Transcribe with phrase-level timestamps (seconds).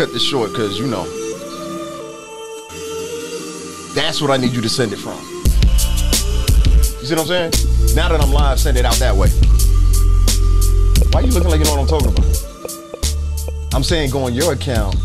[0.00, 1.04] cut this short because you know
[3.92, 5.18] that's what I need you to send it from.
[7.00, 7.94] You see what I'm saying?
[7.94, 9.28] Now that I'm live, send it out that way.
[11.12, 13.74] Why you looking like you know what I'm talking about?
[13.74, 14.96] I'm saying go on your account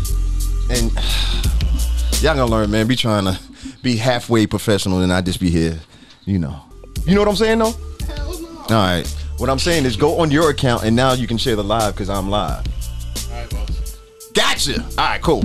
[0.70, 0.90] and
[2.22, 2.86] y'all gonna learn, man.
[2.86, 3.38] Be trying to
[3.82, 5.78] be halfway professional and I just be here,
[6.24, 6.58] you know.
[7.04, 7.74] You know what I'm saying though?
[8.70, 9.04] All right.
[9.36, 11.92] What I'm saying is go on your account and now you can share the live
[11.92, 12.64] because I'm live.
[14.68, 15.22] All right.
[15.22, 15.42] Cool.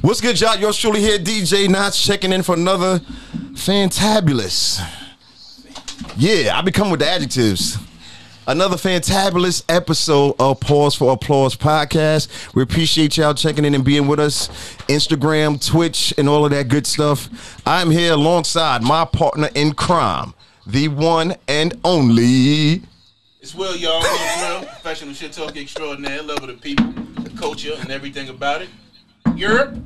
[0.00, 0.56] What's good, y'all?
[0.56, 3.00] Yours truly here, DJ Knotts, checking in for another
[3.52, 4.80] fantabulous.
[6.16, 7.78] Yeah, I be coming with the adjectives.
[8.46, 12.54] Another fantabulous episode of Pause for Applause podcast.
[12.54, 14.48] We appreciate y'all checking in and being with us.
[14.88, 17.62] Instagram, Twitch, and all of that good stuff.
[17.66, 20.34] I'm here alongside my partner in crime,
[20.66, 22.82] the one and only.
[23.44, 24.00] It's Will, y'all.
[24.00, 26.22] Will, Will, professional shit talk extraordinaire.
[26.22, 26.86] Love of the people,
[27.22, 28.70] the culture, and everything about it.
[29.36, 29.76] Europe,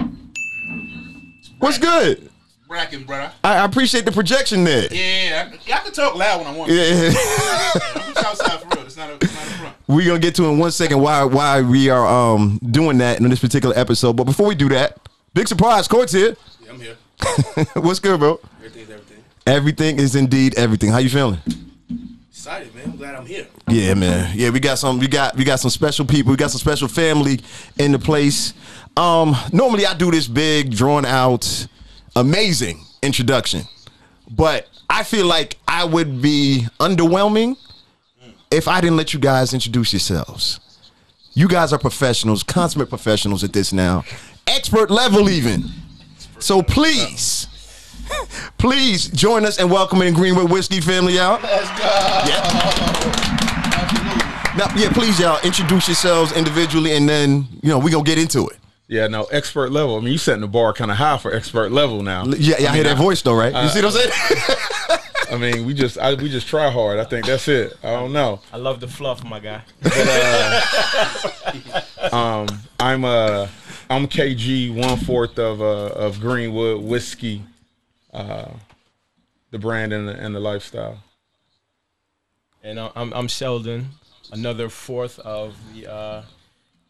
[1.58, 2.30] What's good?
[2.68, 3.32] bracken, brother.
[3.42, 4.86] I I appreciate the projection there.
[4.92, 6.70] Yeah, I, I can talk loud when I want.
[6.70, 6.76] to.
[6.76, 7.10] Yeah.
[8.14, 8.86] I'm for real.
[8.86, 9.76] It's not a, it's not a front.
[9.88, 13.28] We're gonna get to in one second why why we are um doing that in
[13.28, 14.12] this particular episode.
[14.12, 15.00] But before we do that,
[15.34, 16.36] big surprise, Court's here.
[16.64, 16.96] Yeah, I'm here.
[17.82, 18.38] What's good, bro?
[18.60, 19.24] Everything's everything.
[19.48, 20.92] Everything is indeed everything.
[20.92, 21.40] How you feeling?
[22.30, 22.84] Excited, man.
[22.84, 23.47] I'm glad I'm here.
[23.70, 24.32] Yeah, man.
[24.34, 26.30] Yeah, we got some we got we got some special people.
[26.30, 27.40] We got some special family
[27.78, 28.54] in the place.
[28.96, 31.66] Um normally I do this big drawn out
[32.16, 33.62] amazing introduction.
[34.30, 37.56] But I feel like I would be underwhelming
[38.50, 40.60] if I didn't let you guys introduce yourselves.
[41.34, 44.04] You guys are professionals, consummate professionals at this now,
[44.46, 45.64] expert level even.
[46.40, 47.46] So please,
[48.58, 51.42] please join us and welcome in Greenwood Whiskey family out.
[51.42, 51.84] Let's go.
[52.32, 52.77] Absolutely.
[54.58, 58.48] Now, yeah, please y'all introduce yourselves individually, and then you know we gonna get into
[58.48, 58.56] it.
[58.88, 59.96] Yeah, no, expert level.
[59.96, 62.24] I mean, you setting the bar kind of high for expert level now.
[62.24, 63.54] Yeah, y'all hear that voice though, right?
[63.54, 65.00] you see what I'm saying?
[65.30, 66.98] I mean, we just I, we just try hard.
[66.98, 67.76] I think that's it.
[67.84, 68.40] I don't know.
[68.52, 69.62] I love the fluff, my guy.
[72.12, 72.46] Um,
[72.80, 73.48] I'm uh
[73.90, 77.42] I'm KG one fourth of uh of Greenwood whiskey,
[78.14, 78.48] uh,
[79.50, 81.02] the brand and the, and the lifestyle.
[82.62, 83.90] And uh, I'm, I'm Sheldon,
[84.32, 86.22] another fourth of the uh,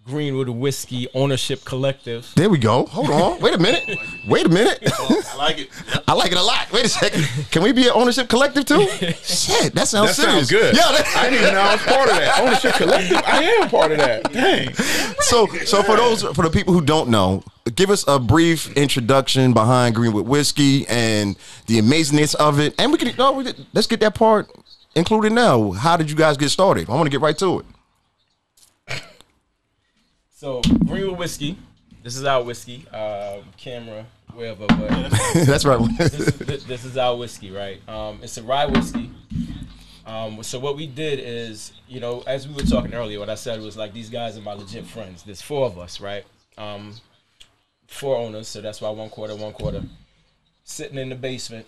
[0.06, 2.32] Greenwood Whiskey Ownership Collective.
[2.34, 2.87] there we go.
[2.87, 3.41] Hold on.
[3.41, 3.99] Wait a minute.
[4.26, 4.78] Wait a minute.
[4.91, 5.69] I like it.
[6.09, 6.72] I like it a lot.
[6.72, 7.28] Wait a second.
[7.50, 8.87] Can we be an ownership collective too?
[9.22, 10.49] Shit, that sounds That serious.
[10.49, 10.75] sounds good.
[10.76, 10.93] Yeah.
[10.93, 13.16] that- I didn't even know I was part of that ownership collective.
[13.26, 14.32] I am part of that.
[14.32, 14.72] Dang.
[15.20, 17.43] so, so for those for the people who don't know,
[17.75, 22.97] give us a brief introduction behind Greenwood Whiskey and the amazingness of it, and we
[22.99, 23.44] can no, we
[23.75, 24.50] let's get that part
[24.94, 25.72] included now.
[25.72, 26.88] How did you guys get started?
[26.88, 27.66] I want to get right to it.
[30.31, 31.59] So, Greenwood Whiskey,
[32.04, 32.87] this is our whiskey.
[32.91, 34.78] Um, camera, wherever, but
[35.34, 35.81] That's right.
[35.99, 37.81] this is, this, this is our whiskey, right?
[37.88, 39.10] Um, it's a rye whiskey.
[40.06, 43.34] Um, so what we did is, you know, as we were talking earlier, what I
[43.34, 45.22] said was like these guys are my legit friends.
[45.22, 46.25] There's four of us, right?
[46.56, 46.94] Um,
[47.88, 49.82] four owners, so that's why one quarter, one quarter.
[50.65, 51.66] Sitting in the basement,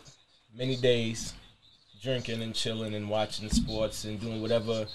[0.57, 1.35] many days,
[2.03, 4.87] drinking and chilling and watching sports and doing whatever,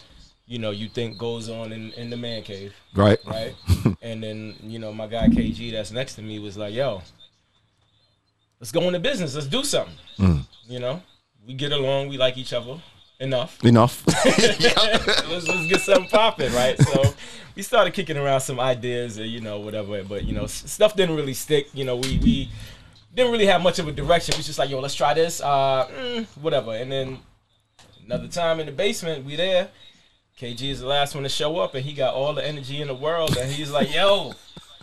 [0.47, 3.19] you know, you think goes on in, in the man cave right.
[3.25, 3.55] right?
[4.01, 7.01] and then you know my guy KG that's next to me was like, "Yo,
[8.59, 9.35] let's go into business.
[9.35, 10.45] Let's do something." Mm.
[10.67, 11.01] You know,
[11.45, 12.09] we get along.
[12.09, 12.79] We like each other
[13.19, 13.57] enough.
[13.63, 14.05] Enough.
[14.25, 16.77] let's, let's get something popping, right?
[16.79, 17.13] So
[17.55, 20.03] we started kicking around some ideas, or, you know, whatever.
[20.03, 21.67] But you know, stuff didn't really stick.
[21.73, 22.49] You know, we we
[23.15, 24.33] didn't really have much of a direction.
[24.33, 26.75] We was just like, "Yo, let's try this." Uh, mm, whatever.
[26.75, 27.19] And then
[28.05, 29.69] another time in the basement, we there.
[30.39, 32.89] KG is the last one to show up, and he got all the energy in
[32.89, 34.33] the world, and he's like, "Yo,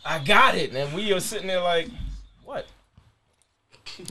[0.04, 1.88] I got it," and we are sitting there like,
[2.44, 2.66] "What?"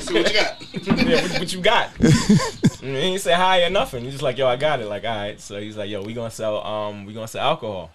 [0.00, 0.62] See what you got.
[1.06, 1.90] yeah, what, what you got?
[2.00, 4.04] and he ain't say hi or nothing.
[4.04, 4.86] He's just like, yo, I got it.
[4.86, 5.40] Like, all right.
[5.40, 7.90] So he's like, yo, we gonna sell, um, we gonna sell alcohol.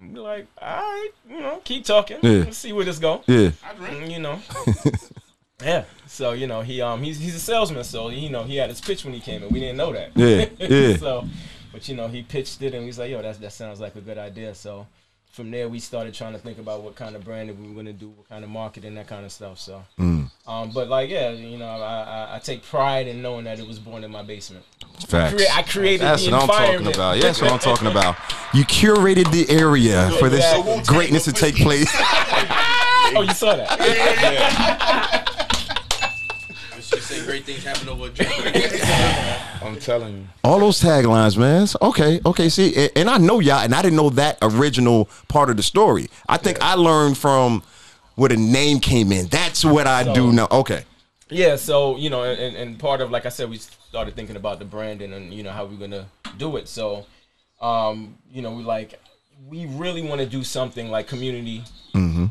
[0.00, 2.18] And we're like, all right, you know, keep talking.
[2.22, 2.44] Yeah.
[2.44, 3.22] Let's see where this go.
[3.26, 3.50] yeah.
[3.64, 4.02] I drink.
[4.02, 4.40] And, you know.
[5.62, 5.84] yeah.
[6.06, 7.84] So you know, he um, he's he's a salesman.
[7.84, 9.48] So you know, he had his pitch when he came in.
[9.50, 10.10] We didn't know that.
[10.14, 10.96] Yeah, yeah.
[10.96, 11.26] so,
[11.72, 14.00] but you know, he pitched it, and he's like, yo, that that sounds like a
[14.00, 14.54] good idea.
[14.54, 14.86] So.
[15.34, 17.92] From there, we started trying to think about what kind of branding we were gonna
[17.92, 19.58] do, what kind of marketing, that kind of stuff.
[19.58, 20.30] So, Mm.
[20.46, 23.66] um, but like, yeah, you know, I, I, I take pride in knowing that it
[23.66, 24.64] was born in my basement.
[25.08, 25.34] Facts.
[25.34, 27.16] Crea- I created That's the what I'm talking about.
[27.16, 28.14] Yeah, that's what I'm talking about.
[28.54, 30.82] You curated the area for this Exactly.
[30.86, 31.90] greatness to take place.
[33.16, 33.68] Oh, you saw that?
[36.72, 38.32] Let's just say Great things happen over a drink.
[39.64, 40.24] I'm telling you.
[40.44, 41.66] All those taglines, man.
[41.80, 42.48] Okay, okay.
[42.48, 45.62] See, and, and I know y'all, and I didn't know that original part of the
[45.62, 46.08] story.
[46.28, 47.62] I think I learned from
[48.16, 49.26] where the name came in.
[49.26, 50.48] That's what I do So- now.
[50.50, 50.84] Okay.
[51.30, 54.58] Yeah, so you know, and, and part of like I said, we started thinking about
[54.58, 56.06] the branding and you know how we're gonna
[56.36, 56.68] do it.
[56.68, 57.06] So,
[57.62, 59.00] um, you know, we like
[59.48, 61.64] we really want to do something like community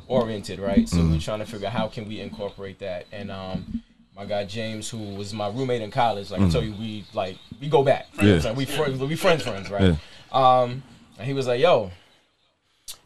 [0.07, 0.87] oriented, right?
[0.87, 3.07] So we're trying to figure out how can we incorporate that.
[3.11, 3.81] And um,
[4.15, 7.37] my guy James, who was my roommate in college, like I tell you, we like
[7.59, 8.07] we go back.
[8.21, 8.39] Yeah.
[8.39, 9.95] So we friends, we friends, friends, right?
[10.31, 10.83] Um,
[11.17, 11.91] and he was like, "Yo."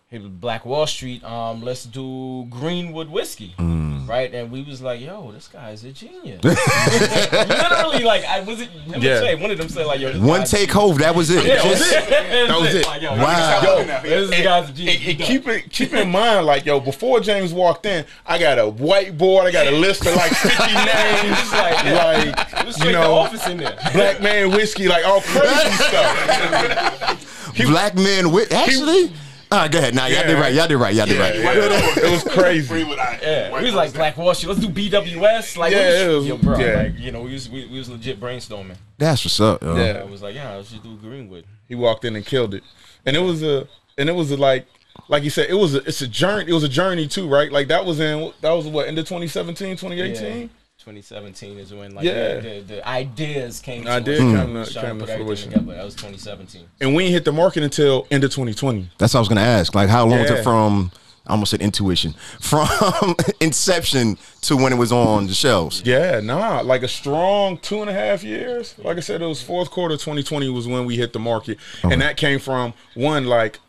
[0.09, 1.21] He was Black Wall Street.
[1.25, 3.86] Um, let's do Greenwood whiskey, Mm.
[4.07, 4.11] Mm-hmm.
[4.11, 4.33] right?
[4.33, 8.69] And we was like, "Yo, this guy's a genius." Literally, like I was it.
[8.69, 9.09] Him Yeah.
[9.15, 9.19] yeah.
[9.19, 10.99] say, one of them said like, "Yo, One take hove.
[10.99, 11.45] That was it.
[11.45, 12.85] Yeah, Just- that was it.
[12.85, 13.61] Like, yo, Wow.
[13.63, 13.77] Yo,
[14.09, 14.97] Yo, this guy's a genius.
[14.97, 18.57] And, and keep it keep in mind, like yo, before James walked in, I got
[18.59, 22.81] a whiteboard, I got a list of like 50 names, like, like It was you
[22.83, 23.77] straight the know, office in there.
[23.93, 27.53] black man whiskey, like all crazy stuff.
[27.57, 29.11] Black men with actually.
[29.49, 29.95] All right, go ahead.
[29.95, 30.53] Now y'all did right.
[30.53, 30.93] Y'all did right.
[30.93, 31.35] Y'all did right.
[31.35, 32.67] Yeah, it was crazy.
[32.67, 34.49] Greenwood, Yeah, White we was like Black Wall Street.
[34.49, 35.55] Let's do BWS.
[35.57, 36.57] Like, Yeah, yeah, it was- yo, bro.
[36.59, 36.75] yeah.
[36.83, 38.75] Like, you know, we was we, we was legit brainstorming.
[38.97, 39.61] That's what's up.
[39.63, 39.75] yo.
[39.77, 40.01] Yeah.
[40.01, 41.45] I was like, yeah, let's just do Greenwood.
[41.69, 42.63] He walked in and killed it,
[43.05, 43.67] and it was a
[43.97, 44.67] and it was a like
[45.07, 46.49] like you said, it was a, it's a journey.
[46.49, 47.49] It was a journey too, right?
[47.51, 50.49] Like that was in that was what into 2017, 2018.
[50.87, 51.01] Yeah.
[51.01, 52.35] 2017 is when like Yeah.
[52.35, 53.83] the, the, the ideas came.
[53.85, 54.23] To Ideas us.
[54.25, 54.35] Hmm.
[54.35, 55.51] came We to- was trying came to put everything fruition.
[55.51, 55.73] together.
[55.75, 56.61] That was 2017.
[56.81, 58.89] And we ain't hit the market until end of 2020.
[58.97, 59.75] That's what I was gonna ask.
[59.75, 60.91] Like, how long was it from?
[61.25, 65.81] I almost said intuition from inception to when it was on the shelves.
[65.85, 68.73] Yeah, nah, like a strong two and a half years.
[68.81, 72.01] Like I said, it was fourth quarter 2020 was when we hit the market, and
[72.01, 73.59] that came from one like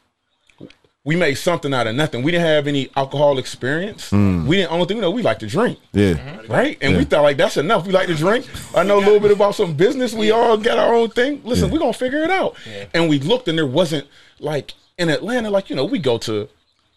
[1.04, 2.22] we made something out of nothing.
[2.22, 4.10] We didn't have any alcohol experience.
[4.10, 4.46] Hmm.
[4.46, 4.72] We didn't.
[4.72, 5.78] Only thing we know, we like to drink.
[5.92, 6.52] Yeah, mm-hmm.
[6.52, 6.76] right?
[6.80, 7.86] And we thought like that's enough.
[7.86, 8.46] We like to drink.
[8.74, 10.12] I know a little bit about some business.
[10.12, 11.40] We all got our own thing.
[11.44, 12.56] Listen, we're gonna figure it out.
[12.92, 14.06] And we looked, and there wasn't
[14.38, 16.48] like in Atlanta, like you know, we go to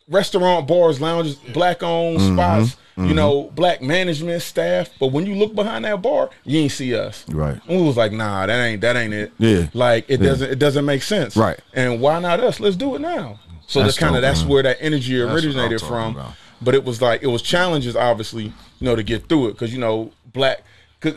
[0.09, 2.36] restaurant, bars, lounges, black owned mm-hmm.
[2.36, 2.77] spots.
[2.97, 3.15] You mm-hmm.
[3.15, 4.89] know, black management staff.
[5.00, 7.25] But when you look behind that bar, you ain't see us.
[7.30, 7.57] Right.
[7.68, 9.31] And we was like, nah, that ain't that ain't it.
[9.39, 9.68] Yeah.
[9.74, 11.38] Like it doesn't it doesn't make sense.
[11.38, 11.57] Right.
[11.74, 12.59] And why not us?
[12.59, 13.39] Let's do it now.
[13.71, 14.50] So That's that's kind of that's man.
[14.50, 16.15] where that energy originated from.
[16.15, 16.33] about.
[16.62, 19.71] But it was like it was challenges, obviously, you know, to get through it because
[19.73, 20.63] you know black.
[21.00, 21.13] Cause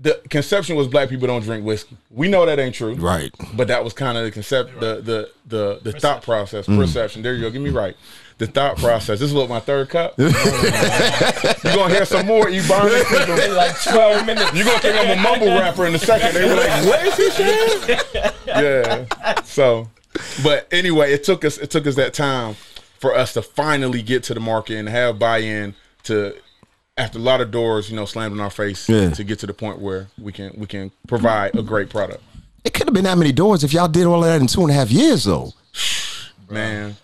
[0.00, 1.96] the conception was black people don't drink whiskey.
[2.10, 3.30] We know that ain't true, Right.
[3.54, 6.78] But that was kind of the concept, the the the the thought process, Mm.
[6.78, 7.20] perception.
[7.22, 7.50] There you go.
[7.50, 7.96] Get me right.
[8.38, 9.18] The thought process.
[9.18, 10.14] This is what my third cup.
[10.18, 13.48] You're gonna hear some more, Ebony?
[13.52, 14.54] like 12 minutes.
[14.54, 16.32] You gonna think I'm a mumble rapper in a second?
[16.34, 18.00] They were like, "What is he saying?"
[18.46, 19.42] Yeah.
[19.42, 19.88] So,
[20.42, 22.54] but anyway, it took us it took us that time
[22.98, 25.74] for us to finally get to the market and have buy-in
[26.04, 26.34] to
[26.96, 29.10] after a lot of doors, you know, slammed in our face Yeah.
[29.10, 32.22] to get to the point where we can we can provide a great product.
[32.64, 34.62] it could have been that many doors if y'all did all of that in two
[34.62, 35.52] and a half years, though.
[36.50, 36.96] Man,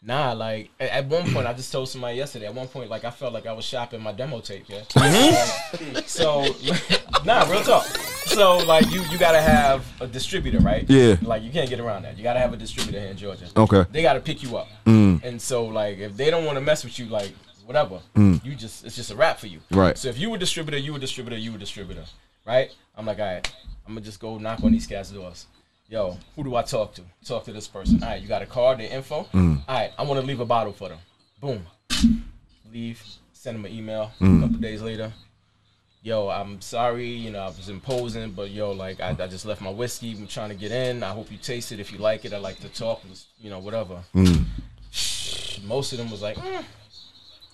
[0.00, 2.46] Nah, like at, one point, I just told somebody yesterday.
[2.46, 4.64] At one point, like I felt like I was shopping my demo tape.
[4.68, 4.82] Yeah.
[5.08, 6.00] Mm-hmm.
[6.06, 6.44] So,
[7.24, 7.84] nah, real talk.
[7.84, 10.88] So, like you, you gotta have a distributor, right?
[10.88, 11.16] Yeah.
[11.22, 12.16] Like you can't get around that.
[12.16, 13.46] You gotta have a distributor here in Georgia.
[13.56, 13.84] Okay.
[13.90, 14.68] They gotta pick you up.
[14.86, 17.32] And so, like, if they don't want to mess with you, like
[17.66, 19.60] whatever, you just it's just a wrap for you.
[19.70, 19.98] Right.
[19.98, 22.04] So if you were distributor, you were distributor, you were distributor,
[22.46, 22.70] right?
[22.96, 23.54] I'm like, all right,
[23.86, 25.46] I'm gonna just go knock on these cats' doors.
[25.90, 27.02] Yo, who do I talk to?
[27.24, 28.02] Talk to this person.
[28.02, 29.26] All right, you got a card, their info.
[29.32, 30.98] All right, I want to leave a bottle for them.
[31.40, 31.66] Boom.
[32.70, 33.02] Leave.
[33.32, 34.12] Send them an email.
[34.20, 35.12] A couple days later.
[36.02, 39.62] Yo, I'm sorry, you know, I was imposing, but yo, like, I, I just left
[39.62, 40.12] my whiskey.
[40.12, 41.02] I'm trying to get in.
[41.02, 41.80] I hope you taste it.
[41.80, 43.02] If you like it, I like to talk,
[43.40, 44.02] you know, whatever.
[45.64, 46.64] Most of them was like, mm.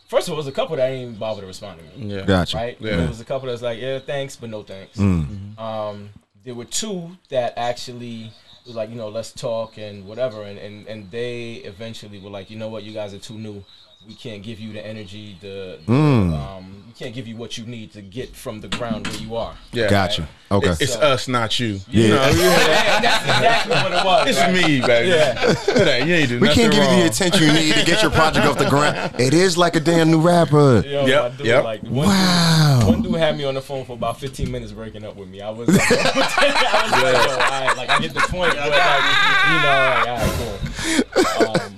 [0.09, 2.15] first of all, it was a couple that ain't even bother to respond to me
[2.15, 2.57] yeah, Gotcha.
[2.57, 2.77] right?
[2.81, 2.97] Yeah.
[2.97, 4.99] There was a couple that was like, yeah, thanks, but no thanks.
[4.99, 5.59] Mm.
[5.59, 6.11] Um,
[6.45, 8.31] there were two that actually
[8.67, 12.51] was like, you know, let's talk and whatever, and, and and they eventually were like,
[12.51, 13.65] you know what, you guys are too new.
[14.07, 16.35] We can't give you the energy, the, the Mm.
[16.39, 19.35] um, we can't give you what you need to get from the ground where you
[19.37, 19.55] are.
[19.73, 19.89] yeah.
[19.89, 20.29] Gotcha.
[20.51, 20.69] Okay.
[20.71, 21.81] It- it's So- us, not you.
[21.89, 22.03] Yeah.
[22.03, 24.29] You know, Yeah, that's exactly what it was.
[24.29, 24.53] it's right?
[24.55, 25.09] me, baby.
[25.09, 26.05] Yeah.
[26.05, 28.47] You ain't do we can't give you the attention you need to get your project
[28.47, 29.15] off the ground.
[29.19, 30.83] It is like a damn new rapper.
[30.87, 31.65] Yo, Yep, my dude, yep.
[31.65, 32.79] like one, Wow.
[32.81, 35.29] dude, one dude had me on the phone for about 15 minutes breaking up with
[35.29, 35.41] me.
[35.41, 39.05] I was, I was like, yo, all right, like I get the point, but like,
[39.51, 41.65] you know, like, all right, cool.
[41.67, 41.74] Um,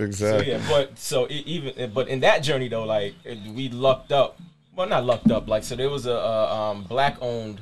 [0.00, 0.04] so
[0.38, 0.52] Exactly.
[0.52, 4.38] yeah, but so e even but in that journey though, like it- we lucked up.
[4.74, 5.48] Well, not lucked up.
[5.48, 7.60] Like so, there was a, a um, black-owned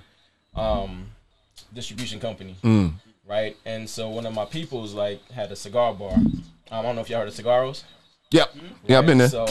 [0.54, 1.06] um,
[1.74, 2.54] distribution company,
[3.26, 3.56] right?
[3.64, 6.12] And so one of my peoples like had a cigar bar.
[6.14, 7.82] Um, I don't know if y'all heard of Cigaros.
[8.30, 8.54] Yep.
[8.86, 9.28] Yeah, I've been there.
[9.30, 9.46] So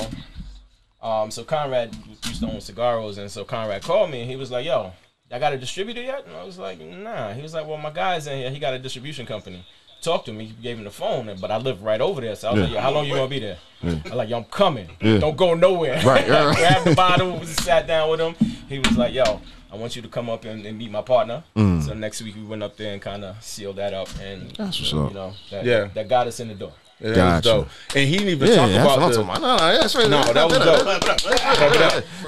[1.02, 4.50] Um, so Conrad used to own cigaros, and so Conrad called me and he was
[4.52, 4.94] like, "Yo,
[5.32, 7.92] I got a distributor yet?" And I was like, "Nah." He was like, "Well, my
[7.92, 8.50] guy's in here.
[8.50, 9.64] He got a distribution company."
[10.02, 10.46] Talked to me.
[10.46, 12.36] He gave him the phone, but I live right over there.
[12.36, 12.66] So I was Yeah.
[12.66, 14.90] like, "Yo, how long you gonna be there?" I'm like, "Yo, I'm coming.
[15.02, 15.18] Yeah.
[15.18, 16.54] Don't go nowhere." Right, yeah.
[16.56, 18.36] Grabbed the bottle, sat down with him.
[18.70, 21.44] He was like, "Yo, I want you to come up and, and meet my partner."
[21.56, 24.58] So next week we went up there and kind of sealed that up, and Mm.
[24.58, 25.14] That's what's you up.
[25.14, 25.88] know, that, Yeah.
[25.94, 26.72] that got us in the door.
[27.00, 27.68] Yeah, that Gotcha.
[27.96, 29.42] And he didn't even Yeah, talk that's about the, about.
[29.42, 30.10] No, no, that's right.
[30.10, 30.82] No, that was dope.
[30.82, 31.18] Clap it up.
[31.58, 31.82] Check it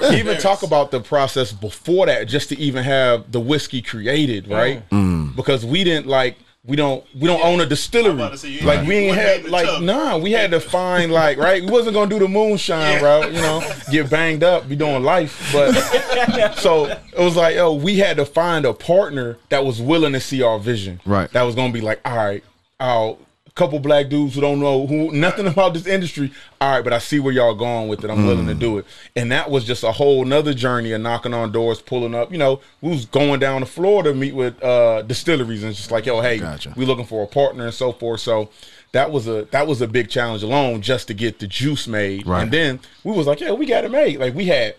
[0.03, 0.11] out.
[0.13, 4.47] He even talk about the process before that, just to even have the whiskey created,
[4.47, 4.87] right?
[4.91, 5.35] Mm.
[5.35, 6.35] Because we didn't like
[6.69, 8.13] we don't we don't own a distillery.
[8.13, 9.81] About to say, like ain't- we you ain't wasn't had like tub.
[9.83, 11.63] nah, we had to find like right.
[11.63, 13.01] We wasn't gonna do the moonshine Yeah.
[13.05, 15.49] route, you know, get banged up, be doing life.
[15.51, 15.73] But
[16.57, 20.19] so it was like, oh, we had to find a partner that was willing to
[20.19, 21.01] see our vision.
[21.05, 21.29] Right.
[21.33, 22.43] That was gonna be like, all right,
[22.79, 23.17] I'll
[23.59, 26.31] couple black dudes who don't know who nothing about this industry.
[26.61, 28.09] All right, but I see where y'all going with it.
[28.09, 28.85] I'm willing to do it.
[29.15, 32.31] And that was just a whole nother journey of knocking on doors, pulling up.
[32.31, 35.79] You know, we was going down to Florida to meet with uh distilleries and it's
[35.79, 36.73] just like, yo, hey, Gotcha.
[36.77, 38.21] we looking for a partner and so forth.
[38.21, 38.49] So
[38.93, 42.25] that was a that was a big challenge alone just to get the juice made.
[42.25, 42.43] Right.
[42.43, 44.19] And then we was like, yeah, we got it made.
[44.19, 44.75] Like we had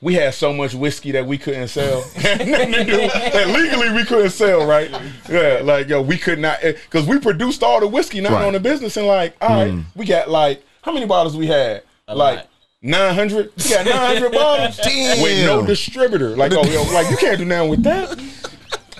[0.00, 2.00] we had so much whiskey that we couldn't sell.
[2.16, 4.90] Nothing to do- that legally we couldn't sell, right?
[5.28, 8.44] Yeah, like yo, we could not because we produced all the whiskey, not Right.
[8.46, 11.82] on the business, and like, all right, we got like how many bottles we had?
[12.08, 12.48] like lot.
[12.80, 13.50] nine hundred.
[13.56, 15.20] We got nine hundred bottles Damn.
[15.22, 16.36] with no distributor.
[16.36, 18.18] Like, oh, yo, like you can't do nothing with that.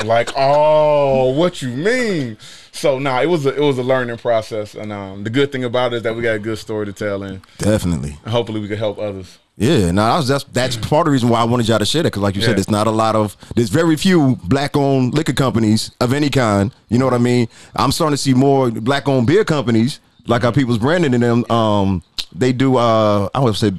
[0.05, 2.37] Like, oh, what you mean?
[2.73, 5.65] So nah, it was a it was a learning process, and um, the good thing
[5.65, 8.11] about it is that we got a good story to tell, and Definitely.
[8.27, 9.39] hopefully we can help others.
[9.61, 11.85] Yeah, no, that was, that's that's part of the reason why I wanted y'all to
[11.85, 12.55] share that because, like you said, Yeah.
[12.55, 16.73] there's not a lot of there's very few black-owned liquor companies of any kind.
[16.89, 17.49] You know what I mean?
[17.75, 19.99] I'm starting to see more black-owned beer companies,
[20.29, 21.51] like our people's Brandon and them.
[21.51, 23.73] Um, they do uh, I would say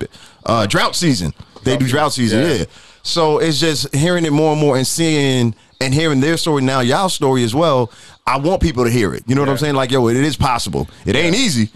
[0.45, 1.33] uh, drought season.
[1.63, 2.53] They do drought season, Yeah.
[2.55, 2.65] yeah.
[3.03, 6.81] So it's just hearing it more and more and seeing and hearing their story now,
[6.81, 7.89] y'all story as well.
[8.27, 9.23] I want people to hear it.
[9.27, 9.75] You know what I'm saying?
[9.75, 10.89] Like, yo, it is possible.
[11.05, 11.69] It ain't easy.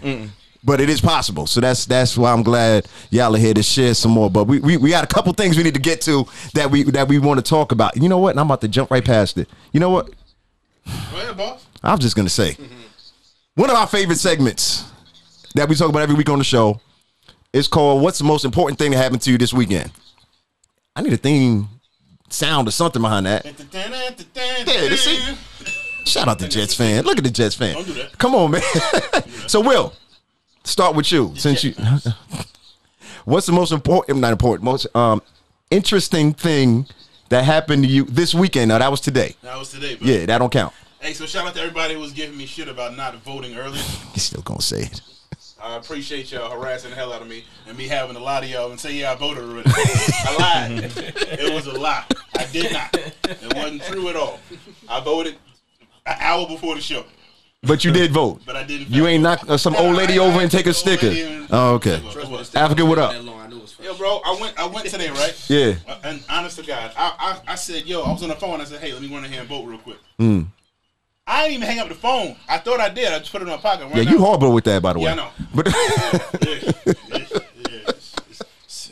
[0.66, 3.92] But it is possible, so that's that's why I'm glad y'all are here to share
[3.92, 4.30] some more.
[4.30, 6.84] But we, we we got a couple things we need to get to that we
[6.84, 7.96] that we want to talk about.
[7.96, 8.30] You know what?
[8.30, 9.48] And I'm about to jump right past it.
[9.72, 10.06] You know what?
[10.06, 11.66] Go ahead, boss.
[11.82, 12.56] I'm just gonna say
[13.56, 14.90] one of our favorite segments
[15.54, 16.80] that we talk about every week on the show
[17.52, 19.90] is called "What's the most important thing that happened to you this weekend?"
[20.96, 21.68] I need a theme
[22.30, 23.44] sound or something behind that.
[23.44, 23.58] It.
[26.06, 27.04] Shout out to Jets fan.
[27.04, 27.74] Look at the Jets fan.
[27.74, 28.16] Don't do that.
[28.18, 28.62] Come on, man.
[29.46, 29.92] so, Will,
[30.64, 31.74] start with you since you.
[33.24, 34.18] What's the most important?
[34.18, 34.64] Not important.
[34.64, 35.22] Most um
[35.70, 36.86] interesting thing
[37.28, 38.68] that happened to you this weekend?
[38.68, 39.36] Now that was today.
[39.42, 39.96] That was today.
[39.96, 40.06] Bro.
[40.08, 40.72] Yeah, that don't count.
[41.00, 43.78] Hey, so shout out to everybody who was giving me shit about not voting early.
[44.12, 45.00] He's still gonna say it.
[45.62, 48.50] I appreciate y'all harassing the hell out of me and me having a lot of
[48.50, 49.70] y'all and say, yeah, I voted already.
[49.74, 50.92] I lied.
[51.40, 52.04] It was a lie.
[52.36, 52.94] I did not.
[52.94, 54.40] It wasn't true at all.
[54.88, 55.36] I voted
[56.04, 57.04] an hour before the show,
[57.66, 58.40] But you did vote.
[58.46, 58.90] but I didn't.
[58.90, 61.46] You ain't knock uh, some old lady over and take a took the old sticker.
[61.50, 61.98] Oh, okay.
[62.00, 62.56] What, what?
[62.56, 63.12] Africa, what up?
[63.12, 63.86] That long, I knew it was fresh.
[63.86, 64.58] Yo, bro, I went.
[64.58, 65.44] I went today, right?
[65.48, 65.74] Yeah.
[66.04, 68.60] And honest to God, I, I I said, yo, I was on the phone.
[68.60, 69.98] I said, hey, let me run in here and vote real quick.
[70.18, 70.42] Hmm.
[71.26, 72.36] I didn't even hang up the phone.
[72.48, 73.10] I thought I did.
[73.10, 73.84] I just put it in my pocket.
[73.86, 74.10] Right Yeah, now.
[74.10, 75.06] you horrible with that, by the way.
[75.06, 75.28] Yeah, I know.
[75.54, 76.72] But yeah, yeah,
[77.70, 77.90] yeah.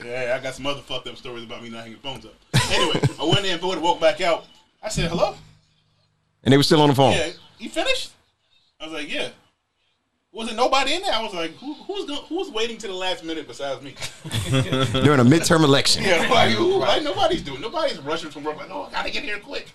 [0.04, 2.34] Yeah, I got some other fucked up stories about me not hanging phones up.
[2.70, 4.44] Anyway, I went in and voted, walked back out.
[4.82, 5.34] I said, hello?
[6.44, 7.12] and they were still on the phone.
[7.12, 8.10] Yeah, you finished?
[8.82, 9.28] I was like, yeah.
[10.32, 11.12] Was it nobody in there?
[11.12, 13.94] I was like, Who, who's go, who's waiting to the last minute besides me?
[15.02, 16.02] During a midterm election.
[16.02, 17.60] Yeah, like, who, like nobody's doing.
[17.60, 18.56] Nobody's rushing from work.
[18.56, 19.70] Like, oh, I gotta get here quick.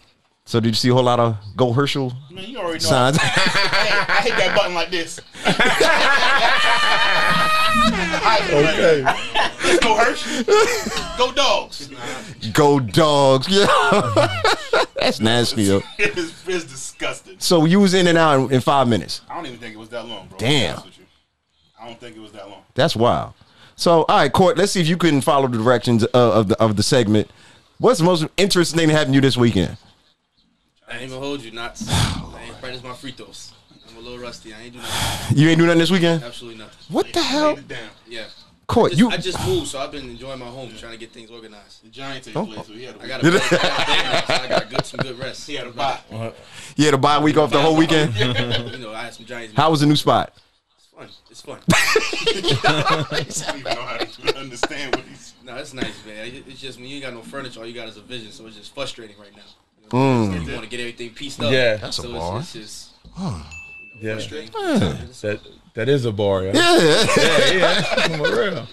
[0.46, 2.90] So did you see a whole lot of Go Herschel Man, you already know.
[2.90, 3.18] signs?
[3.22, 5.20] I, I hit that button like this.
[8.50, 9.04] Okay.
[9.04, 11.18] Let's go Hirsch.
[11.18, 11.90] Go dogs.
[12.54, 13.48] Go dogs.
[13.50, 13.66] Yeah.
[14.96, 15.82] That's nasty, yo.
[15.98, 17.36] it's, it's disgusting.
[17.40, 19.22] So you was in and out in, in five minutes.
[19.30, 20.38] I don't even think it was that long, bro.
[20.38, 20.50] Damn.
[20.50, 21.06] To be honest with you.
[21.80, 22.64] I don't think it was that long.
[22.74, 23.34] That's wild.
[23.76, 24.58] So, all right, Court.
[24.58, 27.30] Let's see if you can follow the directions of, of the of the segment.
[27.78, 29.78] What's the most interesting thing that happened to you this weekend?
[30.90, 31.82] I ain't even hold you, not.
[31.90, 33.54] I ain't practice my free throws.
[34.08, 34.54] I'm a little rusty.
[34.54, 35.38] I ain't do nothing.
[35.38, 36.24] You ain't do nothing this weekend.
[36.24, 36.78] Absolutely nothing.
[36.90, 37.90] What the hell, it down.
[38.08, 38.26] Yeah.
[38.66, 38.92] Court?
[38.92, 41.30] Just, You I just moved, so I've been enjoying my home, trying to get things
[41.30, 41.84] organized.
[41.84, 42.46] The Giants ain't Oh.
[42.46, 44.70] played, so he had a I got a bed, I got a so I got
[44.70, 45.48] good, some good rest.
[45.48, 46.00] He had a bye.
[46.76, 48.14] you had a bye week off the whole weekend.
[48.18, 49.56] You know, I had some Giants.
[49.56, 50.34] How was the new spot?
[50.78, 51.10] It's fun.
[51.30, 51.60] It's fun.
[51.72, 55.34] I don't even know how to understand what he's.
[55.44, 56.44] no, it's nice, man.
[56.48, 58.46] It's just when you ain't got no furniture, all you got is a vision, so
[58.48, 59.44] it's just frustrating right now.
[59.82, 60.48] You, know, hmm.
[60.48, 61.52] you want to get everything pieced up.
[61.52, 61.78] Yeah.
[61.78, 62.40] That's a bar.
[62.40, 63.57] It's, it's just
[64.00, 64.14] Yeah.
[64.14, 64.52] frustrating.
[64.54, 65.40] That
[65.74, 66.52] that is a bar, yeah.
[66.54, 67.06] Yeah.
[67.18, 68.18] Yeah, yeah.
[68.18, 68.68] For real.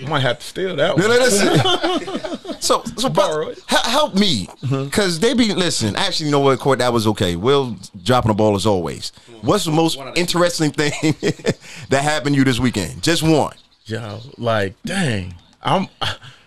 [0.00, 1.02] Let's Might have to steal that one.
[1.02, 2.60] no, listen.
[2.60, 3.62] so, so Borrow bro, it.
[3.68, 4.84] help me, mm-hmm.
[4.84, 5.94] because they be listen.
[5.94, 6.78] Actually, you know what, Court?
[6.78, 7.36] That was okay.
[7.36, 9.12] Will dropping the ball as always.
[9.30, 9.46] Mm-hmm.
[9.46, 10.20] What's the most One out of two.
[10.20, 10.92] interesting thing
[11.90, 13.02] that happened to you this weekend?
[13.02, 13.54] Just one.
[13.84, 15.34] Yo, like, dang.
[15.62, 15.88] I'm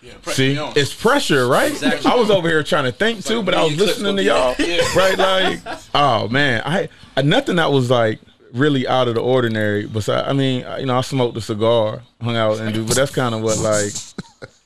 [0.04, 0.72] Yeah, see, on.
[0.76, 1.70] it's pressure, right?
[1.72, 2.10] Exactly.
[2.10, 3.88] I was over here trying to think too, like but I was when you clip
[3.96, 4.54] listening to y'all.
[4.58, 4.82] Yeah.
[4.96, 5.16] right?
[5.18, 8.20] Like, oh man, I, I nothing that was like
[8.52, 9.86] really out of the ordinary.
[9.86, 12.96] Besides, I mean, I- you know, I smoked a cigar, hung out and do, but
[12.96, 13.92] that's kind of what like,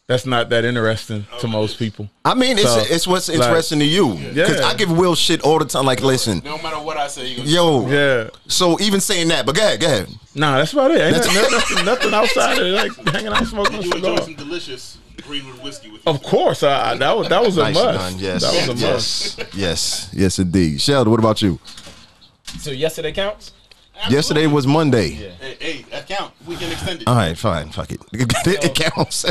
[0.08, 2.08] that's not that interesting to most people.
[2.24, 4.14] I mean, it's So, it's what's like, interesting to you.
[4.14, 4.66] Because Yeah.
[4.66, 5.84] I give Will shit all the time.
[5.86, 7.86] Like, listen, no matter what I say, you yo.
[7.88, 10.08] Yeah, So even saying that, but go ahead, go ahead.
[10.34, 11.00] nah, that's about it.
[11.00, 12.70] Ain't nothing, nothing, nothing outside of it.
[12.72, 14.22] like hanging out smoking a you enjoy cigar.
[14.24, 16.12] some delicious Greenwood whiskey with you.
[16.12, 17.98] Of course, I, I- that was that was a Nice must.
[17.98, 18.18] done.
[18.18, 19.38] Yes, That was a must.
[19.38, 20.80] yes, yes, yes, indeed.
[20.80, 21.58] Sheldon, what about you?
[22.58, 23.52] So yesterday counts.
[24.08, 25.08] Yesterday was Monday.
[25.10, 26.32] Hey, hey, that count.
[26.46, 27.08] Weekend extended.
[27.08, 28.00] All right, fine, fuck it.
[28.12, 29.24] it counts.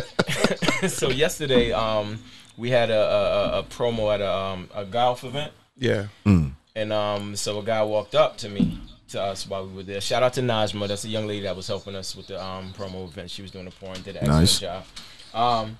[0.94, 2.20] so yesterday, um,
[2.58, 3.24] we had a, a,
[3.56, 6.08] a- a promo at a, um, a golf event, Yeah.
[6.26, 8.80] and um, so a guy walked up to me
[9.10, 10.02] to us while we were there.
[10.02, 12.74] Shout out to Najma, that's a young lady that was helping us with the um,
[12.74, 13.32] promo event.
[13.32, 14.60] She was doing the pouring, did an excellent Nice.
[14.60, 14.84] job.
[15.34, 15.80] Um,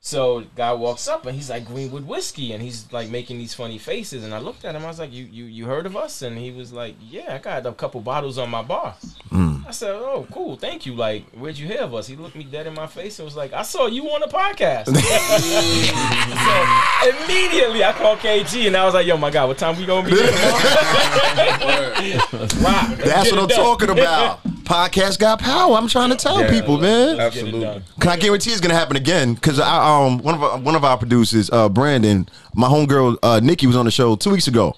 [0.00, 3.78] so guy walks up and he's like Greenwood whiskey, and he's like making these funny
[3.78, 4.22] faces.
[4.22, 6.36] And I looked at him, I was like, "You you you heard of us?" And
[6.36, 8.96] he was like, "Yeah, I got a couple bottles on my bar."
[9.66, 10.94] I said, "Oh, cool, thank you.
[10.94, 13.34] Like, where'd you hear of us?" He looked me dead in my face and was
[13.34, 14.86] like, "I saw you on a podcast."
[16.44, 16.54] so
[17.08, 20.06] immediately I called KG and I was like, "Yo, my God, what time we gonna
[20.06, 20.26] be?" here
[21.58, 21.94] tomorrow?"
[22.62, 22.98] Rock.
[22.98, 24.40] That's what I'm talking about.
[24.64, 25.76] Podcast got power.
[25.76, 26.50] I'm trying to tell Yeah.
[26.50, 27.20] people, man.
[27.20, 27.82] Absolutely.
[28.00, 29.34] Can I guarantee it's gonna happen again?
[29.34, 33.40] Because I um one of our, one of our producers, uh Brandon, my homegirl uh
[33.42, 34.74] Nikki was on the show two weeks ago.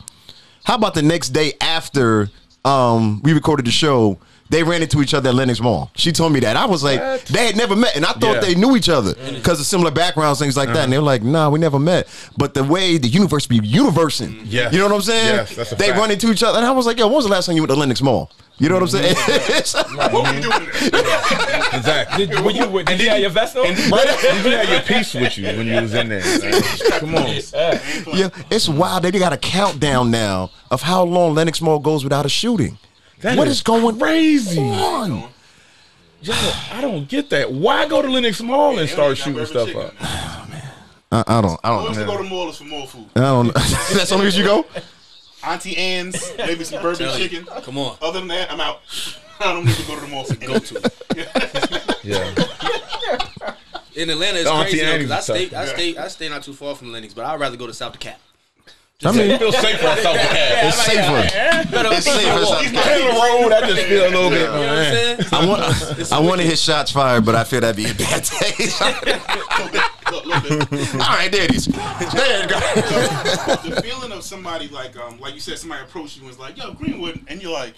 [0.64, 2.30] How about the next day after
[2.64, 4.18] um we recorded the show?
[4.48, 5.90] They ran into each other at Lenox Mall.
[5.96, 6.56] She told me that.
[6.56, 7.24] I was like, What?
[7.26, 8.40] they had never met, and I thought Yeah.
[8.40, 9.34] they knew each other mm.
[9.34, 10.76] because of similar backgrounds, things like that.
[10.76, 10.90] And uh-huh.
[10.90, 14.42] they were like, "Nah, we never met." But the way the universe be universing, mm.
[14.46, 14.72] Yes.
[14.72, 15.34] you know what I'm saying?
[15.56, 15.98] Yes, they fact.
[15.98, 17.62] run into each other, and I was like, "Yo, when was the last time you
[17.62, 19.64] went to Lenox Mall?" You know what I'm mm-hmm.
[19.64, 19.86] saying?
[19.96, 20.40] What were mm-hmm.
[20.40, 21.76] doing there?
[21.76, 22.26] Exactly.
[22.26, 23.64] Did, were you, did you have your vest on?
[23.64, 24.22] Right?
[24.22, 26.20] You had your piece with you when you was in there.
[26.40, 26.62] man.
[27.00, 27.26] Come on.
[27.26, 27.80] Yeah.
[28.14, 29.02] Yeah, it's wild.
[29.02, 32.78] They got a countdown now of how long Lenox Mall goes without a shooting.
[33.20, 34.60] That what is is going crazy.
[34.60, 35.28] on?
[36.22, 36.32] Yo,
[36.72, 37.52] I don't get that.
[37.52, 39.94] Why go to Lenox Mall and start shooting stuff bourbon up?
[39.98, 40.62] chicken.
[41.12, 41.60] I, I don't.
[41.62, 41.94] I don't.
[41.94, 43.06] to go to mall is for more food.
[43.14, 43.46] I don't.
[43.46, 43.52] Know.
[43.54, 44.66] That's the only reason you go.
[45.44, 47.28] Auntie Anne's, maybe some bourbon Tell you.
[47.28, 47.46] chicken.
[47.62, 47.96] Come on.
[48.02, 48.80] Other than that, I'm out.
[49.40, 50.92] I don't need to go to the mall for Go to.
[52.02, 52.34] Yeah.
[53.94, 56.28] In Atlanta, it's Auntie crazy though, Annie's 'cause I is stay, I stay, I stay
[56.28, 58.16] not too far from Lenox, but I'd rather go to South DeKalb.
[59.04, 60.68] I mean, you feel safer at South DeKalb.
[60.68, 61.20] it's safer.
[61.92, 62.44] It's safer.
[62.46, 62.62] walk.
[62.64, 64.40] It's Taylor Road, I just feel a little bit.
[64.40, 65.20] You know what I'm saying?
[65.32, 66.12] I want.
[66.12, 68.80] I want to hit shots fired, but I feel that'd be a bad taste.
[68.80, 68.88] All
[71.00, 71.66] right, there it is.
[71.66, 72.58] There you go.
[73.68, 76.56] the feeling of somebody like um like you said somebody approached you and was like
[76.56, 77.74] yo Greenwood and you're like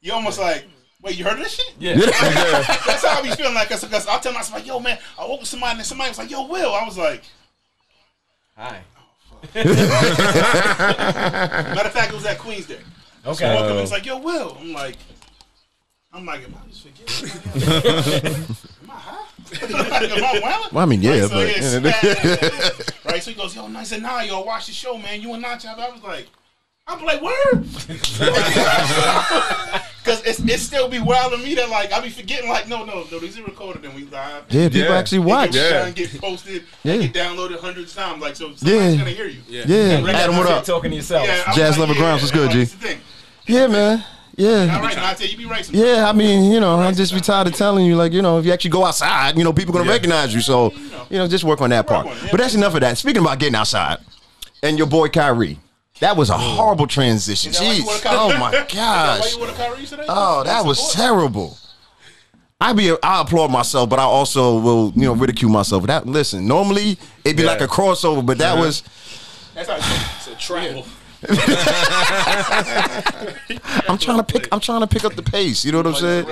[0.00, 0.64] you almost like
[1.02, 1.94] wait you heard of this shit Yeah.
[1.96, 5.40] that's how I be feeling like because I'll tell myself like yo man I woke
[5.40, 7.22] with somebody and somebody was like yo Will I was like
[8.56, 8.80] Hi.
[9.54, 9.70] Matter
[11.88, 12.78] of fact it was at Queens Day.
[13.24, 13.82] I woke up and Okay.
[13.82, 14.56] it's like yo Will.
[14.60, 14.96] I'm like
[16.12, 17.30] I'm like am I just forgetting?
[18.82, 19.22] Am I high?
[19.62, 22.70] Am I wilding Well, I mean, yeah, Right, so, but yeah,
[23.12, 25.20] right so he goes yo nice and now yo watch the show man.
[25.20, 26.26] You and Nacho I was like
[26.88, 27.66] I'm like, word.
[30.06, 32.84] Because it's, it still be wild to me that, like, I be forgetting, like, no,
[32.84, 34.44] no, no, these are recorded and we live.
[34.50, 34.96] yeah, people Yeah.
[34.98, 35.50] actually watch.
[35.50, 35.78] get, Yeah.
[35.82, 36.96] done, get posted, Yeah.
[36.98, 38.22] get downloaded hundreds of times.
[38.22, 39.02] Like, so somebody's Yeah.
[39.02, 39.40] going to hear you.
[39.48, 39.64] Yeah.
[39.66, 40.64] Yeah, Adam, what up?
[40.64, 41.26] Talking to yourself.
[41.26, 42.64] Yeah, I'm Jazz like, Lover Grimes, what's good, like, G?
[42.66, 42.96] that's.
[43.48, 44.04] Yeah, man.
[44.36, 44.80] Yeah.
[44.80, 45.68] right, now I tell you, you be right.
[45.72, 48.38] Yeah, I mean, you know, I'm just be tired of telling you, like, you know,
[48.38, 49.90] if you actually go outside, you know, people gonna Yeah.
[49.90, 50.40] recognize you.
[50.40, 50.72] So,
[51.10, 52.06] you know, just work on that part.
[52.06, 52.16] on.
[52.30, 52.96] But that's enough of that.
[52.96, 53.98] Speaking about getting outside,
[54.62, 55.58] and your boy Kyrie,
[56.00, 57.50] that was a horrible transition.
[57.52, 60.04] Is that why you Jeez, oh my Is that why gosh, you Kyrie today?
[60.08, 61.56] oh, that was terrible.
[62.60, 65.86] I be, I applaud myself, but I also will, you know, ridicule myself.
[65.86, 67.50] That listen, normally it'd be Yeah.
[67.50, 68.82] like a crossover, but that was.
[69.54, 70.86] That's how it's, it's a travel.
[73.88, 74.48] I'm trying to pick.
[74.52, 75.64] I'm trying to pick up the pace.
[75.64, 76.26] You know what I'm saying?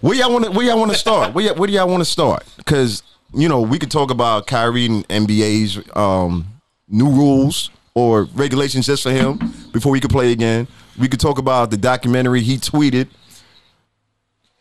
[0.00, 0.50] Where y'all want to?
[0.50, 1.34] Where y'all want to start?
[1.34, 2.44] Where, y'all- where do y'all want to start?
[2.56, 3.02] Because
[3.34, 6.46] you know we could talk about Kyrie and NBA's um,
[6.88, 9.38] new rules or regulations just for him
[9.72, 10.68] before he could play again.
[10.98, 13.08] We could talk about the documentary he tweeted.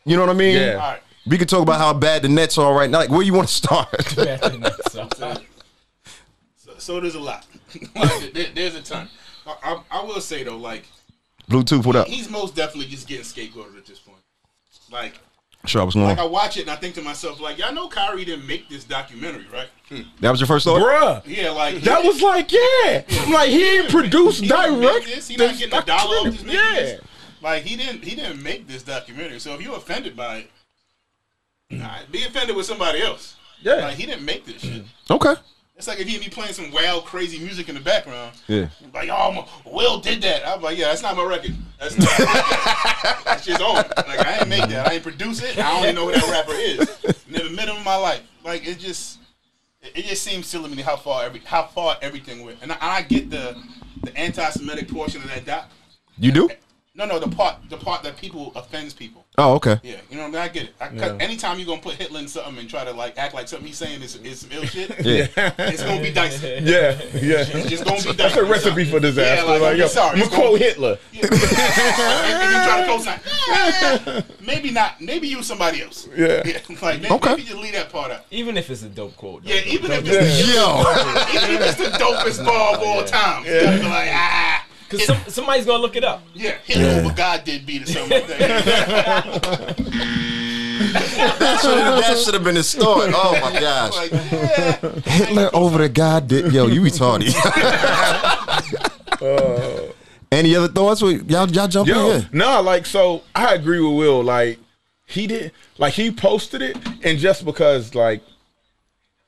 [0.06, 0.56] You know what I mean?
[0.56, 0.74] Yeah.
[0.76, 1.02] All right.
[1.28, 3.00] We could talk about how bad the Nets are right now.
[3.00, 3.90] Like, where you want to start?
[4.90, 5.10] So,
[6.58, 7.46] So, so there's a lot.
[7.96, 9.10] like, there, there's a ton.
[9.46, 10.86] I, I, I will say, though, like,
[11.50, 12.08] Bluetooth, what up?
[12.08, 14.20] he's most definitely just getting scapegoated at this point.
[14.90, 15.20] Like,
[15.66, 16.08] Sure, I was going.
[16.08, 18.70] Like I watch it and I think to myself, like, y'all know Kyrie didn't make
[18.70, 19.68] this documentary, right?
[19.90, 20.02] Hmm.
[20.22, 20.82] That was your first thought.
[20.82, 21.22] Bruh.
[21.26, 23.04] Yeah, like That was like, yeah.
[23.22, 25.06] I'm like, he ain't produced he didn't make direct.
[25.06, 25.28] this.
[25.28, 26.44] He not getting a dollar off this.
[26.44, 26.54] nigga.
[26.54, 26.98] Yeah.
[27.42, 29.40] Like he didn't he didn't make this documentary.
[29.40, 30.52] So if you're offended by it,
[31.72, 31.80] mm.
[31.80, 33.36] nah, be offended with somebody else.
[33.62, 33.76] Yeah.
[33.76, 34.84] Like he didn't make this shit.
[35.12, 35.36] Okay.
[35.78, 38.32] It's like if he be playing some wild, crazy music in the background.
[38.48, 38.70] Yeah.
[38.94, 40.48] Like, oh, my, Will did that.
[40.48, 41.54] I'm like, yeah, that's not my record.
[41.78, 43.26] That's not.
[43.26, 43.76] that's just on.
[43.76, 44.88] Like, I ain't make that.
[44.88, 45.58] I ain't produce it.
[45.60, 47.26] I don't even know who that rapper is.
[47.28, 48.22] Never met him in my life.
[48.46, 49.20] Like, it just,
[49.82, 52.60] it, it just seems silly to me how far every, how far everything went.
[52.62, 53.62] And I, I get the,
[54.04, 55.70] the anti-Semitic portion of that doc.
[56.18, 56.50] You do?
[56.98, 59.26] No, no, the part, the part that people offends people.
[59.38, 59.78] Oh, okay.
[59.84, 60.42] Yeah, you know what I mean.
[60.44, 60.76] I get it.
[60.80, 61.18] I, Yeah.
[61.20, 63.76] Anytime you gonna put Hitler in something and try to like act like something he's
[63.78, 65.28] saying is, is some ill shit, Yeah.
[65.58, 66.48] it's gonna be dicey.
[66.64, 67.44] Yeah, yeah.
[67.52, 68.14] It's just gonna be dicey.
[68.14, 69.44] That's a recipe for disaster.
[69.46, 70.22] Yeah, like, like, I'm yo, sorry.
[70.22, 70.98] I'm gonna quote gonna- Hitler.
[71.12, 71.26] Yeah.
[71.32, 71.34] and,
[72.42, 72.88] and you try to
[74.14, 74.24] co-sign.
[74.48, 75.02] Maybe not.
[75.02, 76.08] Maybe use somebody else.
[76.16, 76.44] Yeah.
[76.46, 77.30] yeah like maybe, Okay.
[77.32, 78.22] maybe just leave that part out.
[78.32, 79.44] Even if it's a dope quote.
[79.44, 79.50] though.
[79.52, 80.80] Yeah, even if it's the, Yo.
[81.44, 83.44] even if it's the dopest ball of all time.
[83.46, 83.72] Yeah.
[83.84, 84.65] Like ah.
[84.90, 86.24] Because some, somebody's gonna look it up.
[86.34, 89.76] Yeah, Hitler over God did beat or something like that.
[91.40, 93.12] That should have that should have been the start.
[93.14, 93.96] Oh my gosh.
[93.96, 94.78] like, yeah.
[95.06, 96.52] Hitler over the guy did.
[96.54, 97.34] Yo, you retarded.
[100.32, 101.02] Any other thoughts?
[101.02, 102.28] We- Y'all, y'all jump Yo, in.
[102.34, 104.24] no, like so I agree with Will.
[104.24, 104.60] Like
[105.06, 108.22] he did like he posted it and just because like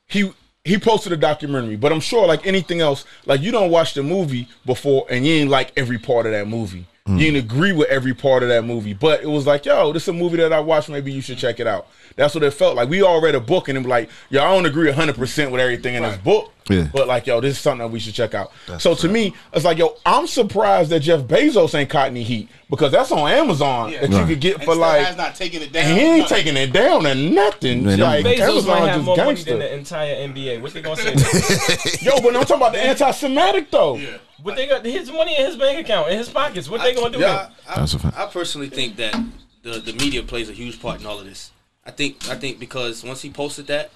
[0.06, 0.32] he
[0.64, 4.02] he posted a documentary, but I'm sure like anything else, like you don't watch the
[4.02, 6.86] movie before and you ain't like every part of that movie.
[7.06, 10.02] You didn't agree with every part of that movie, but it was like, yo, this
[10.02, 10.90] is a movie that I watched.
[10.90, 11.86] Maybe you should check it out.
[12.16, 12.90] That's what it felt like.
[12.90, 15.50] We all read a book and it was like, yo, I don't agree 100 percent
[15.50, 16.88] with everything in this book, Yeah.
[16.92, 18.52] but like, yo, this is something that we should check out.
[18.78, 22.48] so to me, it's like, yo, I'm surprised that Jeff Bezos ain't caught any heat
[22.70, 24.00] because that's on Amazon Yeah.
[24.06, 25.04] that you could get And for like.
[25.06, 25.86] has not taking it down.
[25.96, 26.36] He ain't Nothing.
[26.36, 27.84] taking it down and nothing.
[27.84, 30.60] Man, like them- Bezos might have more just money than the entire NBA.
[30.60, 31.12] What they gonna say?
[32.02, 33.96] Yo, but I'm talking about the anti-Semitic though.
[33.96, 34.18] Yeah.
[34.42, 34.84] what they got?
[34.84, 36.68] His money in his bank account, in his pockets.
[36.68, 37.18] What they gonna do?
[37.20, 37.70] Yeah, with it?
[37.70, 38.16] I, That's a fact.
[38.18, 39.14] I personally think that
[39.62, 41.50] the the media plays a huge part in all of this.
[41.86, 43.90] I think I think because once he posted that,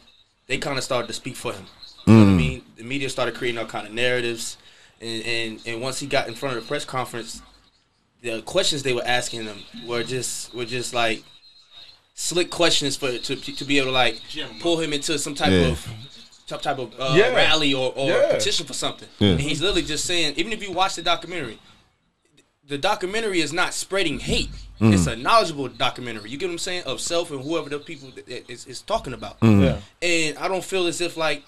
[0.47, 1.67] they kind of started to speak for him.
[2.07, 2.37] You know what I mm.
[2.37, 2.63] mean?
[2.77, 4.57] The media started creating all kind of narratives,
[5.01, 7.43] and, and and once he got in front of the press conference,
[8.23, 11.23] the questions they were asking him were just were just like
[12.15, 14.21] slick questions for to to be able to like
[14.61, 15.69] pull him into some type Yeah.
[15.69, 15.89] of
[16.47, 17.35] some type of uh, Yeah.
[17.35, 18.33] rally or, or Yeah.
[18.33, 19.09] petition for something.
[19.19, 19.31] Yeah.
[19.31, 21.59] And he's literally just saying, even if you watch the documentary,
[22.67, 24.51] the documentary is not spreading hate.
[24.81, 24.93] Mm.
[24.93, 26.31] It's a knowledgeable documentary.
[26.31, 28.83] You get what I'm saying of self and whoever the people that- that is, is
[28.83, 29.41] talking about.
[29.41, 29.63] Mm-hmm.
[29.63, 29.79] Yeah.
[30.03, 31.45] And I don't feel as if like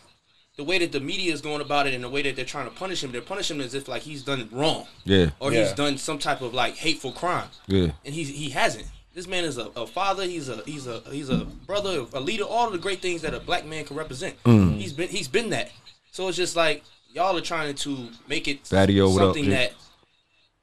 [0.56, 2.68] the way that the media is going about it and the way that they're trying
[2.68, 5.30] to punish him, they're punishing him as if like he's done wrong Yeah.
[5.40, 5.64] or Yeah.
[5.64, 7.48] he's done some type of like hateful crime.
[7.66, 7.88] Yeah.
[8.04, 8.86] And he's he hasn't.
[9.14, 10.24] This man is a, a father.
[10.24, 12.44] He's a he's a he's a brother, a leader.
[12.44, 14.40] All of the great things that a black man can represent.
[14.44, 14.76] Mm.
[14.76, 15.70] He's been he's been that.
[16.12, 19.72] So it's just like y'all are trying to make it Fatty-O, what up, something that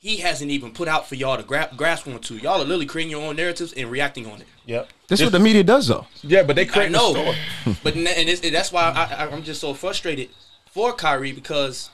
[0.01, 2.33] he hasn't even put out for y'all to gra- grasp onto.
[2.33, 4.47] Y'all are literally creating your own narratives and reacting on it.
[4.65, 4.89] Yep.
[5.07, 6.07] This is what the media does, though.
[6.23, 7.77] Yeah, but they I create know, the story.
[7.83, 10.29] but and, it's, and that's why I, I, I'm just so frustrated
[10.71, 11.91] for Kyrie because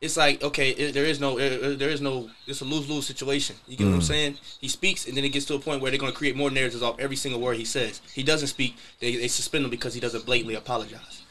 [0.00, 3.08] it's like okay, it, there is no, uh, there is no, it's a lose lose
[3.08, 3.56] situation.
[3.66, 4.38] You get what I'm saying?
[4.60, 6.50] He speaks, and then it gets to a point where they're going to create more
[6.50, 8.00] narratives off every single word he says.
[8.14, 11.22] He doesn't speak, they, they suspend him because he doesn't blatantly apologize.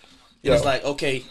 [0.44, 1.24] And it's like okay,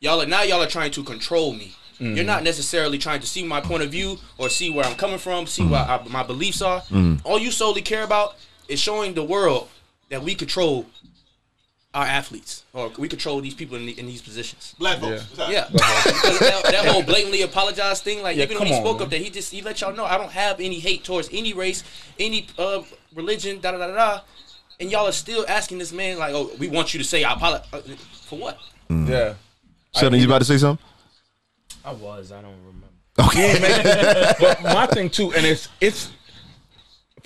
[0.00, 1.74] y'all are now y'all are trying to control me.
[2.00, 5.18] You're not necessarily trying to see my point of view or see where I'm coming
[5.18, 6.82] from, see what I, my beliefs are.
[7.24, 8.36] All you solely care about
[8.68, 9.68] is showing the world
[10.08, 10.86] that we control
[11.92, 14.74] our athletes or we control these people in, the, in these positions.
[14.78, 15.28] Black folks.
[15.28, 15.50] What's up?
[15.50, 18.98] Yeah, that, that whole blatantly apologize thing, like Yeah, even when he come on, spoke
[18.98, 19.06] man.
[19.06, 21.52] up that he just he let y'all know I don't have any hate towards any
[21.52, 21.82] race,
[22.18, 22.82] any uh,
[23.14, 24.20] religion, da da da da, da.
[24.78, 27.32] and y'all are still asking this man like, oh, we want you to say I
[27.32, 27.82] apologize
[28.12, 28.58] for what?
[28.88, 29.34] Yeah.
[29.96, 30.84] Sheldon, you about to say something?
[31.84, 32.32] I was.
[32.32, 32.86] I don't remember.
[33.18, 34.34] Okay.
[34.40, 36.10] But my thing too, and it's it's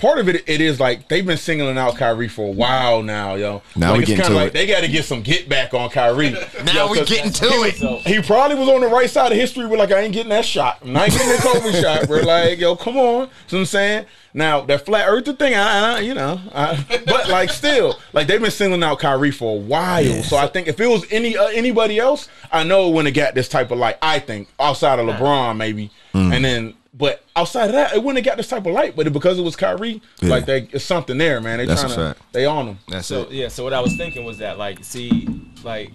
[0.04, 0.44] part of it.
[0.46, 3.62] It is like they've been singling out Kyrie for a while now, yo.
[3.74, 4.52] Now like, we it's getting kinda to like it.
[4.52, 6.36] They got to get some get back on Kyrie.
[6.64, 7.74] Now Yo, we 'cause getting to it.
[8.06, 10.44] He probably was on the right side of history, but like I ain't getting that
[10.44, 10.78] shot.
[10.82, 12.20] I'm not getting that COVID shot, bro.
[12.20, 13.28] Like, yo, come on.
[13.46, 14.06] See what I'm saying?
[14.32, 18.40] Now that flat earther thing, I, I you know, I, but like still, like they've
[18.40, 20.22] been singling out Kyrie for a while.
[20.22, 23.16] so I think if it was any uh, anybody else, I know when it wouldn't
[23.16, 26.74] have got this type of like I think outside of LeBron, maybe, and then.
[26.96, 28.94] But outside of that, it wouldn't have got this type of light.
[28.94, 30.28] But because it was Kyrie, Yeah.
[30.30, 31.58] like they, it's something there, man.
[31.58, 32.32] They That's trying to, fact.
[32.32, 32.78] they on him.
[32.88, 33.32] That's So it.
[33.32, 35.28] yeah, so what I was thinking was that like, see,
[35.64, 35.90] like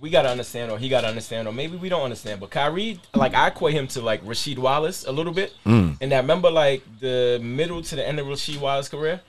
[0.00, 2.38] we gotta understand, or he gotta understand, or maybe we don't understand.
[2.40, 5.52] But Kyrie, like I equate him to like Rasheed Wallace a little bit.
[5.66, 5.96] Mm.
[6.00, 9.20] And that remember like the middle to the end of Rasheed Wallace's career,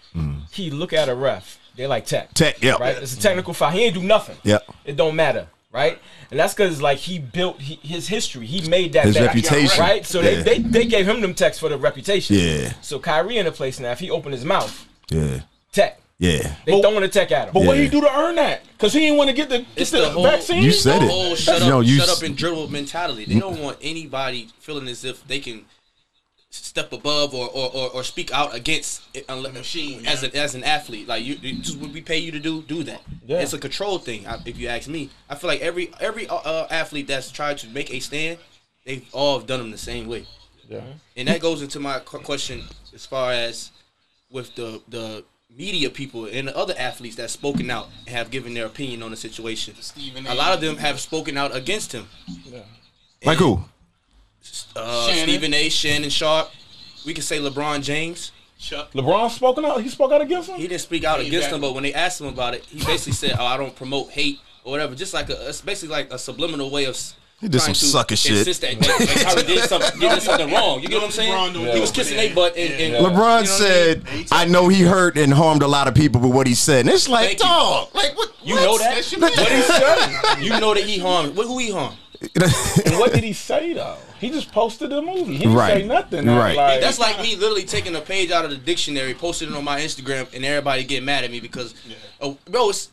[0.52, 1.58] he look at a ref.
[1.76, 2.30] They're like tech.
[2.30, 2.34] Mm.
[2.36, 2.76] Tech, yeah.
[2.80, 2.95] Right?
[2.97, 3.71] It's a technical foul.
[3.71, 4.38] He ain't do nothing.
[4.43, 4.60] Yeah.
[4.86, 5.47] It don't matter.
[5.72, 6.00] Right?
[6.32, 8.46] And that's because like he built he, his history.
[8.46, 9.80] He made that His bet, reputation.
[9.80, 10.06] Right?
[10.06, 10.42] So Yeah.
[10.42, 12.36] they, they they gave him them texts for the reputation.
[12.36, 12.74] Yeah.
[12.82, 15.42] So Kyrie in the place now, if he opened his mouth, Yeah.
[15.72, 16.00] tech.
[16.20, 16.56] Yeah.
[16.66, 17.54] They But- throwing the tech at him.
[17.54, 17.84] But what Yeah.
[17.84, 18.64] he do to earn that?
[18.74, 20.62] Because he didn't want to get the, get It's the, the whole- vaccine.
[20.62, 21.10] You said the it.
[21.10, 23.26] whole shut up, No, you shut s- up and dribble mentality.
[23.26, 25.66] They don't want anybody feeling as if they can
[26.52, 30.30] step above or or, or, or speak out against it unless, Machine, as yeah.
[30.30, 31.08] an as an athlete.
[31.08, 33.02] Like you, you just what we pay you to do, do that.
[33.26, 33.40] Yeah.
[33.40, 34.26] It's a control thing.
[34.46, 37.68] If you ask me, I feel like every every uh, uh, athlete that's tried to
[37.68, 38.38] make a stand,
[38.86, 40.26] they've all have done them the same way.
[40.70, 40.82] Yeah.
[41.18, 43.72] And that goes into my question as far as
[44.30, 45.24] with the the
[45.56, 49.12] media people and the other athletes that's spoken out and have given their opinion on
[49.12, 49.76] the situation.
[49.80, 52.08] Stephen A lot of them have spoken out against him.
[52.46, 52.62] Yeah.
[53.26, 53.64] Like who?
[54.75, 55.23] Uh, Shannon.
[55.23, 55.69] Stephen A.
[55.69, 56.49] Shannon Sharpe.
[57.06, 58.32] We could say LeBron James.
[58.60, 58.91] Chuck.
[58.93, 59.82] LeBron spoken out.
[59.82, 60.58] He spoke out against him.
[60.58, 62.77] He didn't speak out Yeah, against him, but when they asked him about it, he
[62.86, 66.13] basically said, "Oh, I don't promote hate or whatever." Just like a, it's basically like
[66.13, 66.95] a subliminal way of.
[67.39, 68.38] He did some to sucker shit.
[68.38, 70.80] insist That, that, that did something, did something wrong.
[70.80, 71.56] You get what I'm saying?
[71.56, 71.73] Yeah.
[71.73, 72.99] He was kissing but their butt and, and Yeah.
[72.99, 74.27] LeBron you know what I mean?
[74.27, 76.82] said, "I know he hurt and harmed a lot of people with what he said."
[76.82, 77.45] And it's like, Thank you.
[77.45, 78.32] dog, like what?
[78.43, 78.63] You what?
[78.63, 78.93] know that?
[78.93, 80.36] That's What he said?
[80.43, 81.36] You know that he harmed.
[81.36, 81.97] What, who he harmed?
[82.86, 83.97] And what did he say though?
[84.22, 85.34] He just posted the movie.
[85.34, 85.82] He didn't Right.
[85.82, 86.28] say nothing.
[86.28, 86.56] Right.
[86.56, 89.64] Like, That's like me literally taking a page out of the dictionary, posting it on
[89.64, 91.74] my Instagram, and everybody get mad at me because,
[92.22, 92.90] oh, bro, it's.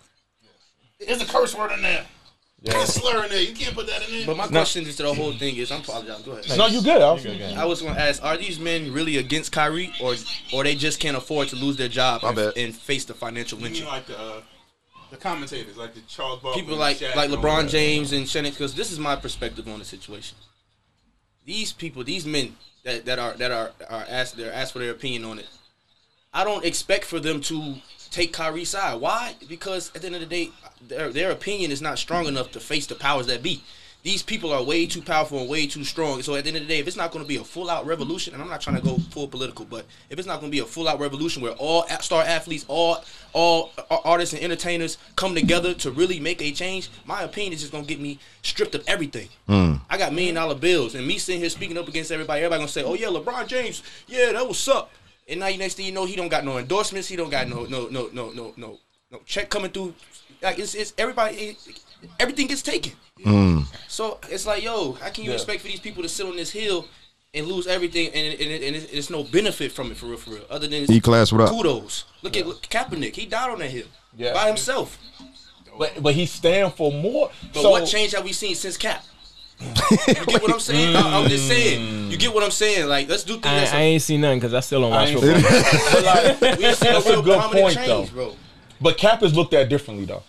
[1.06, 2.06] There's a curse word in there.
[2.62, 2.72] Yeah.
[2.72, 3.42] There's a slur in there.
[3.42, 4.26] You can't put that in there.
[4.26, 6.24] But my question is to the whole thing is, I'm apologizing.
[6.24, 6.58] Go ahead.
[6.58, 7.02] no, you good.
[7.02, 7.40] I was, good.
[7.40, 10.14] I was going to ask: Are these men really against Kyrie, or
[10.52, 13.64] or they just can't afford to lose their job and, and face the financial you
[13.64, 13.86] mean lynching?
[13.88, 14.40] like the uh,
[15.10, 17.68] the commentators, like the Charles Barkley, People like Shaq, like LeBron.
[17.68, 20.36] James and Shannon, because this is my perspective on the situation.
[21.48, 24.90] These people, these men that, that are that are are asked they're asked for their
[24.90, 25.48] opinion on it.
[26.34, 27.76] I don't expect for them to
[28.10, 29.00] take Kyrie's side.
[29.00, 29.34] Why?
[29.48, 30.50] Because at the end of the day,
[30.86, 33.62] their their opinion is not strong enough to face the powers that be.
[34.04, 36.22] These people are way too powerful and way too strong.
[36.22, 37.68] So at the end of the day, if it's not going to be a full
[37.68, 40.52] out revolution, and I'm not trying to go full political, but if it's not going
[40.52, 44.98] to be a full out revolution where all star athletes, all all artists and entertainers
[45.16, 48.18] come together to really make a change, my opinion is just going to get me
[48.42, 49.28] stripped of everything.
[49.46, 49.74] Hmm.
[49.90, 52.68] I got million dollar bills, and me sitting here speaking up against everybody, everybody gonna
[52.68, 54.90] say, "Oh yeah, LeBron James, yeah, that was up."
[55.28, 57.48] And now you next thing you know, he don't got no endorsements, he don't got
[57.48, 58.78] no no no no no no
[59.10, 59.94] no check coming through.
[60.42, 61.56] Like it's it's everybody,
[62.20, 62.92] everything gets taken.
[63.24, 63.64] Mm.
[63.88, 65.36] So it's like, yo, how can you Yeah.
[65.36, 66.86] expect for these people to sit on this hill
[67.34, 70.30] and lose everything, and, and, and, it's, it's no benefit from it for real, for
[70.30, 71.50] real, other than E-Class, what up?
[71.50, 72.04] kudos.
[72.22, 74.32] Look at look, Kaepernick, he died on that hill Yeah.
[74.32, 74.98] by himself.
[75.78, 77.30] but, but he stand for more.
[77.52, 79.04] But so, what change have we seen since Cap?
[79.60, 79.74] you
[80.24, 80.94] get what I'm saying?
[80.94, 82.10] I, am just saying.
[82.12, 82.88] You get what I'm saying?
[82.88, 83.46] Like, let's do things.
[83.46, 85.42] I, that's I ain't seen nothing because I still don't watch ain't football.
[85.92, 88.06] but like, we ain't seen a That's a real good point, change, though.
[88.06, 88.36] bro.
[88.80, 90.22] But Cap is looked at differently though.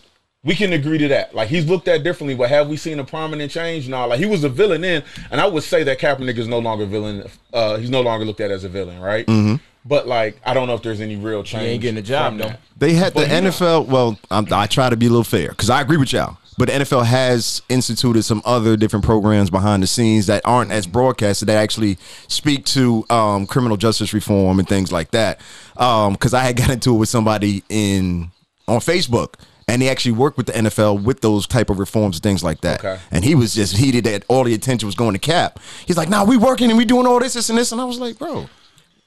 [0.44, 1.36] We can agree to that.
[1.36, 3.90] Like he's looked at differently, but have we seen a prominent change?
[3.90, 4.08] No.
[4.08, 6.86] Like he was a villain then, and I would say that Kaepernick is no longer
[6.86, 7.30] a villain.
[7.54, 9.26] Uh, he's no longer looked at as a villain, right?
[9.28, 9.56] Mm-hmm.
[9.86, 11.64] But like, I don't know if there's any real change.
[11.64, 12.48] He ain't getting a job, from though.
[12.50, 12.62] that.
[12.78, 13.88] They had the But he- NFL.
[13.88, 16.38] Well, i I try to be a little fair because I agree with y'all.
[16.58, 20.86] But the NFL has instituted some other different programs behind the scenes that aren't as
[20.86, 21.98] broadcasted that actually
[22.28, 25.40] speak to um, criminal justice reform and things like that.
[25.76, 28.32] Because I had got into it with somebody in
[28.68, 29.36] on Facebook,
[29.70, 32.62] and he actually worked with the NFL with those type of reforms and things like
[32.62, 32.80] that.
[32.80, 33.00] Okay.
[33.12, 35.60] And he was just heated that all the attention was going to Cap.
[35.86, 37.86] He's like, "Nah, we working and we doing all this, this, and this," and I
[37.86, 38.50] was like, "Bro."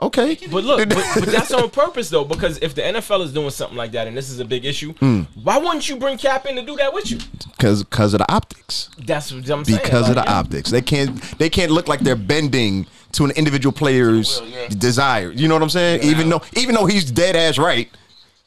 [0.01, 3.51] Okay, But look, but, but that's on purpose though, because if the NFL is doing
[3.51, 5.23] something like that and this is a big issue, Hmm.
[5.41, 7.19] why wouldn't you bring Cap in to do that with you?
[7.57, 8.89] because because of the optics.
[8.99, 9.79] That's what I'm saying.
[9.81, 10.39] because of the yeah.
[10.41, 10.71] optics.
[10.73, 14.69] They can't they can't look like they're bending to an individual player's will, yeah.
[14.71, 15.31] desire.
[15.31, 16.03] You know what I'm saying?
[16.03, 17.89] Even though even though he's dead ass right,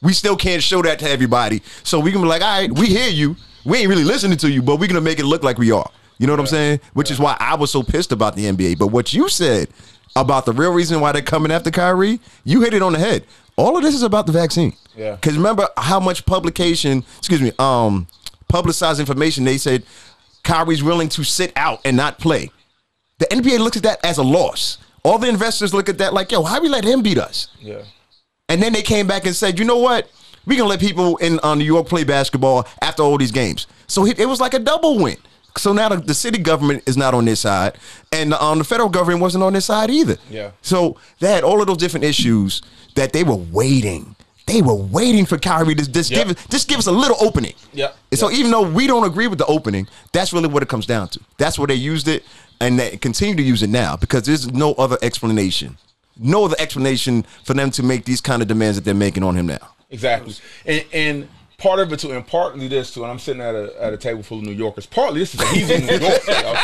[0.06, 1.60] we still can't show that to everybody.
[1.82, 3.34] So we can be like, all right, we hear you.
[3.64, 5.90] We ain't really listening to you, but we're gonna make it look like we are.
[6.18, 6.78] You know what I'm saying?
[6.92, 8.78] Which is why I was so pissed about the NBA.
[8.78, 9.68] But what you said
[10.14, 13.26] about the real reason why they're coming after Kyrie, you hit it on the head.
[13.56, 14.74] All of this is about the vaccine.
[14.94, 15.16] Yeah.
[15.16, 18.06] Because remember how much publication, excuse me, um,
[18.48, 19.82] publicized information they said
[20.44, 22.52] Kyrie's willing to sit out and not play.
[23.18, 24.78] The NBA looks at that as a loss.
[25.02, 27.48] All the investors look at that like, yo, how we let him beat us?
[27.60, 27.82] Yeah.
[28.48, 30.10] And then they came back and said, you know what?
[30.46, 33.66] We're gonna let people in uh, New York play basketball after all these games.
[33.88, 35.16] So it, it was like a double win.
[35.58, 37.78] So now the, the city government is not on this side,
[38.12, 40.16] and um, the federal government wasn't on this side either.
[40.30, 40.50] Yeah.
[40.62, 42.62] So they had all of those different issues
[42.94, 44.14] that they were waiting
[44.46, 46.26] they were waiting for Kyrie to just Yep.
[46.28, 47.54] give us just give us a little opening.
[47.72, 47.96] Yep.
[48.12, 50.86] And so even though we don't agree with the opening, that's really what it comes
[50.86, 51.20] down to.
[51.36, 52.22] That's where they used it,
[52.60, 55.76] and they continue to use it now because there's no other explanation,
[56.18, 59.34] no other explanation for them to make these kind of demands that they're making on
[59.36, 59.74] him now.
[59.90, 60.34] Exactly.
[60.64, 63.74] And and part of it too, and partly this too, and I'm sitting at a
[63.82, 64.86] at a table full of New Yorkers.
[64.86, 66.22] Partly this is he's in New York.
[66.26, 66.54] yo.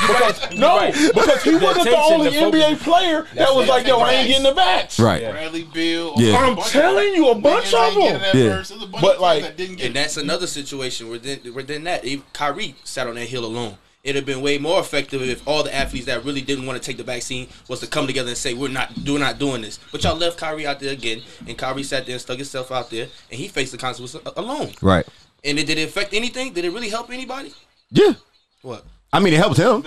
[0.00, 0.94] because no, right.
[0.94, 2.36] because he The wasn't the only the.
[2.36, 3.70] NBA player that That's was it.
[3.70, 4.98] like, yo, I ain't getting the backs.
[4.98, 5.22] Right.
[5.30, 6.14] Bradley Beal.
[6.16, 6.32] Yeah.
[6.42, 8.20] a I'm telling you, a bunch of them.
[8.34, 8.56] Yeah.
[8.56, 8.78] first.
[8.78, 11.62] Bunch But, of like- like, that didn't get And that's another situation where then where
[11.64, 13.76] then that even Kyrie sat on that hill alone.
[14.02, 16.86] It'd have been way more effective if all the athletes that really didn't want to
[16.86, 19.78] take the vaccine was to come together and say we're not we're not doing this.
[19.92, 22.88] But y'all left Kyrie out there again, and Kyrie sat there and stuck himself out
[22.90, 24.70] there, and he faced the consequences alone.
[24.80, 25.06] Right.
[25.44, 26.52] And it, did it affect anything?
[26.54, 27.52] Did it really help anybody?
[27.90, 28.14] Yeah.
[28.62, 28.84] What?
[29.12, 29.82] I mean, it helped him.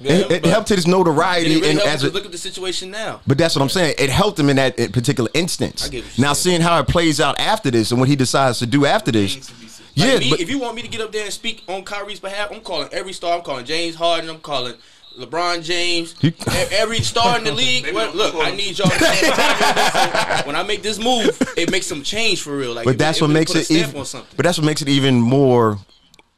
[0.00, 3.20] It, it helped his notoriety it really and as a, look at the situation now.
[3.26, 3.96] But that's what I'm saying.
[3.98, 5.84] It helped him in that particular instance.
[5.86, 6.58] I get what you're Now, saying.
[6.58, 9.50] seeing how it plays out after this and what he decides to do after this,
[9.98, 10.20] Things to be said.
[10.20, 11.84] Like yeah, me, but if you want me to get up there and speak on
[11.84, 13.36] Kyrie's behalf, I'm calling every star.
[13.36, 14.30] I'm calling James Harden.
[14.30, 14.74] I'm calling
[15.18, 16.14] LeBron James.
[16.20, 16.34] He-
[16.72, 17.86] every star in the league.
[17.94, 22.02] Well, look, I need y'all to stand when I make this move, it makes some
[22.02, 22.74] change for real.
[22.74, 23.92] Like, but that's it, what really makes it even.
[24.36, 25.78] But that's what makes it even more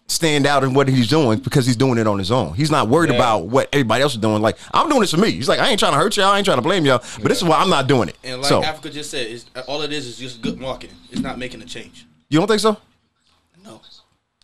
[0.06, 2.54] stand out in what he's doing because he's doing it on his own.
[2.54, 3.16] He's not worried Yeah.
[3.16, 4.42] about what everybody else is doing.
[4.42, 5.30] Like I'm doing this for me.
[5.30, 6.26] He's like I ain't trying to hurt y'all.
[6.32, 6.98] I ain't trying to blame y'all.
[7.22, 8.16] But this is why I'm not doing it.
[8.24, 10.96] And like so Africa just said, it's, all it is is just good marketing.
[11.10, 12.06] It's not making a change.
[12.28, 12.76] you don't think so?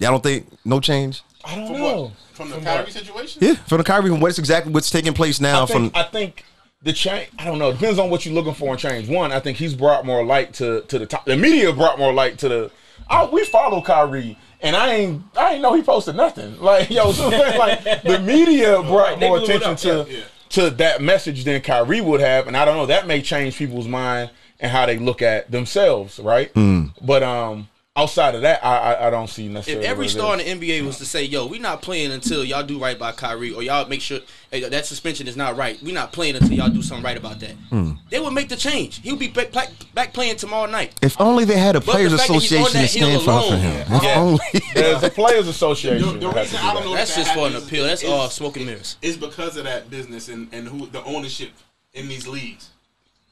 [0.00, 0.06] No.
[0.06, 1.22] Y'all don't think no change?
[1.44, 2.02] I don't From know.
[2.02, 2.12] what?
[2.32, 3.42] From the Kyrie situation?
[3.42, 5.62] Yeah, from the Kyrie, from what's exactly what's taking place now.
[5.62, 6.44] I think, from I think
[6.82, 7.30] the change.
[7.38, 7.70] I don't know.
[7.70, 9.08] It depends on what you're looking for in change.
[9.08, 11.24] One, I think he's brought more light to to the top.
[11.24, 12.70] The media brought more light to the.
[13.08, 16.60] I, we follow Kyrie, and I ain't I ain't know he posted nothing.
[16.60, 20.24] Like yo, so like the media brought they more attention to yeah.
[20.50, 22.86] to that message than Kyrie would have, and I don't know.
[22.86, 24.30] That may change people's mind
[24.60, 26.50] and how they look at themselves, right?
[26.52, 26.86] Hmm.
[27.00, 29.78] But um, outside of that, I I, I don't see nothing.
[29.78, 30.46] If every what it star is.
[30.46, 33.12] in the NBA was to say, "Yo, we not playing until y'all do right by
[33.12, 35.80] Kyrie, or y'all make sure hey, that suspension is not right.
[35.82, 37.92] We not playing until y'all do something right about that," Hmm.
[38.10, 39.00] they would make the change.
[39.02, 40.92] He would be back, back, back playing tomorrow night.
[41.02, 43.50] if only they had a the players fact that association to that hill stand for,
[43.50, 43.86] for him.
[43.90, 44.00] yeah.
[44.02, 44.20] Yeah.
[44.20, 44.40] only.
[44.74, 46.20] There's a players association.
[46.20, 46.88] The, the that to reason do I don't that.
[46.88, 47.84] know That's if that just for an appeal.
[47.84, 48.96] That's is- all smoke and mirrors.
[49.02, 51.50] is because of that business and, and who the ownership
[51.94, 52.70] in these leagues,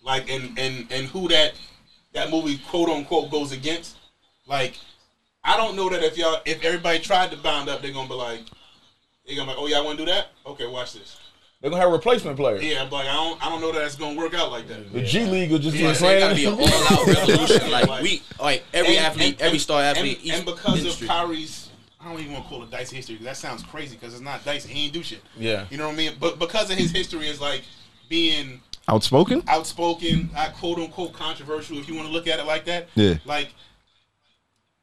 [0.03, 1.53] like and and and who that
[2.14, 3.96] that movie quote unquote goes against.
[4.47, 4.79] Like,
[5.43, 8.15] I don't know that if y'all if everybody tried to bound up, they're gonna be
[8.15, 8.41] like,
[9.27, 10.29] they're gonna be like, oh y'all want to do that?
[10.47, 11.17] Okay, watch this.
[11.61, 12.63] They're gonna have replacement players.
[12.63, 14.93] Yeah, I'm like I don't I don't know that it's gonna work out like that.
[14.93, 17.71] The G League will just Yeah, be So it gotta be an all-out revolution.
[17.71, 20.79] Like Like- we, like every And- athlete, and- every star athlete, and, each and because
[20.79, 21.07] industry.
[21.09, 23.97] of Kyrie's, I don't even want to call it dice history because that sounds crazy
[23.97, 24.67] because it's not dice.
[24.67, 25.23] He ain't do shit.
[25.39, 25.65] Yeah.
[25.71, 26.13] you know what I mean.
[26.21, 27.63] But because of his history is like
[28.11, 29.43] being Outspoken?
[29.49, 32.89] outspoken, I quote unquote controversial, if you want to look at it like that.
[32.95, 33.15] Yeah.
[33.25, 33.49] Like,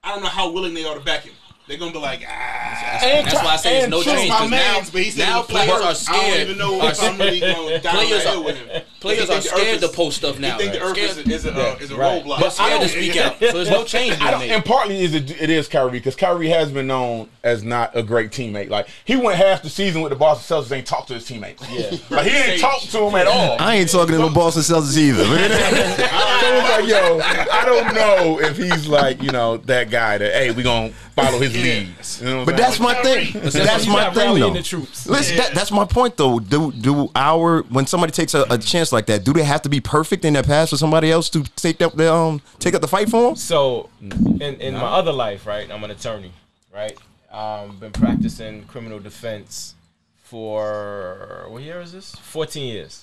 [0.04, 1.34] I don't know how willing they are to back him.
[1.72, 3.00] They're gonna be like, ah.
[3.02, 4.30] And That's why I say it's and no change.
[4.30, 5.86] my 'cause man, now- but he said now it was flat players earth.
[5.86, 6.32] are I scared.
[6.34, 8.82] don't even know if I'm really going down Players are- with him.
[9.00, 10.58] Players are think the scared to post stuff now.
[10.58, 12.24] They think the earth is, Scared- is a, uh, is a Right.
[12.24, 12.40] roadblock.
[12.42, 13.40] But I scared to speak out.
[13.40, 14.52] So there's no change being made.
[14.52, 18.04] and partly is it, it is Kyrie because Kyrie has been known as not a
[18.04, 18.70] great teammate.
[18.70, 21.64] Like he went half the season with the Boston Celtics, ain't talked to his teammates.
[21.72, 23.56] Yeah, like he didn't talk to him at all.
[23.60, 25.24] I ain't talking to the Boston Celtics either.
[25.24, 30.34] So it's like, yo, I don't know if he's like, you know, that guy that,
[30.34, 32.22] hey, we gonna follow his leads.
[32.22, 33.34] You know But that's my thing.
[33.34, 34.50] That's He's my thing, though.
[34.52, 35.08] the troops.
[35.08, 36.40] Listen, that, that's my point, though.
[36.40, 39.70] Do do our when somebody takes a, a chance like that, do they have to
[39.70, 42.82] be perfect in their past for somebody else to take up the um take up
[42.82, 43.36] the fight for them?
[43.36, 46.32] So, in, in my other life, right, I'm an attorney,
[46.74, 46.98] right?
[47.32, 49.76] Um, been practicing criminal defense
[50.24, 52.16] for what year is this?
[52.16, 53.00] 14 years,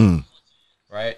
[0.92, 1.16] right?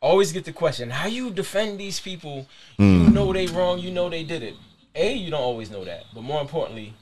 [0.00, 2.46] Always get the question: How you defend these people?
[2.78, 3.78] You know they wrong.
[3.80, 4.54] You know they did it.
[4.98, 6.94] A, you don't always know that, but more importantly,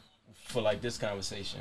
[0.44, 1.60] for like this conversation,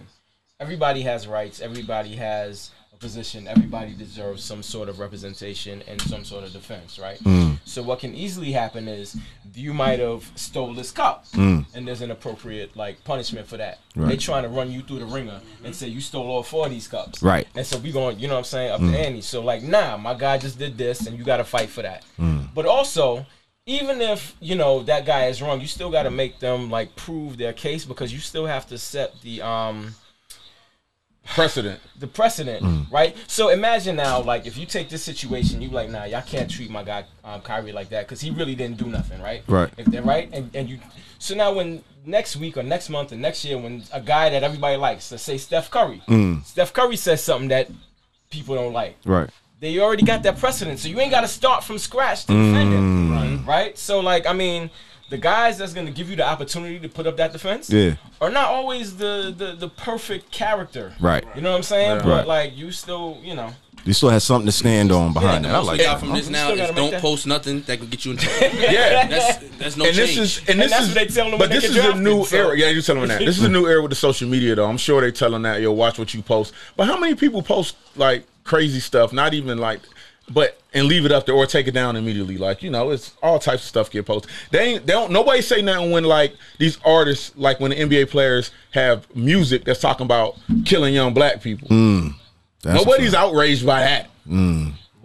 [0.59, 1.61] everybody has rights.
[1.61, 3.47] Everybody has a position.
[3.47, 7.19] Everybody deserves some sort of representation and some sort of defense, right?
[7.19, 7.59] Mm.
[7.65, 9.17] So what can easily happen is
[9.53, 11.65] you might have stole this cup, mm.
[11.73, 13.79] and there's an appropriate like punishment for that.
[13.95, 16.71] They're trying to run you through the ringer and say you stole all four of
[16.71, 17.47] these cups, Right.
[17.55, 18.91] And so we going, you know what I'm saying, up mm.
[18.91, 19.21] the ante.
[19.21, 22.03] So like, nah, my guy just did this, and you got to fight for that.
[22.53, 23.25] But also.
[23.67, 26.95] Even if you know that guy is wrong, you still got to make them like
[26.95, 29.95] prove their case because you still have to set the um
[31.25, 31.79] precedent.
[31.99, 33.15] the precedent, right?
[33.25, 36.69] So imagine now, like if you take this situation, you like, nah, y'all can't treat
[36.69, 39.41] my guy um, Kyrie like that because he really didn't do nothing, right?
[39.47, 39.71] Right.
[39.77, 40.77] If they're right, and, and you,
[41.17, 44.43] so now when next week or next month or next year, when a guy that
[44.43, 46.03] everybody likes, let's say Steph Curry,
[46.45, 47.71] Steph Curry says something that
[48.29, 49.31] people don't like, Right.
[49.59, 52.73] They already got that precedent, so you ain't got to start from scratch to defend
[52.73, 53.43] Mm.
[53.43, 53.77] it, right?
[53.77, 54.69] So like, I mean,
[55.09, 57.93] the guys that's gonna give you the opportunity to put up that defense, Yeah.
[58.19, 61.23] are not always the the, the perfect character, Right.
[61.35, 61.99] You know what I'm saying?
[61.99, 62.27] But Right.
[62.27, 63.53] like, you still, you know,
[63.85, 65.55] You still have something to stand on behind Yeah, that.
[65.57, 66.05] I What like we got that.
[66.07, 68.57] from this now still is don't that- post nothing that could get you in trouble.
[68.59, 69.05] Yeah.
[69.07, 70.15] That's that's no and change.
[70.15, 71.85] this is and this that's is what they tell them but when they this get
[71.85, 72.57] is a new so- era.
[72.57, 73.19] Yeah, you tell them that.
[73.19, 74.65] This is a new era with the social media though.
[74.65, 76.51] I'm sure they telling that yo watch what you post.
[76.75, 79.11] But how many people post like crazy stuff?
[79.11, 79.81] Not even like,
[80.33, 82.37] but and leave it up there or take it down immediately.
[82.37, 84.31] Like you know, it's all types of stuff get posted.
[84.51, 88.09] They ain't they don't nobody say nothing when like these artists like when the NBA
[88.09, 91.67] players have music that's talking about killing young black people.
[92.61, 94.09] That's Nobody's outraged by that.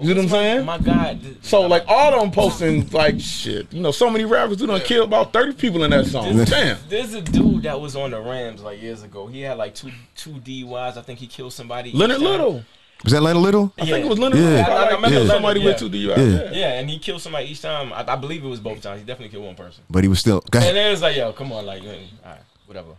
[0.00, 0.64] You know what I'm saying?
[0.64, 1.20] my God.
[1.42, 3.70] So like all of them posting like shit.
[3.70, 6.42] You know, so many rappers who do done kill about thirty people in that song.
[6.44, 6.78] Damn.
[6.88, 9.26] There's a dude that was on the Rams like years ago.
[9.26, 10.96] He had like two two DUIs.
[10.96, 11.92] I think he killed somebody.
[11.92, 12.64] Leonard each time.
[13.02, 13.04] Little.
[13.04, 13.72] Was that Leonard Little?
[13.78, 14.44] I think it was Leonard Yeah.
[14.44, 14.60] Little.
[14.60, 16.14] I- I Like, remember somebody Leonard, with two yeah.
[16.16, 16.18] DUIs.
[16.18, 16.42] Yeah.
[16.44, 16.50] Yeah.
[16.52, 17.92] Yeah, and he killed somebody each time.
[17.92, 19.00] I, I believe it was both times.
[19.00, 19.82] He definitely killed one person.
[19.90, 20.42] But he was still.
[20.50, 20.76] Go ahead.
[20.76, 21.88] And it was like, yo, come on, like, all
[22.24, 22.90] right, whatever.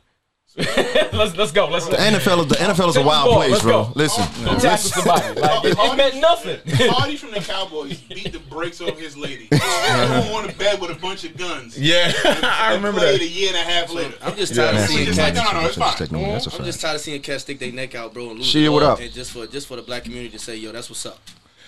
[0.58, 1.68] let's let's go.
[1.70, 3.86] Let's The NFL is the NFL is a wild ball, place, let's bro.
[3.86, 3.92] go.
[3.96, 5.40] Listen, go tackle somebody.
[5.40, 6.60] Like, it, it meant nothing.
[6.92, 9.48] Hardy from the Cowboys beat the brakes off his lady.
[9.54, 11.80] Everyone on the bed with a bunch of guns.
[11.80, 12.12] Yeah,
[12.44, 14.14] I remember Played a year and a half later.
[14.22, 14.82] I'm just tired Yeah.
[14.84, 15.96] of seeing Just like, no, no, no, it's fine.
[15.96, 16.32] technology.
[16.32, 18.54] That's a I'm just tired of seeing cats stick their neck out, bro, and lose.
[18.54, 19.00] Shia, what up?
[19.00, 21.20] And just for just for the black community to say, yo, that's what's up.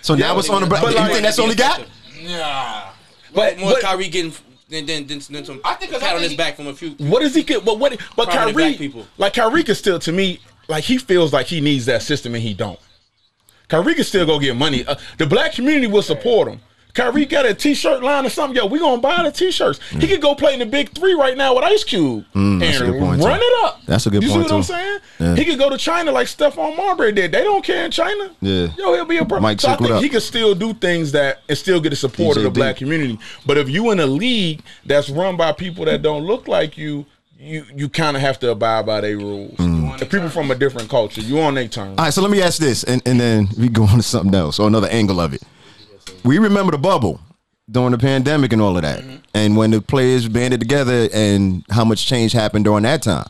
[0.01, 0.67] So now it's on the.
[0.67, 1.86] But But you think that's all he got?
[2.21, 2.89] Nah.
[3.34, 4.34] But, More but Kyrie getting
[4.74, 6.55] than than than, than some I think 'cause I pat on think his he- back
[6.57, 6.91] from a few.
[6.97, 7.63] what does he get?
[7.63, 7.97] But what?
[8.15, 9.05] But Kyrie, people.
[9.17, 12.43] like Kyrie, is still to me, like he feels like he needs that system and
[12.43, 12.80] he don't.
[13.69, 14.86] Kyrie can still go get money.
[14.86, 16.59] Uh, the black community will support him.
[16.94, 18.56] Kyrie got a T-shirt line or something.
[18.56, 19.80] Yo, we gonna buy the T-shirts.
[19.89, 23.02] He could go play in the Big Three right now with Ice Cube Mm, and
[23.02, 23.26] run too.
[23.46, 23.82] it up.
[23.88, 25.00] That's a good you point, You see what I'm saying?
[25.20, 25.36] Yeah.
[25.36, 27.32] He could go to China like Stephon Marbury did.
[27.32, 28.32] They don't care in China.
[28.41, 28.68] Yeah.
[28.78, 29.39] Yo, he'll be a pro.
[29.39, 32.38] Mike, so I think he could still do things that and still get the support
[32.38, 33.18] of the black community.
[33.46, 37.06] But if you in a league that's run by people that don't look like you,
[37.39, 39.56] you you kind of have to abide by their rules.
[39.58, 39.98] Mm.
[39.98, 41.98] The people from a different culture, you on their terms.
[41.98, 44.34] All right, so let me ask this, and, and then we go on to something
[44.34, 45.41] else or another angle of it.
[46.24, 47.19] We remember the bubble
[47.69, 49.15] during the pandemic and all of that, mm-hmm.
[49.34, 53.28] and when the players banded together, and how much change happened during that time.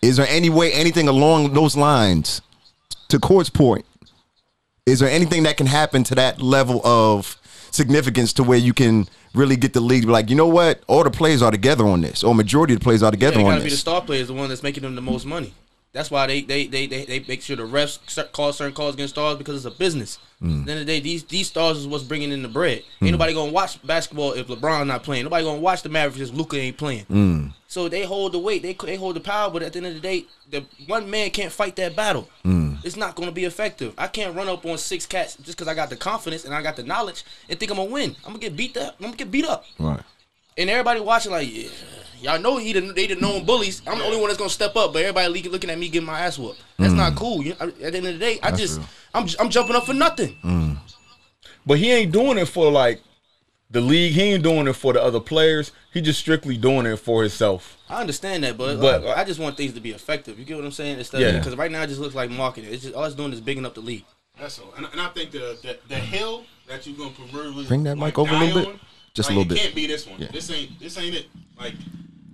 [0.00, 2.40] Is there any way, anything along those lines,
[3.08, 3.84] to Court's point?
[4.86, 7.36] Is there anything that can happen to that level of
[7.70, 10.82] significance to where you can really get the league to be like, you know what,
[10.86, 13.36] all the players are together on this, or majority of the players are Yeah, together
[13.36, 13.80] they on gotta be the this?
[13.80, 15.52] star players, the one that's making them the most money.
[15.92, 17.98] That's why they they they they, they make sure the refs
[18.32, 20.18] call certain calls against stars because it's a business.
[20.42, 20.60] Mm.
[20.60, 22.82] At the end of the day, these these stars is what's bringing in the bread.
[23.00, 25.24] Ain't nobody gonna watch basketball if LeBron not playing.
[25.24, 27.06] Nobody gonna watch the Mavericks if Luka ain't playing.
[27.06, 27.52] Mm.
[27.68, 29.94] So they hold the weight, they they hold the power, but at the end of
[29.94, 32.28] the day, the one man can't fight that battle.
[32.44, 32.84] Mm.
[32.84, 33.94] It's not gonna be effective.
[33.96, 36.60] I can't run up on six cats just because I got the confidence and I
[36.60, 38.14] got the knowledge and think I'm gonna win.
[38.24, 38.94] I'm gonna get beat up.
[38.98, 39.64] I'm gonna get beat up.
[39.78, 40.02] Right.
[40.58, 41.68] And everybody watching like, yeah,
[42.20, 43.82] y'all know he the, they the known bullies.
[43.86, 46.06] I'm the only one that's gonna step up, but everybody looking- looking at me getting
[46.06, 46.62] my ass whooped.
[46.78, 47.16] That's not mm.
[47.16, 47.42] cool.
[47.42, 48.88] You, at the end of the day, I just real.
[49.14, 50.36] I'm I'm jumping up for nothing.
[50.44, 50.78] Mm.
[51.66, 53.02] But he ain't doing it for like
[53.70, 54.14] the league.
[54.14, 55.72] He ain't doing it for the other players.
[55.92, 57.76] He just strictly doing it for himself.
[57.90, 60.38] I understand that, but, But- uh, I just want things to be effective.
[60.38, 60.98] You get what I'm saying?
[60.98, 61.38] Instead, Yeah.
[61.38, 62.72] because right now it just looks like marketing.
[62.72, 64.04] It's just all it's doing is bigging up the league.
[64.38, 64.72] That's all.
[64.76, 68.14] And, and I think the, the the hill that you're gonna proverbially Bring that like,
[68.14, 68.68] mic over a little bit.
[68.68, 68.80] on,
[69.14, 69.58] Just a little it bit.
[69.58, 70.20] can't be this one.
[70.20, 70.28] Yeah.
[70.30, 71.26] This ain't this ain't it.
[71.58, 71.74] Like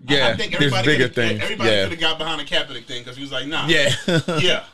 [0.07, 1.42] Yeah, I think there's everybody bigger could've- things.
[1.42, 1.82] Everybody Yeah.
[1.84, 3.90] could have got behind the Kaepernick thing because he was like, nah, Yeah.
[4.38, 4.64] yeah,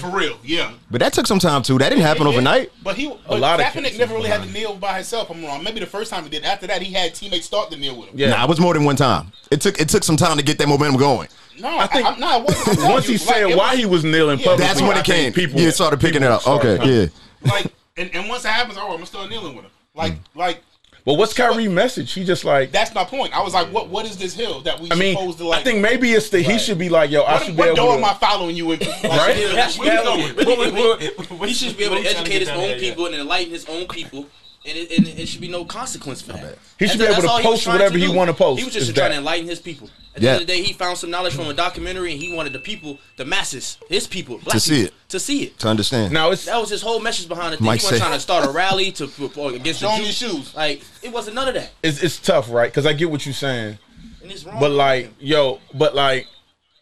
[0.00, 0.70] for real, yeah.
[0.90, 1.76] But that took some time too.
[1.78, 2.72] That didn't happen Yeah, overnight.
[2.82, 5.28] But he, but lot of Kaepernick kids never really had to kneel by himself.
[5.30, 5.62] I'm wrong.
[5.62, 6.44] Maybe the first time he did.
[6.44, 8.18] After that, he had teammates start to kneel with him.
[8.18, 8.30] Yeah.
[8.30, 9.30] Nah, it was more than one time.
[9.50, 11.28] It took it took some time to get that momentum going.
[11.60, 12.78] No, I I think- think I, no, it wasn't.
[12.80, 14.96] I'm Once he you, said like, why was- he was kneeling Yeah, publicly, That's when
[14.96, 15.32] it came.
[15.34, 16.46] People you started picking it up.
[16.46, 17.06] Okay, yeah.
[17.50, 17.66] like,
[17.98, 19.70] and, and once it happens, oh, I'm gonna start kneeling with him.
[19.94, 20.18] Like, Mm.
[20.36, 20.62] like
[21.08, 22.12] But what's Kyrie's message?
[22.12, 23.34] He just like that's my point.
[23.34, 25.60] I was like, what, what is this hill that we I mean, supposed to like?
[25.60, 27.66] I think maybe it's the he should be like, yo, I what, should be what
[27.68, 27.98] able door to.
[27.98, 28.78] am I following you in?
[29.02, 29.36] Like, Right?
[29.38, 31.48] yeah, where we going?
[31.48, 34.26] He should be able to educate his own people and enlighten his own people.
[34.68, 36.58] And it, and it should be no consequence for that.
[36.78, 38.64] He should That's- be able to all he was post whatever he wanna post, He
[38.64, 39.14] was just trying that.
[39.14, 39.88] to enlighten his people.
[40.14, 40.32] At the Yeah.
[40.32, 42.58] end of the day, he found some knowledge from a documentary, and he wanted the
[42.58, 45.08] people, the masses, his people, black To see people, it.
[45.10, 45.58] to see it.
[45.60, 46.12] To understand.
[46.12, 47.64] now it's That was his whole message behind the thing.
[47.64, 50.16] He wasn't said- trying to start a rally to for- against the your Jews.
[50.16, 50.54] shoes.
[50.54, 51.70] Like it wasn't none of that.
[51.82, 52.70] it's, it's tough, right?
[52.70, 53.78] Because I get what you're saying,
[54.22, 54.58] And it's wrong.
[54.60, 56.26] but like, yo, but like,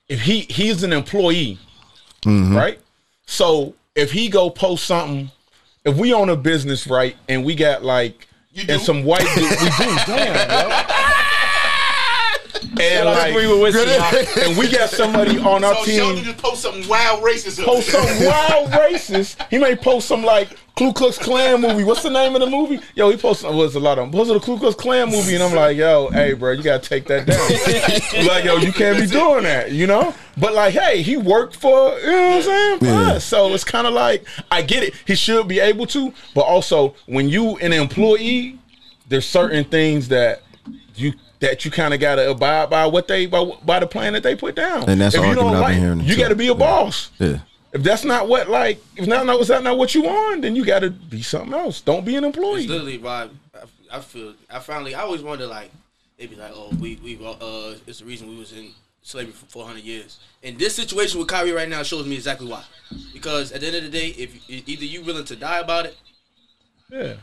[0.09, 1.59] if he he's an employee,
[2.25, 2.57] Mm-hmm.
[2.57, 2.81] right?
[3.27, 5.31] So if he go post something,
[5.87, 8.29] if we own a business, right, and we got like
[8.69, 10.76] and some white dude, we do, damn.
[12.81, 13.75] And I like, agree with
[14.47, 17.65] and we got somebody on our So Sheldon team just post something wild racist.
[17.65, 18.03] post there.
[18.17, 19.37] some wild racist.
[19.51, 21.85] He may post some like Ku Klux Klan movie.
[21.85, 22.81] What's the name of the movie?
[22.95, 24.13] Yo, he posted uh, was a lot of them.
[24.13, 27.07] Post the Ku Klux Klan movie, and I'm like, yo, hey, bro, you gotta take
[27.07, 28.27] that down.
[28.27, 30.15] like, yo, you can't be doing that, you know.
[30.37, 32.79] But like, hey, he worked for, you know what I'm saying?
[32.81, 33.13] For Yeah.
[33.13, 33.25] us.
[33.25, 34.95] So it's kind of like, I get it.
[35.07, 38.59] He should be able to, but also when you an employee,
[39.09, 40.43] there's certain things that
[40.95, 44.23] you that you kind of gotta abide by what they by, by the plan that
[44.23, 44.89] they put down.
[44.89, 46.49] And that's if the you don't argument I've been like, hearing, you got to be
[46.49, 47.11] a boss.
[47.19, 47.41] Yeah.
[47.73, 50.57] If that's not what like, if not, not, is that not what you want, then
[50.57, 51.81] you got to be something else.
[51.83, 52.67] Don't be an It's employee.
[52.67, 54.35] literally why I, I feel.
[54.51, 54.95] I finally.
[54.95, 55.71] I always wonder like
[56.19, 58.71] they be like, oh, we we uh, it's the reason we was in
[59.03, 60.19] slavery for 400 years.
[60.43, 62.65] And this situation with Kyrie right now shows me exactly why.
[63.13, 65.97] Because at the end of the day, if either you willing to die about it,
[66.91, 67.15] Yeah.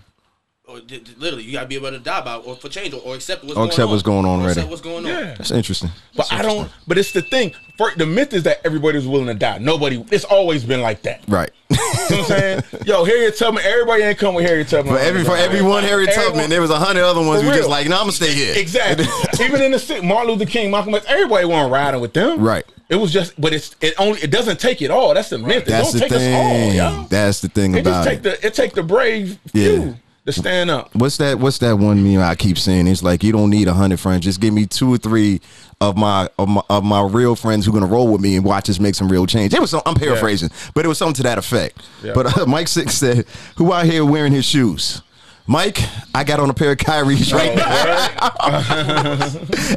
[0.65, 2.93] Or d- d- literally you gotta be able to die about, it, or for change,
[2.93, 3.89] or, or accept what's Or going accept on.
[3.91, 4.51] what's going on Or already.
[4.51, 5.11] accept what's going on.
[5.11, 5.33] Yeah.
[5.35, 5.89] That's interesting.
[6.15, 6.71] But I don't.
[6.87, 7.53] But it's the thing.
[7.77, 9.57] For, the myth is that everybody's willing to die.
[9.57, 10.05] Nobody.
[10.11, 11.23] It's always been like that.
[11.27, 11.51] Right.
[12.09, 12.63] You know what I'm saying?
[12.85, 13.63] Yo, Harriet Tubman.
[13.65, 14.93] Everybody ain't come with Harriet Tubman.
[14.93, 17.45] For every for every one Harry Everyone- Tubman, there was a hundred other ones For
[17.45, 18.53] who were just like, no, I'm gonna stay here.
[18.57, 19.05] Exactly.
[19.45, 22.41] Even in the city, Martin Luther King, Malcolm X, everybody wasn't riding with them.
[22.41, 22.65] Right.
[22.89, 25.13] It was just, but it's it only it doesn't take it all.
[25.13, 25.63] That's the myth.
[25.63, 26.75] It That's don't the take us all, thing.
[26.75, 27.05] yo.
[27.09, 28.23] That's the thing It about just take it.
[28.41, 29.63] the it take the brave Yeah.
[29.63, 30.93] few to stand up.
[30.95, 31.39] What's that?
[31.39, 32.87] What's that one meme I keep saying?
[32.87, 34.23] It's like you don't need a hundred friends.
[34.23, 35.41] Just give me two or three
[35.81, 38.45] of my of my, of my real friends who are gonna roll with me and
[38.45, 39.53] watch us make some real change.
[39.53, 41.81] It was some, I'm paraphrasing, but it was something to that effect.
[42.01, 42.13] Yeah.
[42.13, 43.25] But uh, Mike Six said,
[43.57, 45.01] "Who out here wearing his shoes?"
[45.45, 45.77] Mike,
[46.15, 47.75] I got on a pair of Kyrie's Oh, right now,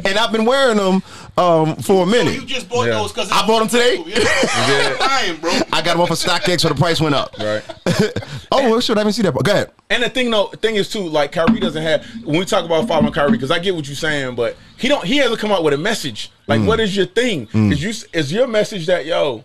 [0.09, 1.03] and I've been wearing them
[1.37, 2.35] um, for a oh, So minute.
[2.35, 2.93] you just bought Yeah.
[2.93, 4.01] those because I bought 'em today?
[4.05, 5.51] Yeah, lying, bro.
[5.73, 7.37] I got them off of StockX, so the price went up.
[7.37, 7.63] Right.
[8.51, 9.33] oh, well, should I even see that?
[9.33, 9.71] Go ahead.
[9.89, 12.87] And the thing though, thing is too, like Kyrie doesn't have when we talk about
[12.87, 15.63] following Kyrie, because I get what you're saying, but he don't he hasn't come out
[15.65, 16.31] with a message.
[16.47, 16.65] Like, mm.
[16.65, 17.47] what is your thing?
[17.47, 17.73] Mm.
[17.73, 19.43] Is you is your message that yo,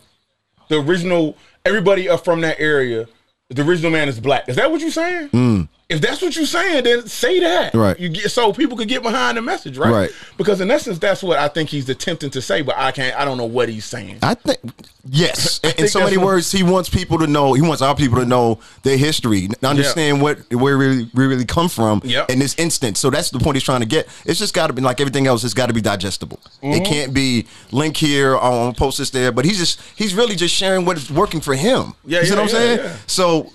[0.69, 3.09] the original everybody up from that area,
[3.49, 4.49] the original man is black.
[4.49, 5.29] Is that what you're saying?
[5.31, 5.69] Mm.
[5.93, 7.75] If that's what you're saying, then say that.
[7.75, 7.99] Right.
[7.99, 9.93] You get so people could get behind the message, right?
[9.93, 10.11] Right.
[10.37, 13.25] Because in essence, that's what I think he's attempting to say, but I can't I
[13.25, 14.19] don't know what he's saying.
[14.23, 14.61] I think
[15.05, 15.61] yes.
[15.63, 17.53] In, in think so many what- words, he wants people to know.
[17.53, 21.45] He wants our people to know their history, understand what where we really, we really
[21.45, 22.31] come from Yep.
[22.31, 22.99] in this instance.
[22.99, 24.09] So that's the point he's trying to get.
[24.25, 25.45] It's just got to be like everything else.
[25.45, 26.41] It's got to be digestible.
[26.63, 26.73] Mm-hmm.
[26.73, 29.33] It can't be link here on post this there.
[29.33, 31.95] But he's just he's really just sharing what is working for him.
[32.05, 32.97] Yeah, you see yeah, what I'm yeah, saying?
[33.07, 33.53] So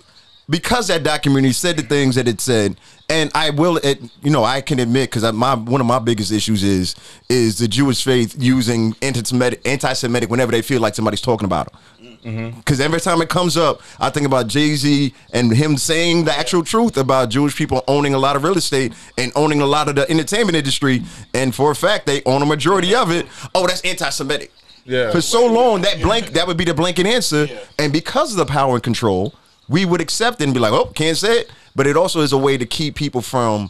[0.50, 2.78] because that documentary said the things that it said,
[3.10, 6.32] and I will, it, you know, I can admit because my one of my biggest
[6.32, 6.96] issues is
[7.30, 11.82] is the Jewish faith using anti-Semitic, anti-Semitic whenever they feel like somebody's talking about them.
[12.24, 12.82] Because mm-hmm.
[12.82, 16.64] every time it comes up, I think about Jay Z and him saying the actual
[16.64, 19.96] truth about Jewish people owning a lot of real estate and owning a lot of
[19.96, 23.28] the entertainment industry, and for a fact they own a majority of it.
[23.56, 24.52] Oh, that's anti-Semitic.
[24.86, 25.12] Yeah.
[25.12, 28.46] For so long, that blank that would be the blanket answer, and because of the
[28.46, 29.34] power and control,
[29.70, 32.32] we would accept it and be like, "Oh, can't say it." But it also is
[32.34, 33.70] a way to keep people from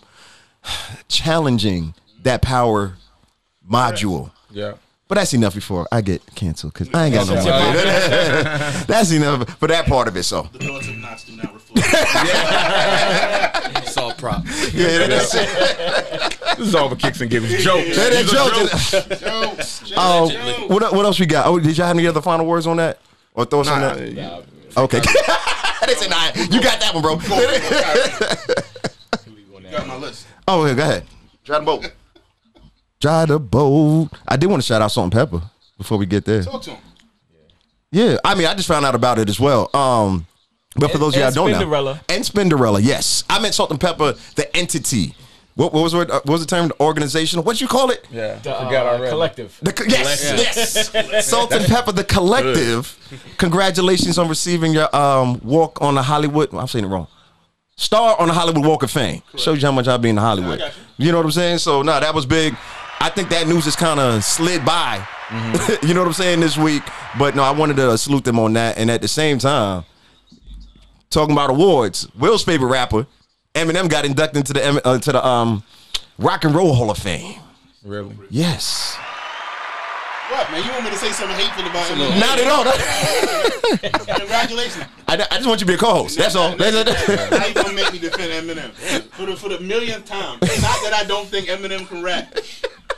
[1.07, 1.93] challenging
[2.23, 2.95] that power
[3.69, 4.31] module.
[4.51, 4.73] Yeah.
[5.09, 8.85] But that's enough before I get canceled because I ain't got no That's money.
[8.87, 10.23] that's enough for that part of it.
[10.23, 11.87] So The thoughts of Knotts do not reflect.
[12.27, 13.79] yeah.
[13.79, 14.43] It's all prop.
[14.73, 16.37] yeah, that's it.
[16.57, 17.47] This is all the kicks and gives.
[17.63, 17.95] Jokes.
[17.95, 18.91] That These jokes.
[18.91, 19.79] Jokes.
[19.79, 19.93] Jokes.
[19.95, 21.45] Oh, what what else we got?
[21.47, 22.99] Oh, did y'all have any other final words on that
[23.33, 24.11] or thoughts on Nah, that?
[24.11, 24.41] yeah.
[24.75, 24.99] Okay.
[25.87, 27.17] they said, nah, you got that one, bro.
[29.71, 30.27] Got my list.
[30.47, 31.03] oh, yeah, go ahead.
[31.43, 31.91] Try the boat.
[33.01, 34.09] Try the boat.
[34.27, 35.41] I did want to shout out Salt-N-Pepa
[35.77, 36.41] before we get there.
[36.43, 36.79] Talk to him.
[37.91, 39.69] Yeah, I mean, I just found out about it as well.
[39.75, 40.25] Um,
[40.75, 41.99] but for And- those of y'all don't know, Spinderella.
[42.09, 45.15] and Spinderella, yes, I meant Salt-N-Pepa, the entity.
[45.57, 46.67] What, what was the word, uh, what was the term?
[46.67, 47.43] The organization?
[47.43, 48.05] What you call it?
[48.11, 48.35] Yeah.
[48.35, 49.09] The, Forgot uh, already.
[49.09, 49.59] collective.
[49.63, 50.23] The, co- yes,
[50.93, 51.25] yes.
[51.25, 52.95] Salt-N-Pepa, the collective.
[53.37, 56.53] Congratulations on receiving your um, walk on the Hollywood.
[56.53, 57.07] I'm saying it wrong.
[57.75, 59.23] Star on the Hollywood Walk of Fame.
[59.35, 60.59] Shows you how much I be in Hollywood.
[60.59, 61.11] got you.
[61.11, 61.57] know what I'm saying?
[61.57, 62.55] So, no, that was big.
[62.99, 65.03] I think that news just kind of slid by.
[65.81, 66.83] you know what I'm saying this week.
[67.17, 68.77] But no, I wanted to salute them on that.
[68.77, 69.85] And at the same time,
[71.09, 73.07] talking about awards, Will's favorite rapper,
[73.57, 75.63] Eminem, got inducted into the uh, to the um,
[76.19, 77.39] Rock and Roll Hall of Fame.
[77.83, 78.15] Really?
[78.29, 78.95] Yes.
[80.29, 80.63] What, man?
[80.65, 82.19] You want me to say something hateful about him?
[82.19, 84.17] Not at all.
[84.19, 84.83] Congratulations.
[85.07, 86.17] I, I just want you to be a co-host.
[86.17, 86.55] That's all.
[86.57, 87.31] That's it.
[87.31, 88.71] Now you gonna make me defend Eminem
[89.11, 90.37] for the for the millionth time?
[90.41, 92.33] Not that I don't think Eminem can rap.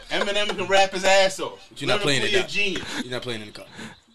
[0.10, 1.70] Eminem can rap his ass off.
[1.78, 2.47] You're not playing it Lyrically a now.
[2.47, 3.66] genius, You're not playing in the car.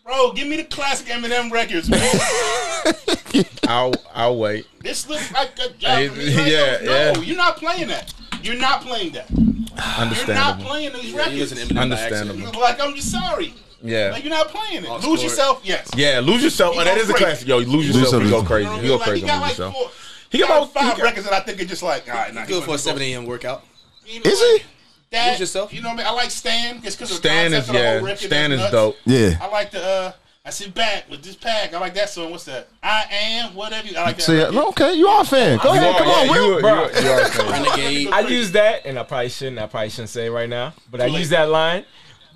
[0.05, 0.33] Bro.
[0.33, 3.45] Give me the classic Eminem records, man.
[3.69, 4.67] I'll I'll wait.
[4.83, 6.17] this looks like a job Hey, for.
[6.17, 7.19] Like, yeah, no, yeah.
[7.21, 8.13] you're not playing that.
[8.43, 9.31] You're not playing that.
[9.31, 10.27] Understandable.
[10.27, 11.37] You're not playing these records.
[11.53, 12.61] listen to Eminem by Understandable.
[12.61, 13.55] Like I'm just sorry.
[13.83, 14.11] Yeah.
[14.13, 14.89] Like you're not playing it.
[14.91, 15.31] Ox Lose Ford.
[15.31, 15.61] yourself.
[15.65, 15.91] Yes.
[15.97, 16.75] Yeah, lose yourself.
[16.79, 17.49] Oh, that go is a classic.
[17.49, 18.23] Yo, you lose Lose yourself.
[18.23, 18.69] He go crazy.
[18.69, 19.75] You know He what go I crazy he lose got like yourself.
[19.75, 19.91] four,
[20.31, 22.09] He he got got about- five he got- records that I think are just like,
[22.09, 23.27] all right, now Good for a 7 a.m.
[23.27, 23.65] workout.
[24.07, 24.67] You know, Is like, he?
[25.15, 25.73] That, Lose yourself.
[25.73, 26.07] You know what I mean?
[26.07, 28.05] I like Stan just because the Stan concept is of the whole yeah.
[28.05, 28.73] record Stan is nuts.
[28.73, 28.97] dope.
[29.07, 29.39] Yeah.
[29.41, 30.13] I like the uh
[30.47, 31.73] I sit back with this pack.
[31.73, 32.31] I like that song.
[32.31, 32.69] What's that?
[32.83, 33.89] I am whatever.
[33.89, 34.23] You, I like that.
[34.25, 34.55] See, record.
[34.57, 35.59] okay, you are a fan.
[35.63, 36.57] Go You ahead, are, come yeah, on, you Will.
[36.57, 36.75] are- Bro.
[36.75, 37.63] you are- you are a fan.
[37.65, 38.09] Renegade.
[38.13, 39.59] I use that, and I probably shouldn't.
[39.59, 41.19] I probably shouldn't say it right now, but I late.
[41.21, 41.87] use that line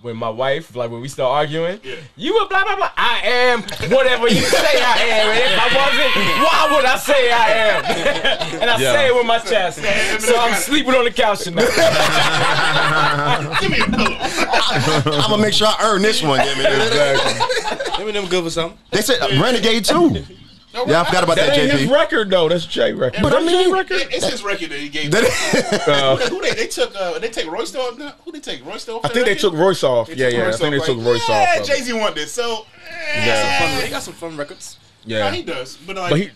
[0.00, 1.80] when my wife, like when we start arguing.
[1.82, 1.96] Yeah.
[2.16, 2.90] You were blah blah blah.
[2.96, 7.32] I am whatever you say I am, and if I wasn't, why would I say
[7.32, 7.84] I am?
[8.62, 8.92] and I Yeah.
[8.92, 9.78] say it with my chest.
[10.24, 11.66] So I'm sleeping on the couch tonight.
[13.60, 14.16] Give me a pillow.
[15.18, 16.38] I'm gonna make sure I earn this one.
[16.38, 16.86] Damn it.
[16.86, 18.04] Exactly.
[18.04, 18.78] Eminem good for something.
[18.90, 20.22] They said Renegade too.
[20.74, 21.94] No, Yeah, I forgot about That that, ain't his JP.
[21.94, 22.48] record though.
[22.48, 23.22] That's Jay record.
[23.22, 24.00] But I That's mean- Jay record.
[24.02, 25.10] It- it's his record that he gave.
[25.10, 25.24] That-
[25.88, 26.94] Uh, who, they, they they took?
[26.94, 27.96] Uh, they take Royce off.
[27.98, 28.12] now?
[28.24, 29.04] Who they take Royce off?
[29.04, 30.08] I think they took Royce off.
[30.10, 30.48] Yeah, yeah.
[30.48, 31.60] I think they took Royce yeah, off.
[31.60, 32.32] of Jay Z wanted this.
[32.32, 33.26] So Yeah.
[33.26, 34.76] yeah, Fun, he got some fun records.
[35.04, 35.18] yeah.
[35.18, 35.32] Yeah.
[35.32, 35.76] he does.
[35.78, 36.30] But like, But he,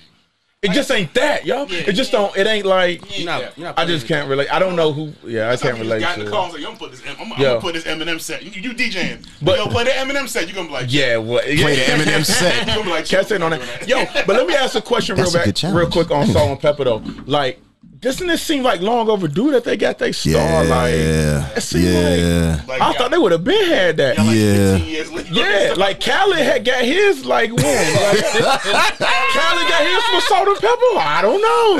[0.62, 1.66] it just ain't that, yo.
[1.66, 2.18] Yeah, It just yeah.
[2.20, 2.36] don't.
[2.36, 3.04] It ain't like.
[3.06, 4.46] he ain't You're not, you're not I just can't relate.
[4.52, 5.12] I don't know who.
[5.28, 6.24] Yeah, I can't people relate got in to.
[6.24, 6.32] the it.
[6.32, 7.02] calls like, I'm gonna put this.
[7.04, 8.44] I'm, I'm gonna put this Eminem set.
[8.44, 10.46] You, you DJing, But- but yo, play the Eminem set.
[10.46, 11.42] You gonna be like, Yeah, what?
[11.44, 12.60] Play the Eminem set.
[12.68, 13.88] You gonna be like, Catch it on that.
[13.88, 17.02] Yo, but let me ask a question real a back, real quick on Salt-N-Pepa though.
[17.26, 17.60] Like,
[18.02, 20.64] doesn't it seem like long overdue that they got their star?
[20.64, 22.60] Like, Yeah, it seemed yeah.
[22.66, 24.18] Like, I thought they would have been had that.
[24.18, 24.76] like Yeah.
[24.76, 25.32] 15 years later.
[25.32, 27.62] Yeah, like Khaled had got his like when?
[27.64, 28.18] Like,
[28.98, 30.96] Khaled got his for Salt-N-Pepa.
[30.98, 31.78] I don't know.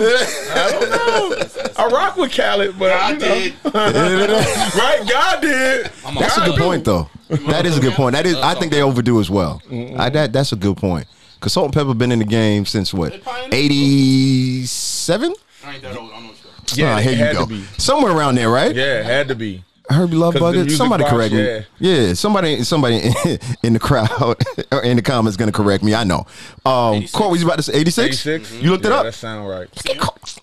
[0.55, 1.73] I don't know.
[1.77, 3.55] I rock with Khaled, but I did.
[3.75, 5.01] right?
[5.11, 5.91] God did.
[6.21, 7.11] That's a good point, though.
[7.49, 8.13] That is a good point.
[8.15, 9.61] That is, I think they overdo as well.
[9.99, 11.07] I, that that's a good point.
[11.41, 13.21] Cause Salt-N-Pepa been in the game since what?
[13.51, 15.35] Eighty seven.
[15.65, 16.11] I ain't that old.
[16.11, 16.33] I don't know
[16.75, 17.43] Yeah, Ah, it here you had go.
[17.45, 17.65] to be.
[17.79, 18.75] Somewhere around there, right?
[18.75, 19.65] Yeah, it had to be.
[19.91, 20.61] Herbie Love 'Cause the Bucket.
[20.63, 21.67] music Somebody box, correct me.
[21.81, 24.11] Yeah, somebody, somebody in, in the crowd
[24.73, 25.95] or in the comments gonna correct me.
[25.95, 26.25] I know.
[26.65, 28.25] Um, Court, was you about to say eighty six?
[28.27, 28.63] 86.
[28.63, 29.05] You looked it yeah, up.
[29.05, 29.69] That sound right.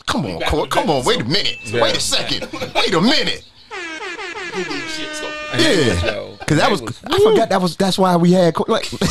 [0.06, 0.70] Come on, Court.
[0.70, 1.06] Come on.
[1.06, 1.56] Wait a minute.
[1.66, 1.82] Yeah.
[1.82, 2.48] Wait a second.
[2.76, 3.44] Wait a minute.
[4.52, 5.16] Googling shit.
[5.16, 6.06] So, Yeah.
[6.16, 8.70] Yo, Cause that was, I forgot that was that's why we had Court.
[8.70, 8.86] Like,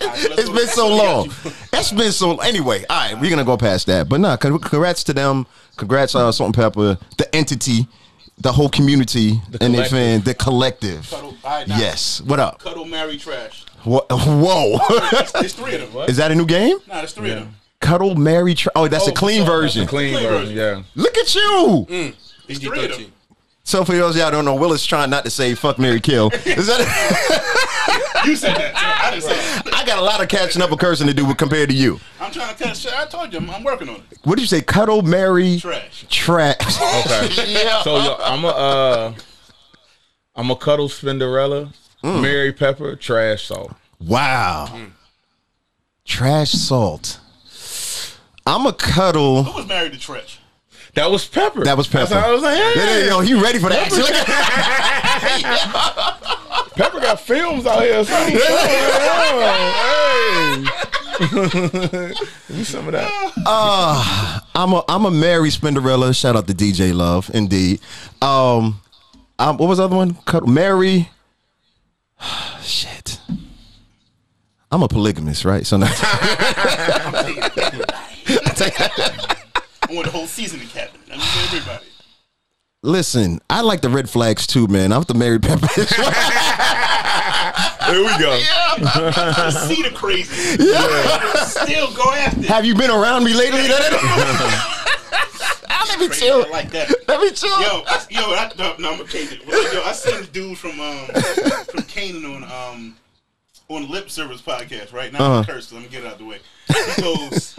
[0.00, 1.30] it's been so long.
[1.72, 2.36] It's been so.
[2.38, 4.08] Anyway, all right, we're gonna go past that.
[4.08, 5.46] But nah, congrats to them.
[5.76, 7.86] Congrats, uh, Salt-N-Pepa, the entity,
[8.38, 11.08] the whole community, and their fan, the collective.
[11.10, 12.20] Cuddle, all right, now, Yes.
[12.22, 12.60] What up?
[12.60, 13.64] Cuddle, marry, trash.
[13.84, 14.06] What?
[14.10, 14.78] Whoa.
[15.34, 16.08] There's three of them.
[16.08, 16.78] Is that a new game?
[16.88, 17.54] Nah, there's three of them.
[17.80, 19.86] Cuddle, marry, tra- oh, that's Oh, a clean so- version.
[19.86, 20.56] Clean Clean version, version.
[20.56, 20.82] yeah.
[21.02, 21.86] Look at you.
[22.46, 23.12] There's three of them.
[23.66, 23.68] PG-13.
[23.68, 25.78] So for those of y'all who don't know, Will is trying not to say "fuck,
[25.78, 28.22] marry, kill." Is that?
[28.24, 28.74] You said that.
[28.76, 29.74] So I didn't say that.
[29.74, 32.00] I got a lot of catching up with cursing to do with compared to you.
[32.20, 32.90] I'm trying to catch you.
[32.94, 34.18] I told you, I'm, I'm working on it.
[34.24, 34.60] What did you say?
[34.62, 36.06] Cuddle, marry Trash.
[36.08, 36.80] trash.
[37.06, 37.52] Okay.
[37.64, 37.82] yeah.
[37.82, 39.14] So yo, I'm a uh,
[40.34, 41.72] I'm a cuddle Spinderella,
[42.04, 42.22] Mm.
[42.22, 43.72] marry Pepa, trash salt.
[44.00, 44.68] Wow.
[46.04, 47.18] Trash salt.
[48.46, 49.42] I'm a cuddle.
[49.44, 50.38] Who was married to Trash?
[50.96, 51.62] That was Pepa.
[51.64, 52.08] That was Pepa.
[52.08, 53.90] That's how I was like, Yeah, yeah, hey, yo, he ready for that?
[56.74, 58.02] Pepa got films out here.
[58.02, 58.32] So hey,
[62.48, 63.32] Give me some of that.
[63.46, 66.18] uh, I'm a I'm a marry Spinderella.
[66.18, 67.80] Shout out to DJ Love, indeed.
[68.22, 68.80] Um,
[69.38, 70.14] um what was the other one?
[70.24, 71.10] Cuddle, marry.
[72.62, 73.20] Shit.
[74.72, 75.66] I'm a polygamist, right?
[75.66, 75.86] So now,
[79.88, 81.00] I want the whole season to captain.
[81.12, 81.84] I mean, everybody.
[82.82, 84.92] listen, I like the red flags too, man.
[84.92, 85.68] I'm the marry Pepa.
[87.86, 88.38] Here we go.
[89.66, 90.34] See the crazy.
[91.46, 92.46] Still go after it.
[92.46, 93.68] Have you been around me lately?
[95.88, 96.44] Let me chill.
[96.44, 96.92] I like that.
[97.08, 97.48] Let me chill.
[97.60, 99.40] Yo, I, yo, I, no, no, I'm gonna change it.
[99.46, 102.96] Yo, I seen this dude from um from Canaan on um
[103.68, 105.10] on Lip Service podcast, right?
[105.12, 105.52] Now I'm Uh-huh.
[105.54, 106.38] curse, let me get it out the way.
[106.68, 107.54] He goes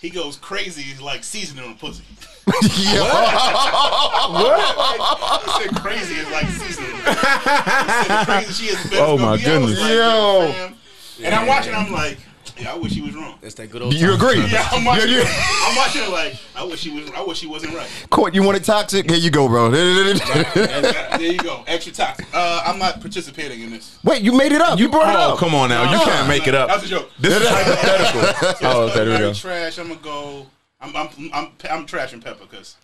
[0.00, 2.04] he goes crazy, he's like seasoning on pussy.
[2.94, 3.04] Yo.
[5.44, 6.90] He said crazy is like seasoning.
[6.96, 9.44] He said crazy she is the best Oh, my be.
[9.46, 9.80] I was goodness.
[9.80, 10.52] like, Yo.
[10.52, 10.76] fam.
[11.22, 12.18] And I'm watching, I'm like,
[12.60, 13.38] yeah, I wish he was wrong.
[13.40, 13.94] That's that good old.
[13.94, 14.44] You agree?
[14.46, 15.10] Yeah, I'm watching.
[15.10, 15.22] Yeah,
[15.66, 17.10] I'm watching it like I wish he was.
[17.12, 17.88] I wish he wasn't right.
[18.10, 19.08] Court, you want it toxic?
[19.10, 19.70] Here you go, bro.
[19.70, 21.64] there you go.
[21.66, 22.26] Extra toxic.
[22.32, 23.98] Uh, I'm not participating in this.
[24.04, 24.78] Wait, you made it up.
[24.78, 25.38] You brought it Oh, up.
[25.38, 25.90] come on now.
[25.92, 26.68] You can't make it up.
[26.68, 27.10] That's a joke.
[27.18, 28.68] This is hypothetical.
[28.68, 29.32] Oh, okay, there we go.
[29.34, 29.78] Trash.
[29.78, 30.46] I'm gonna go.
[30.80, 32.76] I'm I'm I'm, I'm trashing Pepa because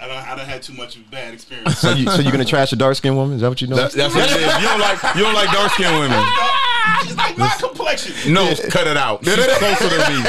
[0.00, 1.78] I don't I don't had too much bad experience.
[1.78, 3.36] So you so you gonna trash a dark skinned woman?
[3.36, 3.76] Is that what you know?
[3.76, 4.62] That- that's what it is.
[4.62, 6.24] You don't like you don't like dark skinned women.
[7.04, 8.32] She's like my complexion.
[8.32, 9.24] No, cut it out.
[9.24, 10.24] She's closer to me.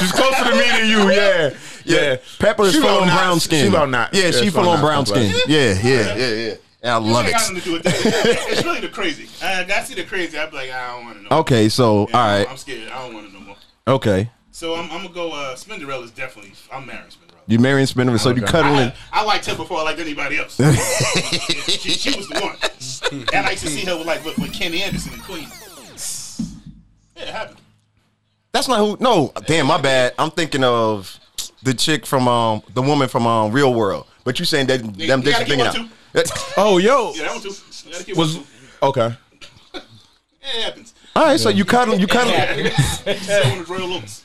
[0.00, 1.10] She's closer to me than you.
[1.10, 1.50] Yeah,
[1.84, 2.16] Yeah.
[2.38, 3.18] Pepa is She full on Knotts.
[3.18, 3.62] brown skin.
[3.64, 4.10] She about Knotts.
[4.12, 5.34] Yeah, Yeah, she she full on brown skin.
[5.48, 6.54] Yeah, yeah, yeah, yeah.
[6.82, 7.32] And I love It it.
[7.32, 7.94] got nothing to do with that.
[8.50, 9.26] It's really the crazy.
[9.42, 10.38] I, I see the crazy.
[10.38, 11.38] I'm like, I don't want to know.
[11.38, 12.90] Okay, so Yeah, all right, I'm scared.
[12.92, 13.56] I don't want to know more.
[13.88, 14.30] okay.
[14.52, 15.32] So I'm, I'm gonna go.
[15.32, 16.52] Uh, Spinderella is definitely.
[16.72, 17.10] I'm married.
[17.10, 17.23] Spinderella.
[17.46, 18.50] You marrying Spinner, so you Okay.
[18.52, 18.92] cuddling.
[19.12, 20.56] I, I liked her before I liked anybody else.
[21.68, 23.26] she, she was the one.
[23.34, 25.46] And I used to see her with like with, with Kenny Anderson and Queen.
[27.16, 27.58] Yeah, it happened.
[28.52, 28.96] That's not who.
[29.00, 30.14] No, damn, my bad.
[30.18, 31.18] I'm thinking of
[31.62, 34.06] the chick from um, the woman from um, Real World.
[34.24, 36.52] But you saying that them you dicks gotta are keep thinking one, out.
[36.56, 37.12] Oh, yo.
[37.14, 37.48] Yeah, that one too.
[37.84, 38.50] You gotta keep Was one, too.
[38.84, 39.16] okay.
[39.74, 39.80] Yeah,
[40.42, 40.94] it happens.
[41.16, 44.22] All right, so you cuddling, you cuddling, So one Royal Looks.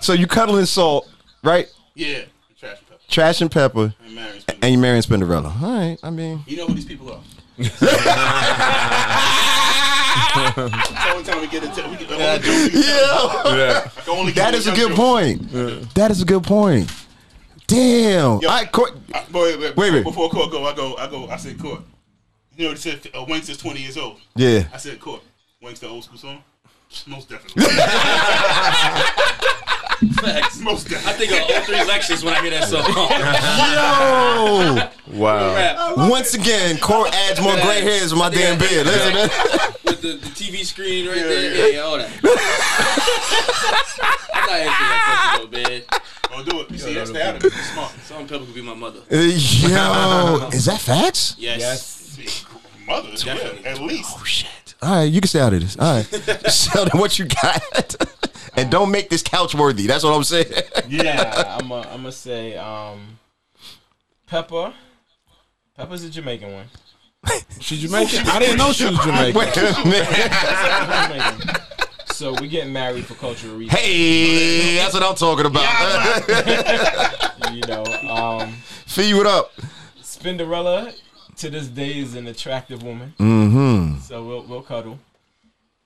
[0.00, 1.08] so you cuddling salt,
[1.42, 1.66] right?
[1.98, 2.22] Yeah,
[2.58, 3.08] trash and Pepa.
[3.08, 4.58] Trash and Pepa, I'm marrying Spinderella.
[4.62, 5.62] and you marrying Spinderella.
[5.62, 7.20] All right, I mean, You know who these people are.
[7.58, 7.64] so
[11.08, 13.82] every time we get into we get, yeah, yeah, Yeah.
[13.84, 14.96] I can only that give is a good joke.
[14.96, 15.50] point.
[15.94, 16.88] That is a good point.
[17.66, 18.40] Damn.
[18.40, 18.92] Yo, All right, Court.
[19.12, 20.04] Uh, wait, wait, Wait, wait.
[20.04, 21.82] Before court go, I go, I go, I said court.
[22.56, 24.20] You know, they said uh, Winks is 20 years old.
[24.36, 24.64] Yeah.
[24.72, 25.22] I said court.
[25.60, 26.42] Winks the old school song?
[27.06, 27.64] Most definitely.
[30.20, 30.58] Facts.
[30.60, 32.84] Most I think of all three Lexus when I hear that song.
[35.12, 35.18] Yo.
[35.18, 35.54] Wow.
[35.54, 35.96] Rap.
[36.10, 38.86] Once again, Court adds more gray hairs with my damn beard.
[38.86, 39.28] Listen, man.
[39.84, 41.42] With the, the TV screen right Yeah, there.
[41.42, 41.50] yeah.
[41.66, 42.10] Yeah, yeah, all that.
[44.32, 45.02] I'm not answering that
[45.50, 45.82] question though, man.
[46.30, 46.70] Don't do it.
[46.70, 47.92] You see, that's the out of smart.
[48.04, 49.00] Salt-N-Pepa could be my mother.
[49.10, 51.34] Uh, Yo, is that facts?
[51.38, 52.16] Yes.
[52.20, 52.44] Yes.
[52.86, 53.66] Mother, yeah, Definitely.
[53.66, 54.10] at least.
[54.16, 54.74] Oh shit.
[54.80, 55.76] All right, you can stay out of this.
[55.78, 56.06] All right.
[56.50, 57.96] so then what you got?
[58.58, 59.86] And don't make this couch worthy.
[59.86, 60.46] That's what I'm saying.
[60.88, 63.18] Yeah, I'm gonna say um,
[64.26, 64.72] Pepa.
[65.78, 66.64] Pepa's a Jamaican one.
[67.60, 68.26] She Jamaican?
[68.26, 69.38] I didn't know she was Jamaican.
[69.38, 70.08] Wait a minute.
[71.38, 71.62] Jamaican.
[72.06, 73.78] So we getting married for cultural reasons.
[73.78, 76.24] Hey, that's what I'm talking about.
[77.52, 78.52] You know, um,
[78.86, 79.52] Fee, what up?
[80.00, 80.98] Spinderella
[81.36, 83.12] to this day is an attractive woman.
[83.18, 84.00] Mm-hmm.
[84.00, 84.98] So we'll we'll cuddle.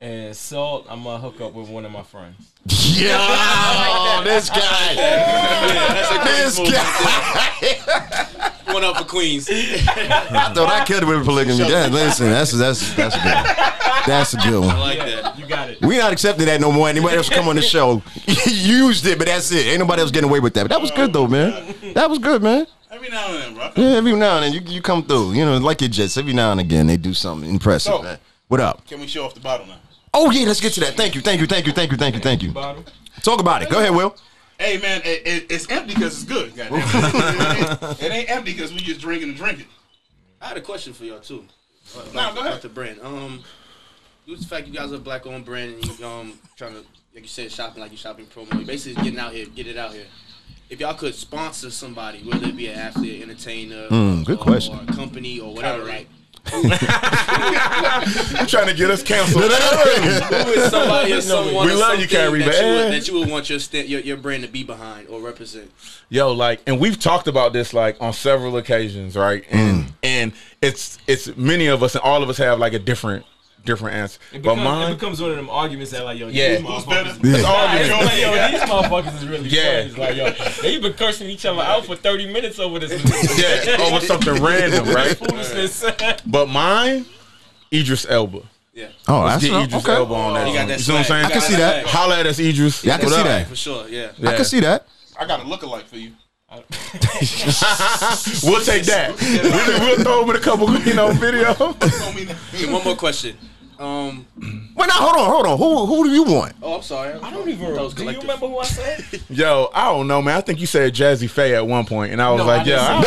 [0.03, 2.51] And Salt, I'm gonna hook up with one of my friends.
[2.67, 3.07] Yo,
[4.25, 4.95] this guy.
[4.97, 8.51] Yeah, This guy.
[8.73, 9.49] One up for Queens.
[9.49, 11.69] I thought I could with polygamy.
[11.71, 13.33] Yeah, listen, that's that's that's a good.
[13.33, 13.45] One.
[14.09, 14.79] That's a good I one.
[14.81, 15.39] like that.
[15.39, 15.81] You got it.
[15.81, 16.89] We not accepting that no more.
[16.89, 18.03] Anybody else come on the show?
[18.27, 19.67] used it, but that's it.
[19.67, 20.65] Ain't nobody else getting away with that.
[20.65, 21.77] But that was good though, man.
[21.95, 22.67] That was good, man.
[22.91, 23.71] Every now and then, bro.
[23.77, 25.35] Yeah, every now and then you, you come through.
[25.35, 26.17] You know, like your Jets.
[26.17, 27.93] Every now and again they do something impressive.
[27.93, 28.19] So- man.
[28.49, 28.85] What up?
[28.87, 29.77] Can we show off the bottle now?
[30.15, 30.95] Oh yeah, let's get to that.
[30.97, 32.53] Thank you, thank you, thank you, thank you, thank you, thank you.
[33.23, 33.71] Talk about it.
[33.71, 34.15] Go ahead, Will.
[34.59, 36.55] Hey, man, it, it, it's empty because it's good.
[36.55, 36.79] Goddamn.
[36.81, 39.67] it, ain't, it ain't empty because we just drinking and drinking.
[40.41, 41.45] I had a question for y'all too.
[41.97, 42.53] Uh, No, about- go ahead.
[42.53, 43.01] about the brand.
[43.03, 43.43] Um,
[44.27, 46.81] due to the fact you guys are black owned brand and you um trying to
[47.15, 49.77] like you said shopping like you shopping promo, you basically getting out here, get it
[49.79, 50.07] out here.
[50.71, 54.79] If y'all could sponsor somebody, whether it be an athlete, entertainer, Mm, good or, question.
[54.79, 55.91] or a company or whatever, Kyrie.
[55.93, 56.09] like
[56.53, 59.45] You trying to get us canceled?
[59.53, 62.93] who is somebody or someone We or love you, something Kyrie, that, but you would,
[62.93, 65.71] that you would want your, st- your your brand to be behind or represent?
[66.09, 69.45] Yo, like, and we've talked about this like on several occasions, right?
[69.51, 69.93] And mm.
[70.03, 73.25] and it's it's many of us and all of us have like a different
[73.65, 74.19] different answer.
[74.33, 76.57] It But becomes, it mine, becomes one of them arguments that like yo, Yeah.
[76.57, 77.19] these Who's motherfuckers.
[77.35, 78.05] it's all It's good.
[78.05, 79.63] like, yo, these motherfuckers is really Yeah.
[79.63, 79.87] funny.
[79.89, 80.31] It's like, yo,
[80.63, 82.93] they been cursing each other out for 30 minutes over this.
[83.39, 85.17] yeah, oh, over something random, right?
[85.19, 85.85] Foolishness.
[86.27, 87.07] But mine,
[87.73, 88.41] Idris Elba.
[88.75, 89.95] Yeah, Oh, Let's that's get Idris okay.
[89.97, 90.49] Elba on that.
[90.49, 91.25] You got that You see what I'm saying?
[91.27, 91.87] I can see that.
[91.87, 92.83] Holla at us, Idris.
[92.85, 93.27] Yeah, I can What see up?
[93.27, 93.47] that.
[93.49, 93.89] for sure.
[93.89, 94.13] Yeah.
[94.27, 94.87] I can see that.
[95.19, 96.13] I got a lookalike for you.
[96.53, 96.61] we'll
[98.63, 99.15] take that.
[99.21, 101.55] we'll, we'll throw him in a couple, you know, video.
[101.55, 103.37] Don't mean Okay, one more question.
[103.83, 104.27] Um,
[104.77, 105.59] Wait, now hold on, hold on.
[105.59, 106.55] Who who do you want?
[106.63, 107.15] oh, I'm sorry.
[107.21, 107.75] I don't even.
[107.75, 109.21] That Do you remember who I said?
[109.31, 110.37] Yo, I don't know, man.
[110.37, 112.71] I think you said Jazze Pha at one point, and I was No, like, I
[112.71, 113.03] yeah, I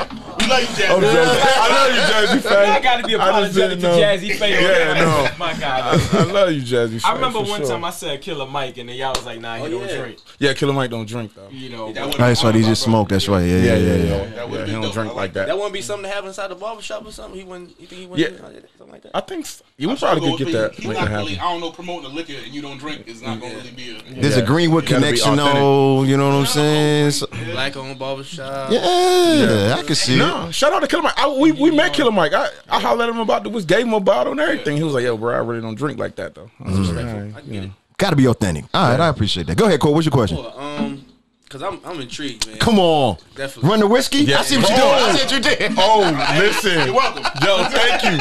[0.00, 0.16] don't know.
[0.40, 0.90] we love you, Jazz.
[0.90, 1.42] I'm joking.
[1.42, 2.00] I love you,
[2.40, 2.58] Jazze Pha.
[2.72, 4.00] I got to be apologetic didn't to.
[4.00, 4.48] Jazze Pha.
[4.50, 5.28] Yeah, no.
[5.38, 6.00] My God.
[6.12, 7.08] I love you, Jazze Pha.
[7.08, 7.68] I remember one sure.
[7.68, 9.96] time I said Killer Mike, and then y'all was like, Nah, he Oh, don't yeah.
[9.96, 10.18] drink.
[10.38, 11.48] Yeah, Killer Mike don't drink though.
[11.50, 12.54] You know, That That's right.
[12.54, 13.10] He just smoked.
[13.10, 13.42] That's right.
[13.42, 13.96] Yeah, yeah, yeah, yeah.
[13.96, 14.92] That Yeah, would've he been don't dope.
[14.94, 15.46] drink like like that.
[15.46, 17.38] That wouldn't be something to have inside the barbershop or something.
[17.38, 17.80] He wouldn't.
[17.80, 18.30] You think he Yeah.
[18.30, 18.62] wouldn't?
[18.62, 19.10] do Something like that.
[19.14, 20.82] I think you would probably could get that, with me.
[20.82, 21.38] He make not really.
[21.38, 23.70] I don't know, promoting the liquor and you don't drink is not going to really
[23.72, 24.20] be a.
[24.20, 26.02] There's a Greenwood You gotta be connection, though.
[26.04, 27.12] You know what I'm saying?
[27.52, 28.70] Black owned barbershop.
[28.72, 30.44] yeah, I can see it.
[30.46, 31.18] No, shout out to Killer Mike.
[31.18, 32.32] I, we we met Killer Mike.
[32.32, 34.76] I I hollered at him about the was gave him a bottle and everything.
[34.76, 36.92] He was like, "Yo, bro, I really don't drink like that though." I was just
[36.94, 37.70] like, "All right, I get it.
[37.98, 38.64] Got to be authentic.
[38.72, 39.58] All right, I appreciate that.
[39.58, 39.92] Go ahead, Cole.
[39.92, 40.38] What's your question?
[40.38, 40.52] Cool.
[40.58, 41.04] Um,
[41.50, 42.56] cause I'm I'm intrigued, man.
[42.58, 43.18] Come on.
[43.34, 43.68] Definitely.
[43.68, 44.18] Run the whiskey?
[44.18, 44.38] Yeah.
[44.38, 44.90] I see what you're doing.
[44.90, 45.72] I see what you did.
[45.76, 46.00] Oh,
[46.38, 47.24] listen, You're welcome.
[47.44, 48.10] yo, thank you.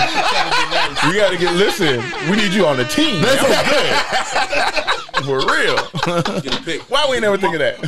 [1.10, 2.04] We got to get listen.
[2.30, 3.22] We need you on the team.
[3.22, 3.94] That's I'm good.
[5.26, 5.78] For real.
[6.42, 6.82] Get a pick.
[6.92, 7.80] Why we never think of that?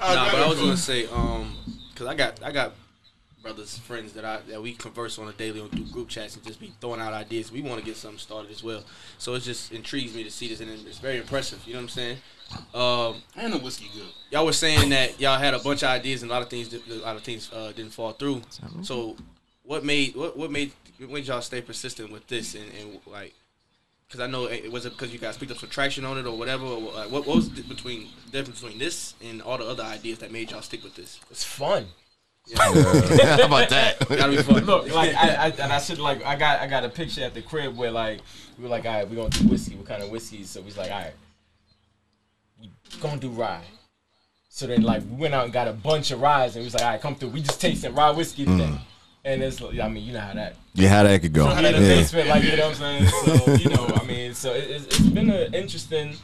[0.00, 1.56] Nah, but I was gonna say, um,
[1.94, 2.72] cause I got I got
[3.42, 6.44] brothers, friends that I that we converse on a daily on through group chats and
[6.44, 7.50] just be throwing out ideas.
[7.52, 8.82] We want to get something started as well.
[9.18, 11.60] So it just intrigues me to see this, and it's very impressive.
[11.66, 12.16] You know what I'm saying?
[12.74, 14.08] Um, And the whiskey good.
[14.30, 16.66] y'all were saying that y'all had a bunch of ideas and a lot of things
[16.68, 18.42] did- a lot of things uh, didn't fall through.
[18.82, 19.16] So
[19.62, 23.34] what made what what made what made y'all stay persistent with this and, and like
[24.10, 26.26] because I know it was it because you guys picked up some traction on it
[26.26, 26.66] or whatever.
[26.66, 30.18] Or, like, what, what was the between difference between this and all the other ideas
[30.18, 31.20] that made y'all stick with this?
[31.30, 31.86] It's fun.
[32.56, 33.98] How about that?
[34.08, 34.64] Gotta be fun.
[34.64, 37.34] Look, like I, I and I should like I got I got a picture at
[37.34, 38.20] the crib where like
[38.58, 39.76] we were like, all right, we're gonna do whiskey.
[39.76, 40.42] What kind of whiskey?
[40.42, 41.12] So we was like, all right,
[42.60, 42.68] we
[43.00, 43.62] gonna do rye.
[44.48, 46.74] So then like we went out and got a bunch of ryes and we was
[46.74, 47.28] like, all right, come through.
[47.28, 48.64] We just tasting rye whiskey today.
[48.64, 48.80] Mm.
[49.24, 51.50] And it's like, I mean, you know how that Yeah, how that could go.
[51.50, 51.78] in the Yeah.
[51.78, 53.06] basement, like you know what I'm saying.
[53.06, 56.16] So you know, I mean, so it, it's, it's been an interesting,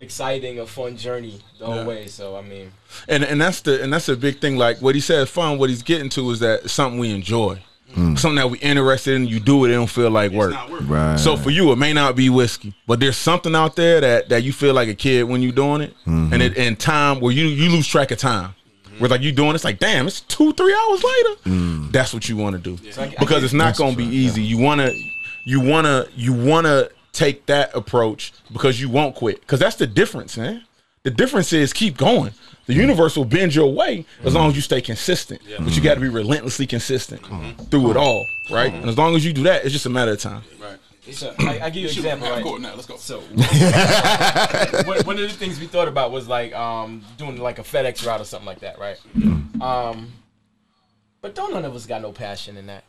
[0.00, 2.06] exciting, a fun journey the whole way.
[2.06, 2.70] So I mean,
[3.08, 4.56] and and that's the and that's a big thing.
[4.56, 5.58] Like what he said, fun.
[5.58, 7.58] What he's getting to is that something we enjoy,
[7.92, 8.16] mm.
[8.16, 9.26] something that we interested in.
[9.26, 10.50] You do it, it don't feel like work.
[10.52, 10.88] It's not working.
[10.88, 11.18] Right.
[11.18, 14.44] So for you, it may not be whiskey, but there's something out there that that
[14.44, 16.32] you feel like a kid when you're doing it, mm-hmm.
[16.32, 18.54] and it and time where you you lose track of time.
[18.98, 21.90] Where like you doing, it's like damn, it's two three hours later.
[21.90, 24.04] That's what you want to do I- I because get- it's not going to be
[24.06, 24.42] easy.
[24.42, 24.90] You wanna
[25.46, 29.40] you wanna you wanna take that approach because you won't quit.
[29.40, 30.62] Because that's the difference, man.
[31.04, 32.32] The difference is keep going.
[32.66, 35.42] The universe will bend your way as long as you stay consistent.
[35.60, 37.20] But you got to be relentlessly consistent
[37.70, 38.72] through it all, right?
[38.72, 40.42] And as long as you do that, it's just a matter of time.
[40.58, 40.78] Right.
[41.12, 42.42] So I, I give you an Shoot, example, half right?
[42.44, 42.74] court now.
[42.74, 42.96] Let's go.
[42.96, 43.20] So
[44.86, 48.06] one, one of the things we thought about was like um, doing like a FedEx
[48.06, 48.98] route or something like that, right?
[49.60, 50.12] Um,
[51.20, 52.84] but don't none of us got no passion in that.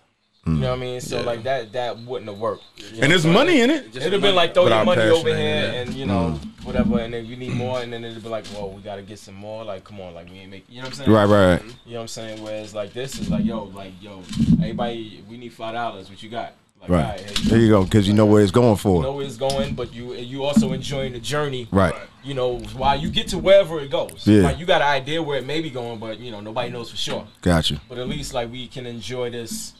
[0.47, 1.01] You know what I mean?
[1.01, 2.63] So like that that wouldn't have worked.
[2.77, 3.47] You know And there's I'm saying?
[3.47, 3.95] money in it.
[3.95, 5.73] It'd have been like throw your money over here it.
[5.87, 8.69] and you know whatever, and then we need more, and then it'd be like, well,
[8.69, 9.63] we gotta get some more.
[9.63, 10.65] Like, come on, like we ain't make.
[10.69, 11.11] You know what I'm saying?
[11.11, 11.63] Right, right.
[11.63, 12.43] You know what I'm saying?
[12.43, 14.21] Whereas like this is like, yo, like yo,
[14.61, 16.11] everybody, we need five dollars.
[16.11, 16.53] What you got?
[16.87, 17.03] Like, Right.
[17.19, 18.97] alright, here There you go, because you know where it's going for.
[18.97, 21.67] you know where it's going, but you you also enjoying the journey.
[21.71, 21.93] Right.
[22.23, 24.23] You know, while you get to wherever it goes.
[24.25, 24.41] Yeah.
[24.41, 26.89] Like you got an idea where it may be going, but you know nobody knows
[26.91, 27.27] for sure.
[27.41, 27.79] Got you.
[27.89, 29.73] But at least like we can enjoy this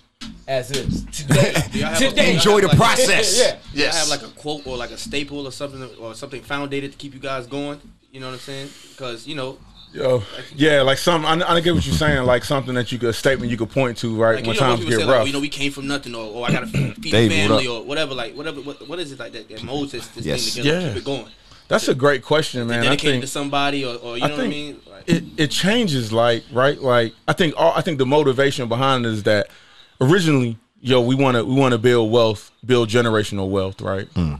[0.47, 1.53] as is today.
[1.71, 2.33] Do a- today.
[2.35, 3.37] Enjoy the like- process.
[3.39, 3.55] Yeah.
[3.73, 6.91] Do y'all have like a quote or like a staple or something or something foundated
[6.91, 7.79] to keep you guys going?
[8.11, 8.69] You know what I'm saying?
[8.91, 9.57] Because you know,
[9.95, 10.23] Yo,
[10.55, 11.25] yeah, like some.
[11.25, 12.25] I, I don't get what you're saying.
[12.25, 14.35] Like something that you could a statement you could point to, right?
[14.35, 15.21] like when you know, times get say like, rough.
[15.21, 17.37] oh, you know, we came from nothing, or, or I gotta feed the Dave, what
[17.37, 17.73] family, up?
[17.73, 18.13] or whatever.
[18.13, 18.59] Like whatever.
[18.61, 20.53] What, what is it like that that molds this, this Yes.
[20.53, 20.87] thing together, Yeah.
[20.89, 21.27] keep it going?
[21.67, 22.81] That's a great question, man.
[22.81, 24.81] I Dedicated think to somebody, or, or you I know what I mean?
[24.87, 29.05] Like, it, it changes like right like i think all i think the motivation behind
[29.05, 29.47] it is that
[30.01, 34.35] originally yo we want to we want to build wealth build generational wealth right hmm.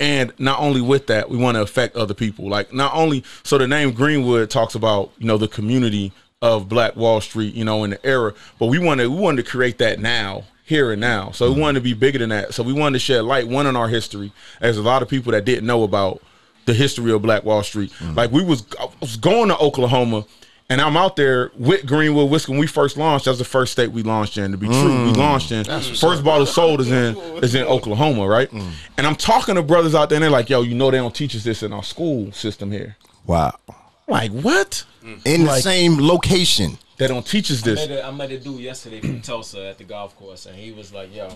[0.00, 2.48] And not only with that we want to affect other people.
[2.48, 6.94] Like not only so the name greenwood talks about you know the community of black
[6.94, 9.78] wall street you know in the era but we want to we wanted to create
[9.78, 11.30] that now here and now.
[11.30, 11.62] So we mm-hmm.
[11.62, 12.52] wanted to be bigger than that.
[12.52, 14.32] So we wanted to shed light one on our history.
[14.60, 16.22] As a lot of people that didn't know about
[16.66, 17.90] the history of Black Wall Street.
[17.98, 18.14] Mm.
[18.14, 18.64] Like we was,
[19.00, 20.26] was going to Oklahoma,
[20.70, 22.52] and I'm out there with Greenwood whiskey.
[22.52, 24.50] When we first launched, that's the first state we launched in.
[24.52, 25.16] To be true, we mm.
[25.16, 25.64] launched in.
[25.64, 28.50] First bottle sold is in is in Oklahoma, right?
[28.50, 28.70] Mm.
[28.98, 31.14] And I'm talking to brothers out there, and they're like, "Yo, you know they don't
[31.14, 32.96] teach us this in our school system here."
[33.26, 33.58] Wow.
[34.06, 34.84] Like, what?
[35.02, 35.26] Mm.
[35.26, 36.78] In the same location.
[36.98, 37.88] They don't teach us I this.
[37.88, 40.72] met, a, I met a dude yesterday from Tulsa at the golf course, and he
[40.72, 41.28] was like, "Yo,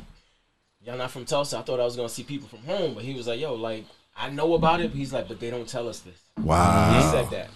[0.84, 1.58] y'all not from Tulsa?
[1.58, 3.86] I thought I was gonna see people from home, but he was like, "Yo, like
[4.14, 7.00] I know about it." But he's like, "But they don't tell us this." Wow.
[7.00, 7.48] He said that.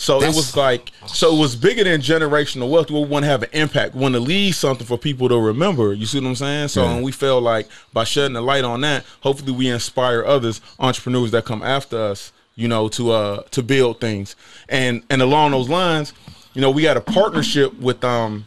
[0.00, 2.90] So That's- it was like, so it was bigger than generational wealth.
[2.90, 3.94] We want to have an impact.
[3.94, 5.92] We want to leave something for people to remember.
[5.92, 6.68] You see what I'm saying?
[6.68, 6.92] So Yeah.
[6.94, 11.32] and we felt like by shedding the light on that, hopefully we inspire others, entrepreneurs
[11.32, 14.36] that come after us, you know, to uh to build things.
[14.70, 16.14] And and along those lines,
[16.54, 18.46] you know, we had a partnership with um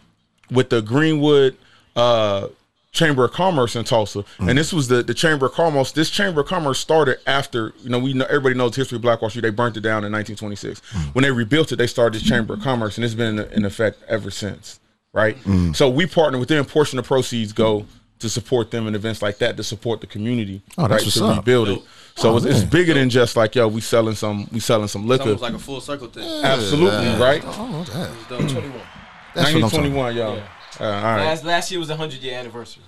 [0.49, 1.55] with the Greenwood
[1.95, 2.47] uh
[2.93, 4.55] Chamber of Commerce in Tulsa, and mm.
[4.55, 5.91] this was the the Chamber of Commerce.
[5.91, 9.01] This Chamber of Commerce started after you know we know everybody knows the history of
[9.01, 9.41] Black Wall Street.
[9.41, 10.79] They burnt it down in 1926.
[10.79, 11.15] Mm.
[11.15, 12.63] When they rebuilt it, they started this Chamber of mm.
[12.63, 14.79] Commerce, and it's been in, in effect ever since.
[15.11, 15.37] Right.
[15.73, 16.65] So we partner with them.
[16.65, 17.85] Portion of proceeds go
[18.17, 20.61] to support them in events like that to support the community.
[20.77, 21.37] Oh, that's right, what's to up.
[21.37, 21.81] rebuild it.
[22.15, 25.01] So Oh, it's, it's bigger than just like yo, we selling some we selling some
[25.01, 25.23] it's liquor.
[25.23, 26.43] almost like a full circle thing.
[26.43, 27.43] Absolutely right.
[27.45, 28.49] Oh, that- Dope.
[28.49, 28.81] 21.
[29.35, 30.35] That's what I'm 1921, y'all.
[30.37, 30.47] Yeah.
[30.79, 31.17] Uh, all right.
[31.25, 32.83] Last last year was a hundred year anniversary.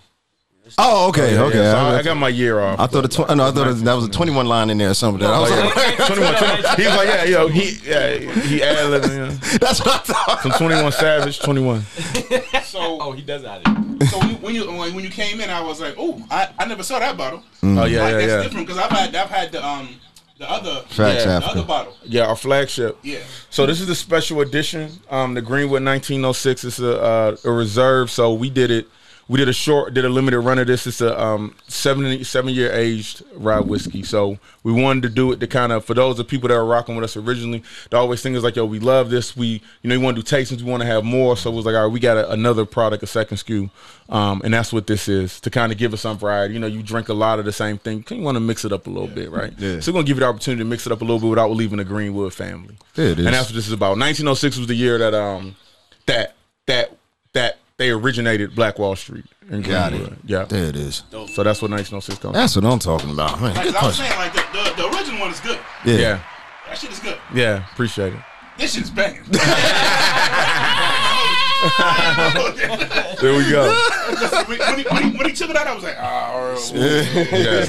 [0.79, 1.59] Oh, okay, Yeah, okay.
[1.59, 2.79] yeah, so I, I, I got my year off.
[2.79, 4.89] I thought the tw- no, I thought that was a twenty one line in there
[4.89, 5.23] or something.
[5.23, 6.05] I was Oh, like, yeah.
[6.07, 6.75] 21, 21.
[6.77, 9.27] He was like, yeah, yo, he, yeah, he ad libbing, you know.
[9.59, 10.41] that's what I thought.
[10.41, 11.83] Some 21 Savage, 21.
[12.63, 14.07] So, Oh, he does have it.
[14.07, 16.65] so when you, when you when you came in, I was like, oh, I, I
[16.65, 17.43] never saw that bottle.
[17.61, 18.41] Oh, yeah, like, yeah, that's yeah.
[18.43, 19.87] different because I've had I've had the um
[20.37, 21.95] the other Facts, the other bottle.
[22.03, 22.97] Yeah, our flagship.
[23.03, 23.19] Yeah.
[23.49, 24.91] So this is the special edition.
[25.09, 28.11] Um, the Greenwood 1906 is a, uh, a reserve.
[28.11, 28.87] So we did it.
[29.27, 30.85] We did a short, did a limited run of this.
[30.85, 34.03] It's a um, seven seven year aged rye whiskey.
[34.03, 36.65] So we wanted to do it to kind of for those of people that are
[36.65, 37.63] rocking with us originally.
[37.89, 39.35] The always thing is like, yo, we love this.
[39.35, 40.61] We you know we want to do tastings.
[40.61, 41.35] We want to have more.
[41.37, 43.71] So it was like, all right, we got a, another product, a second SKU,
[44.09, 46.53] um, and that's what this is to kind of give us some variety.
[46.53, 48.05] You know, you drink a lot of the same thing.
[48.09, 49.53] You want to mix it up a little bit, right?
[49.57, 49.79] Yeah.
[49.79, 51.49] So we're gonna give you the opportunity to mix it up a little bit without
[51.49, 52.77] leaving the Greenwood family.
[52.95, 53.25] Yeah, it is.
[53.25, 53.97] And that's what this is about.
[53.97, 55.55] 1906 was the year that um
[56.05, 56.35] that
[56.67, 56.95] that
[57.33, 60.13] that they originated Black Wall Street in Got it.
[60.25, 60.45] Yeah.
[60.45, 61.03] There it is.
[61.11, 62.33] So that's what 1906 comes.
[62.33, 63.41] That's what I'm talking about.
[63.41, 63.53] Man.
[63.53, 65.59] Like 'cause I was saying, like the, the, the original one is good.
[65.83, 65.97] Yeah.
[65.97, 66.19] Yeah.
[66.67, 67.17] That shit is good.
[67.33, 67.69] Yeah.
[67.73, 68.19] Appreciate it.
[68.57, 69.23] This shit is banging.
[73.21, 73.73] There we go.
[74.47, 76.51] when, when, he, when, he, when he took it out, I was like, ah, all
[76.51, 77.59] right, well, yeah.
[77.59, 77.63] yeah,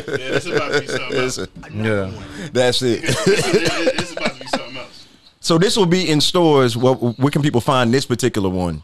[0.00, 1.38] this is about to be something else.
[1.72, 2.48] Yeah.
[2.52, 3.02] That's it.
[3.02, 5.06] This is, about to be something else.
[5.40, 6.76] so this will be in stores.
[6.76, 8.82] What where can people find this particular one?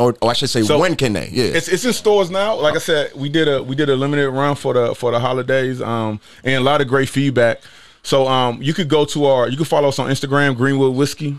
[0.00, 1.28] Or, or I should say, So- when can they?
[1.30, 1.44] Yeah.
[1.44, 2.56] It's it's in stores now.
[2.56, 5.20] Like I said, we did a we did a limited run for the for the
[5.20, 5.80] holidays.
[5.82, 7.60] Um and a lot of great feedback.
[8.02, 11.36] So um you could go to our you can follow us on Instagram, Greenwood Whiskey.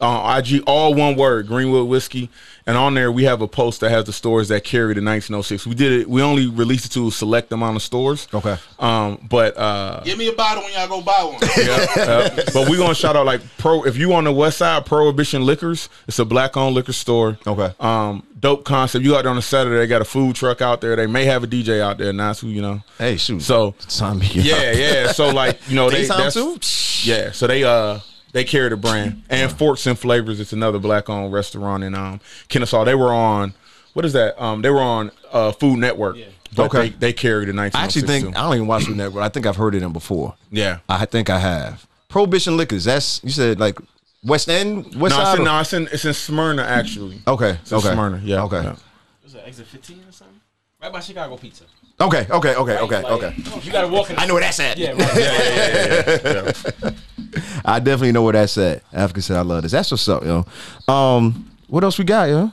[0.00, 2.30] Uh, IG, all one word, Greenwood Whiskey,
[2.66, 5.66] and on there we have a post that has the stores that carry the 1906.
[5.66, 6.08] We did it.
[6.08, 8.28] We only released it to a select amount of stores.
[8.32, 8.56] Okay.
[8.78, 11.40] Um, but uh, Give me a bottle when y'all go buy one.
[11.58, 13.82] yeah, uh, but we're gonna shout out like pro.
[13.82, 17.36] If you on the west side, Prohibition Liquors, it's a black owned liquor store.
[17.44, 17.74] Okay.
[17.80, 19.04] Um, dope concept.
[19.04, 20.94] You out there on a Saturday, they got a food truck out there.
[20.94, 22.12] They may have a DJ out there.
[22.12, 22.84] Now, so you know.
[22.98, 23.42] hey, shoot.
[23.42, 24.34] So Sign me up.
[24.36, 25.10] yeah, yeah.
[25.10, 27.10] So like you know they Daytime that's, too?
[27.10, 27.32] yeah.
[27.32, 27.98] So they uh
[28.32, 30.40] they carry the brand and Forks and Flavors.
[30.40, 32.84] It's another black owned restaurant in um Kennesaw.
[32.84, 33.54] They were on
[33.94, 34.40] what is that?
[34.42, 36.16] Um, they were on uh Food Network.
[36.56, 36.88] But Okay.
[36.88, 38.40] They, they carry the 1906 I actually think too.
[38.40, 39.22] I don't even watch the network.
[39.22, 40.34] I think I've heard it in before.
[40.50, 40.78] yeah.
[40.88, 41.86] I think I have.
[42.08, 42.84] Prohibition liquors.
[42.84, 43.78] That's you said like
[44.24, 45.38] West End, West No, it's Side.
[45.38, 47.20] in, no, it's in it's in Smyrna actually.
[47.26, 47.50] Okay.
[47.60, 47.92] It's in okay.
[47.92, 48.20] Smyrna.
[48.24, 48.42] Yeah.
[48.44, 48.62] Okay.
[48.62, 48.76] yeah.
[49.24, 50.40] Was it exit 15 or something?
[50.80, 51.64] Right by Chicago Pizza.
[52.00, 52.26] Okay.
[52.30, 52.54] Okay.
[52.54, 52.78] Okay.
[52.78, 53.02] Okay.
[53.02, 53.34] Like, Okay.
[53.62, 54.18] You gotta walk in.
[54.18, 54.78] I know where that's at.
[54.78, 56.54] Yeah, right.
[57.64, 58.82] I definitely know where that's at.
[58.92, 59.72] Africa said I love this.
[59.72, 60.44] That's what's up, yo.
[60.92, 62.52] Um, what else we got, yo?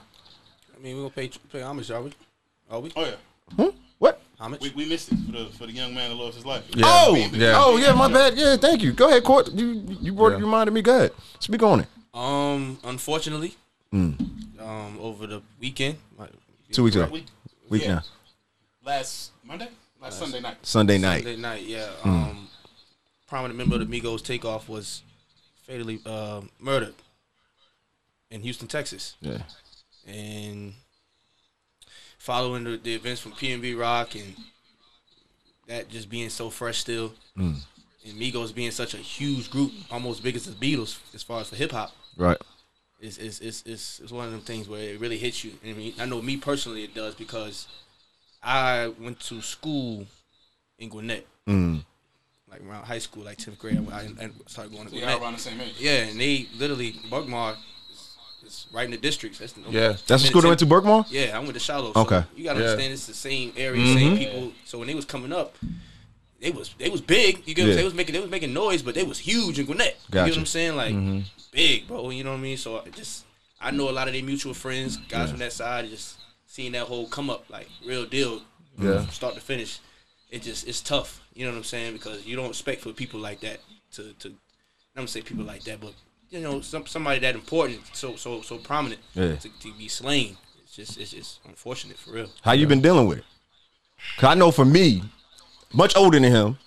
[0.75, 2.11] I mean, we gonna pay pay homage, are we?
[2.69, 2.91] Are we?
[2.95, 3.05] Oh
[3.57, 3.69] yeah,
[3.99, 4.21] What?
[4.39, 4.61] Homage.
[4.61, 6.63] we, we missed it for the for the young man that lost his life.
[6.75, 6.83] Yeah.
[6.87, 7.53] Oh, Yeah.
[7.55, 8.37] oh yeah, my bad.
[8.37, 8.91] Yeah, thank you.
[8.93, 9.49] Go ahead, Court.
[9.53, 10.37] You you brought Yeah.
[10.39, 10.81] you reminded me.
[10.81, 11.11] Go ahead.
[11.39, 11.87] Speak on it.
[12.13, 13.55] Um, unfortunately,
[13.93, 14.19] Mm.
[14.59, 16.31] um, over the weekend, like,
[16.71, 17.07] Two weeks ago.
[17.11, 17.25] Week,
[17.69, 17.95] Week yeah.
[17.95, 18.01] now.
[18.85, 19.69] last Monday,
[20.01, 20.57] last Sunday night.
[20.63, 21.23] Sunday night.
[21.23, 21.87] Sunday night, yeah.
[22.01, 22.09] Hmm.
[22.09, 22.47] Um,
[23.27, 25.01] prominent member of the Migos takeoff was
[25.67, 26.93] fatally uh, murdered
[28.31, 29.39] in Houston, Texas, Yeah.
[30.07, 30.73] and
[32.17, 34.35] following the, the events from PNB Rock and
[35.67, 37.53] that just being so fresh still, Hmm.
[38.05, 41.49] and Migos being such a huge group, almost big as the Beatles as far as
[41.49, 41.91] for hip hop.
[42.17, 42.37] Right.
[43.01, 45.51] it's, it's, it's, it's, it's one of them things where it really hits you.
[45.63, 47.67] I mean, I know me personally it does because
[48.41, 50.05] I went to school
[50.79, 51.83] in Gwinnett, Mm.
[52.49, 53.87] Like around high school, like 10th grade.
[53.91, 55.75] I, I started going to So y'all around the same age.
[55.79, 57.55] Yeah, and they literally, Berkmar
[57.91, 59.39] is, is right in the districts.
[59.39, 59.95] That's Yeah.
[60.05, 61.05] That's the school that went to Berkmar?
[61.09, 61.93] Yeah, I went to Shiloh.
[61.93, 62.23] So Okay.
[62.35, 62.65] You gotta Yeah.
[62.67, 64.17] understand it's the same area, same mm-hmm.
[64.17, 64.51] people.
[64.63, 65.57] So when they was coming up,
[66.39, 67.41] they was they was big.
[67.47, 67.73] You get what I'm Yeah.
[67.73, 67.77] saying?
[67.77, 69.97] They was making they was making noise, but they was huge in Gwinnett.
[70.11, 70.27] Gotcha.
[70.27, 70.75] You know what I'm saying?
[70.75, 71.19] Like mm-hmm.
[71.51, 72.11] big, bro.
[72.11, 72.57] You know what I mean?
[72.57, 73.25] So I just
[73.59, 76.85] I know a lot of their mutual friends, guys from that side, just seeing that
[76.85, 78.41] whole come up like real deal,
[78.79, 79.01] Yeah.
[79.01, 79.79] from start to finish.
[80.35, 81.21] It just it's tough.
[81.33, 81.93] You know what I'm saying?
[81.93, 83.59] Because you don't expect for people like that
[83.93, 84.27] to to.
[84.29, 84.35] I'm
[85.01, 85.93] gonna say people like that, but
[86.29, 89.37] you know, some somebody that important, so so so prominent, Yeah.
[89.37, 90.35] to, to be slain.
[90.63, 92.29] It's just it's just unfortunate for real.
[92.41, 93.23] How you been dealing with it?
[94.17, 95.03] Cause I know for me,
[95.73, 96.57] much older than him,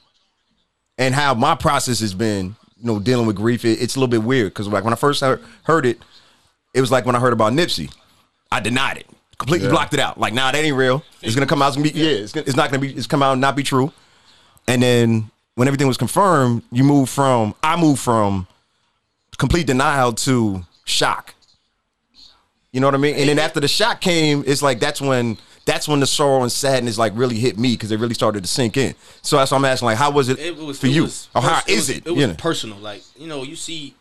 [0.96, 3.66] and how my process has been, you know, dealing with grief.
[3.66, 5.98] It, it's a little bit weird because like when I first heard, heard it,
[6.72, 7.92] it was like when I heard about Nipsey,
[8.50, 9.06] I denied it,
[9.38, 9.72] completely Yeah.
[9.72, 10.18] blocked it out.
[10.18, 11.02] Like, nah, that ain't real.
[11.22, 11.68] It's gonna come out.
[11.68, 12.10] It's gonna be yeah.
[12.10, 12.92] It's, gonna, it's not gonna be.
[12.92, 13.92] It's come out and not be true.
[14.66, 18.46] And then when everything was confirmed, you move from I moved from
[19.38, 21.34] complete denial to shock.
[22.72, 23.14] You know what I mean?
[23.16, 26.52] And then after the shock came, it's like that's when that's when the sorrow and
[26.52, 28.94] sadness like really hit me because it really started to sink in.
[29.22, 31.28] So that's why I'm asking, like, how was it, It was for it you, was
[31.34, 32.06] or how pers- is was- it?
[32.06, 32.34] It was you know?
[32.34, 32.78] personal.
[32.78, 33.94] Like you know, you see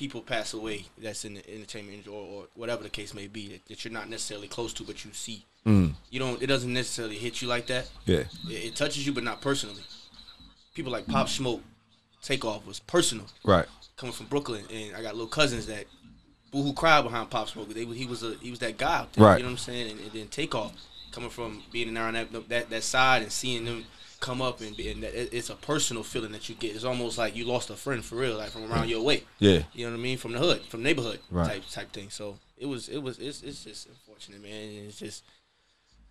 [0.00, 3.48] people pass away that's in the entertainment industry or, or whatever the case may be
[3.48, 5.44] that, that you're not necessarily close to, but you see.
[5.66, 5.92] Mm.
[6.08, 6.42] You don't.
[6.42, 7.90] It doesn't necessarily hit you like that.
[8.06, 8.24] Yeah.
[8.48, 9.82] It, it touches you, but not personally.
[10.74, 11.60] People like Pop Smoke,
[12.22, 13.26] Takeoff was personal.
[13.44, 13.66] Right.
[13.98, 15.84] Coming from Brooklyn, and I got little cousins that
[16.50, 17.68] boo hoo cried behind Pop Smoke.
[17.68, 19.26] They, he was a he was that guy out there.
[19.26, 19.36] Right.
[19.36, 19.90] You know what I'm saying?
[19.90, 20.72] And, and then Takeoff,
[21.12, 23.84] coming from being around that that, that side and seeing them
[24.20, 26.74] come up and, be, and that, it's a personal feeling that you get.
[26.74, 29.24] It's almost like you lost a friend for real, like from around your way.
[29.38, 29.62] Yeah.
[29.72, 30.18] You know what I mean?
[30.18, 31.46] From the hood, from neighborhood Right.
[31.48, 32.10] type type thing.
[32.10, 34.68] So it was it was it's, it's just unfortunate, man.
[34.68, 35.24] And It's just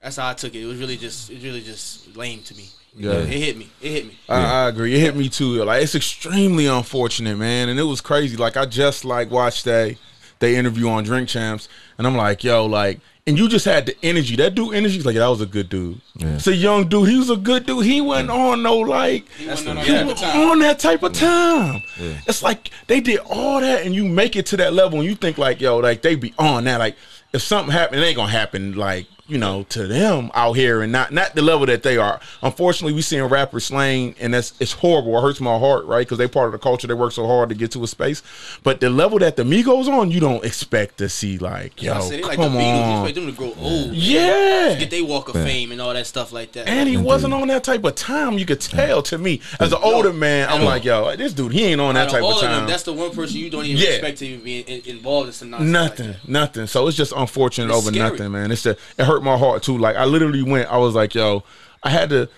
[0.01, 0.63] that's how I took it.
[0.63, 2.65] It was really just it really just lame to me.
[2.95, 3.11] Yeah.
[3.11, 3.69] It hit me.
[3.81, 4.17] It hit me.
[4.27, 4.95] I, I agree.
[4.95, 5.63] It hit me too.
[5.63, 8.35] Like it's extremely unfortunate, man, and it was crazy.
[8.35, 9.97] Like I just like watched they
[10.39, 13.95] they interview on Drink Champs, and I'm like, yo, like, and you just had the
[14.01, 14.35] energy.
[14.35, 16.01] That dude energy, like that was a good dude.
[16.15, 16.33] Yeah.
[16.33, 17.07] It's a young dude.
[17.07, 17.85] He was a good dude.
[17.85, 19.29] He wasn't on no like.
[19.33, 21.83] He wasn't on He that was on that type of time.
[22.27, 25.13] It's like they did all that, and you make it to that level, and you
[25.13, 26.79] think like, yo, like they be on that.
[26.79, 26.97] Like
[27.31, 28.75] if something happen, it ain't gonna happen.
[28.75, 32.19] Like you know, to them out here, and not not the level that they are.
[32.41, 35.17] Unfortunately, we seeing rappers slain, and that's it's horrible.
[35.17, 36.05] It hurts my heart, right?
[36.05, 36.87] Because they part of the culture.
[36.87, 38.21] They work so hard to get to a space,
[38.63, 41.37] but the level that the Migos on, you don't expect to see.
[41.37, 42.59] Like, yo, I said, they like the come Beatles.
[42.77, 43.93] You on, expect them to grow old.
[43.93, 44.75] yeah.
[44.79, 46.67] Get they walk of fame and all that stuff like that.
[46.67, 48.37] And he wasn't on that type of time.
[48.37, 50.49] You could tell to me as an older man.
[50.49, 52.67] I'm like, yo, this dude, he ain't on that type all of of them, time.
[52.67, 53.89] that's the one person you don't even Yeah.
[53.89, 55.73] expect to even be in, involved in some nonsense.
[55.73, 56.27] like Nothing, that.
[56.27, 56.67] nothing.
[56.67, 58.09] So it's just unfortunate It's over scary.
[58.11, 58.51] nothing, man.
[58.51, 59.77] It's just, it hurt my heart too.
[59.77, 60.69] Like I literally went.
[60.71, 61.43] I was like, yo,
[61.83, 62.29] I had to.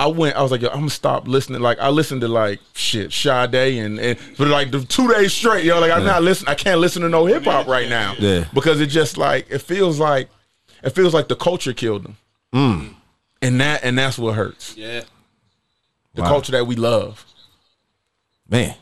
[0.00, 0.36] I went.
[0.36, 1.60] I was like, yo, I'm gonna stop listening.
[1.60, 5.64] Like I listened to like shit, Sade and and for like the two days straight.
[5.64, 6.48] Yo, like I'm not listening.
[6.50, 8.14] I can't listen to no hip hop right now.
[8.18, 8.44] Yeah.
[8.54, 10.28] because it just like it feels like
[10.84, 12.16] it feels like the culture killed them.
[12.54, 12.94] Mm.
[13.42, 14.76] And that and that's what hurts.
[14.76, 15.02] Yeah.
[16.14, 16.28] The Wow.
[16.28, 17.24] culture that we love.
[18.48, 18.74] Man.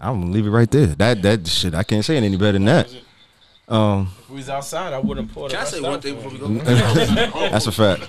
[0.00, 0.86] I'm gonna leave it right there.
[0.86, 2.88] That that shit, I can't say it any better than that.
[3.68, 6.30] Um, If we was outside, I wouldn't pour the Can I say one thing before
[6.30, 6.48] we go?
[7.50, 8.02] that's a fact.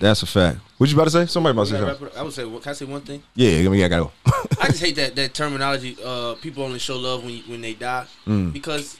[0.00, 0.58] That's a fact.
[0.76, 1.26] What you about to say?
[1.26, 2.18] Somebody about to say something.
[2.18, 3.22] I would say, can I say one thing?
[3.34, 4.12] Yeah, I mean, I gotta go.
[4.60, 5.96] I just hate that that terminology.
[6.04, 8.52] Uh, people only show love when you, when they die Mm.
[8.52, 8.98] because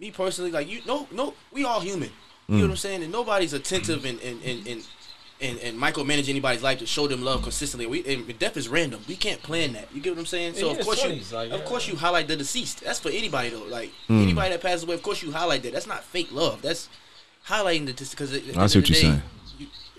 [0.00, 2.10] me personally, like you, no, no, we all human.
[2.48, 2.58] You Mm.
[2.60, 3.02] know what I'm saying?
[3.02, 4.66] And nobody's attentive and and and.
[4.66, 4.82] and
[5.40, 7.86] and, and micromanage anybody's life to show them love consistently.
[7.86, 9.00] We and death is random.
[9.08, 9.88] We can't plan that.
[9.94, 10.54] You get what I'm saying?
[10.54, 11.66] So Yeah, of course 20s, you, like, of yeah.
[11.66, 12.82] course you highlight the deceased.
[12.84, 13.64] That's for anybody though.
[13.64, 14.22] Like Mm.
[14.22, 15.72] anybody that passes away, of course you highlight that.
[15.72, 16.62] That's not fake love.
[16.62, 16.88] That's
[17.46, 18.32] highlighting the because.
[18.56, 19.22] I see what you're saying.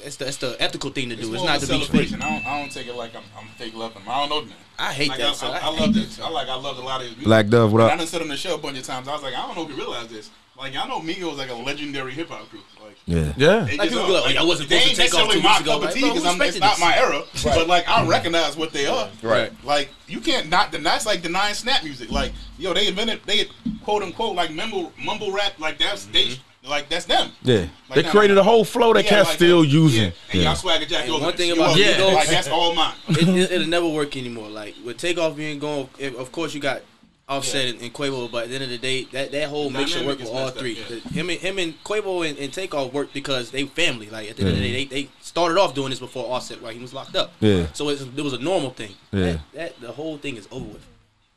[0.01, 1.23] That's the, that's the ethical thing to do.
[1.23, 1.87] It's, It's, not of to be fake.
[1.87, 2.21] celebration.
[2.21, 4.01] I don't, I don't take it like I'm, I'm fake loving.
[4.07, 4.53] I don't know them.
[4.77, 5.27] I hate Like, that.
[5.27, 6.19] I, so I, I, hate love that, this.
[6.21, 6.47] I like.
[6.47, 7.25] I loved a lot of his music.
[7.25, 7.99] Black Dove, what And I up?
[7.99, 9.09] done said on the show a bunch of times.
[9.09, 10.29] I was like, I don't know if you realize this.
[10.57, 12.63] Like, y'all know Migos like a legendary hip hop group.
[13.07, 13.33] Like, Yeah.
[13.37, 13.59] Yeah.
[13.65, 15.27] they Like, just people be like, "Oh, y'all wasn't they supposed ain't to take off
[15.27, 16.97] necessarily two my weeks ago." cup Like, tea bro, because I'm it's expected not my
[16.97, 17.23] era.
[17.43, 19.09] But like, I recognize what they are.
[19.23, 19.51] Right.
[19.63, 20.91] Like, you can't not deny.
[20.91, 22.11] That's like denying snap music.
[22.11, 23.45] Like, yo, they invented they
[23.83, 25.53] quote unquote like mumble mumble rap.
[25.59, 26.25] Like that's they.
[26.25, 26.43] Mm-hmm.
[26.69, 27.31] Like that's them.
[27.41, 27.59] Yeah.
[27.59, 29.67] Like, They now- created a whole flow that Yeah, cats like still that.
[29.69, 30.03] using.
[30.03, 30.11] Yeah.
[30.33, 30.99] And y'all swagger jack.
[31.05, 31.77] And yours one thing about up.
[31.77, 32.93] Migos- like that's all mine.
[33.07, 34.49] it, it, it'll never work anymore.
[34.49, 36.81] Like with takeoff being gone, if, of course you got
[37.29, 39.77] Offset and, and Quavo, but at the end of the day, that, that whole The
[39.77, 40.73] mixture dynamic worked with all messed up, three.
[40.89, 40.99] yeah.
[41.11, 44.09] Him and him and Quavo and, and Takeoff worked because they family.
[44.09, 46.59] Like at the end of the day, they, they started off doing this before Offset,
[46.61, 46.75] right?
[46.75, 47.31] He was locked up.
[47.39, 47.67] Yeah.
[47.73, 48.95] So it's, it was a normal thing.
[49.11, 49.23] Yeah.
[49.25, 50.85] That, that the whole thing is over with.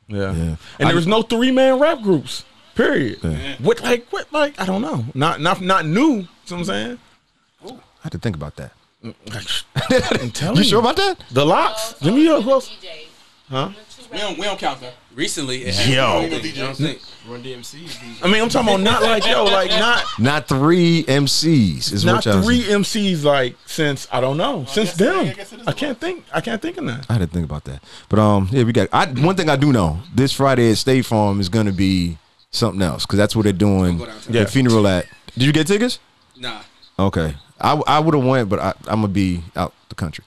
[0.09, 0.33] Yeah.
[0.33, 0.57] Yeah.
[0.79, 2.45] And there was no three man rap groups.
[2.75, 3.19] Period.
[3.23, 3.57] Yeah.
[3.61, 5.05] What like what like I don't know.
[5.15, 6.01] Not not not new.
[6.01, 6.99] You know what I'm saying?
[7.67, 7.75] Ooh.
[7.75, 8.73] I had to think about that.
[9.05, 11.23] I'm telling You sure about that?
[11.33, 11.95] The LOX.
[12.01, 12.75] Give me your who else?
[13.51, 13.71] Huh?
[14.11, 14.95] We don't we don't count that.
[15.15, 16.29] Recently, it Yo.
[16.29, 16.55] DJ.
[16.55, 17.31] You know what I'm?
[17.31, 18.25] Run DMC.
[18.25, 22.17] I mean, I'm talking about not like yo, like not Not three MCs is not
[22.17, 22.83] what y'all three saying.
[22.83, 25.27] MCs like since I don't know since guess- yeah, them.
[25.29, 26.25] I guess it is I a can't think.
[26.33, 27.07] I can't think of that.
[27.09, 27.83] I had to think about that.
[28.09, 28.89] But um, yeah, we got.
[28.93, 32.19] I one thing I do know this Friday at State Farm is gonna be
[32.51, 33.99] something else because that's what they're doing.
[33.99, 34.33] Go downtown.
[34.33, 35.07] The funeral at.
[35.35, 36.01] Did you get tickets?
[36.37, 36.63] Nah.
[36.99, 40.25] Okay, I I would have went, but I, I'm gonna be out the country.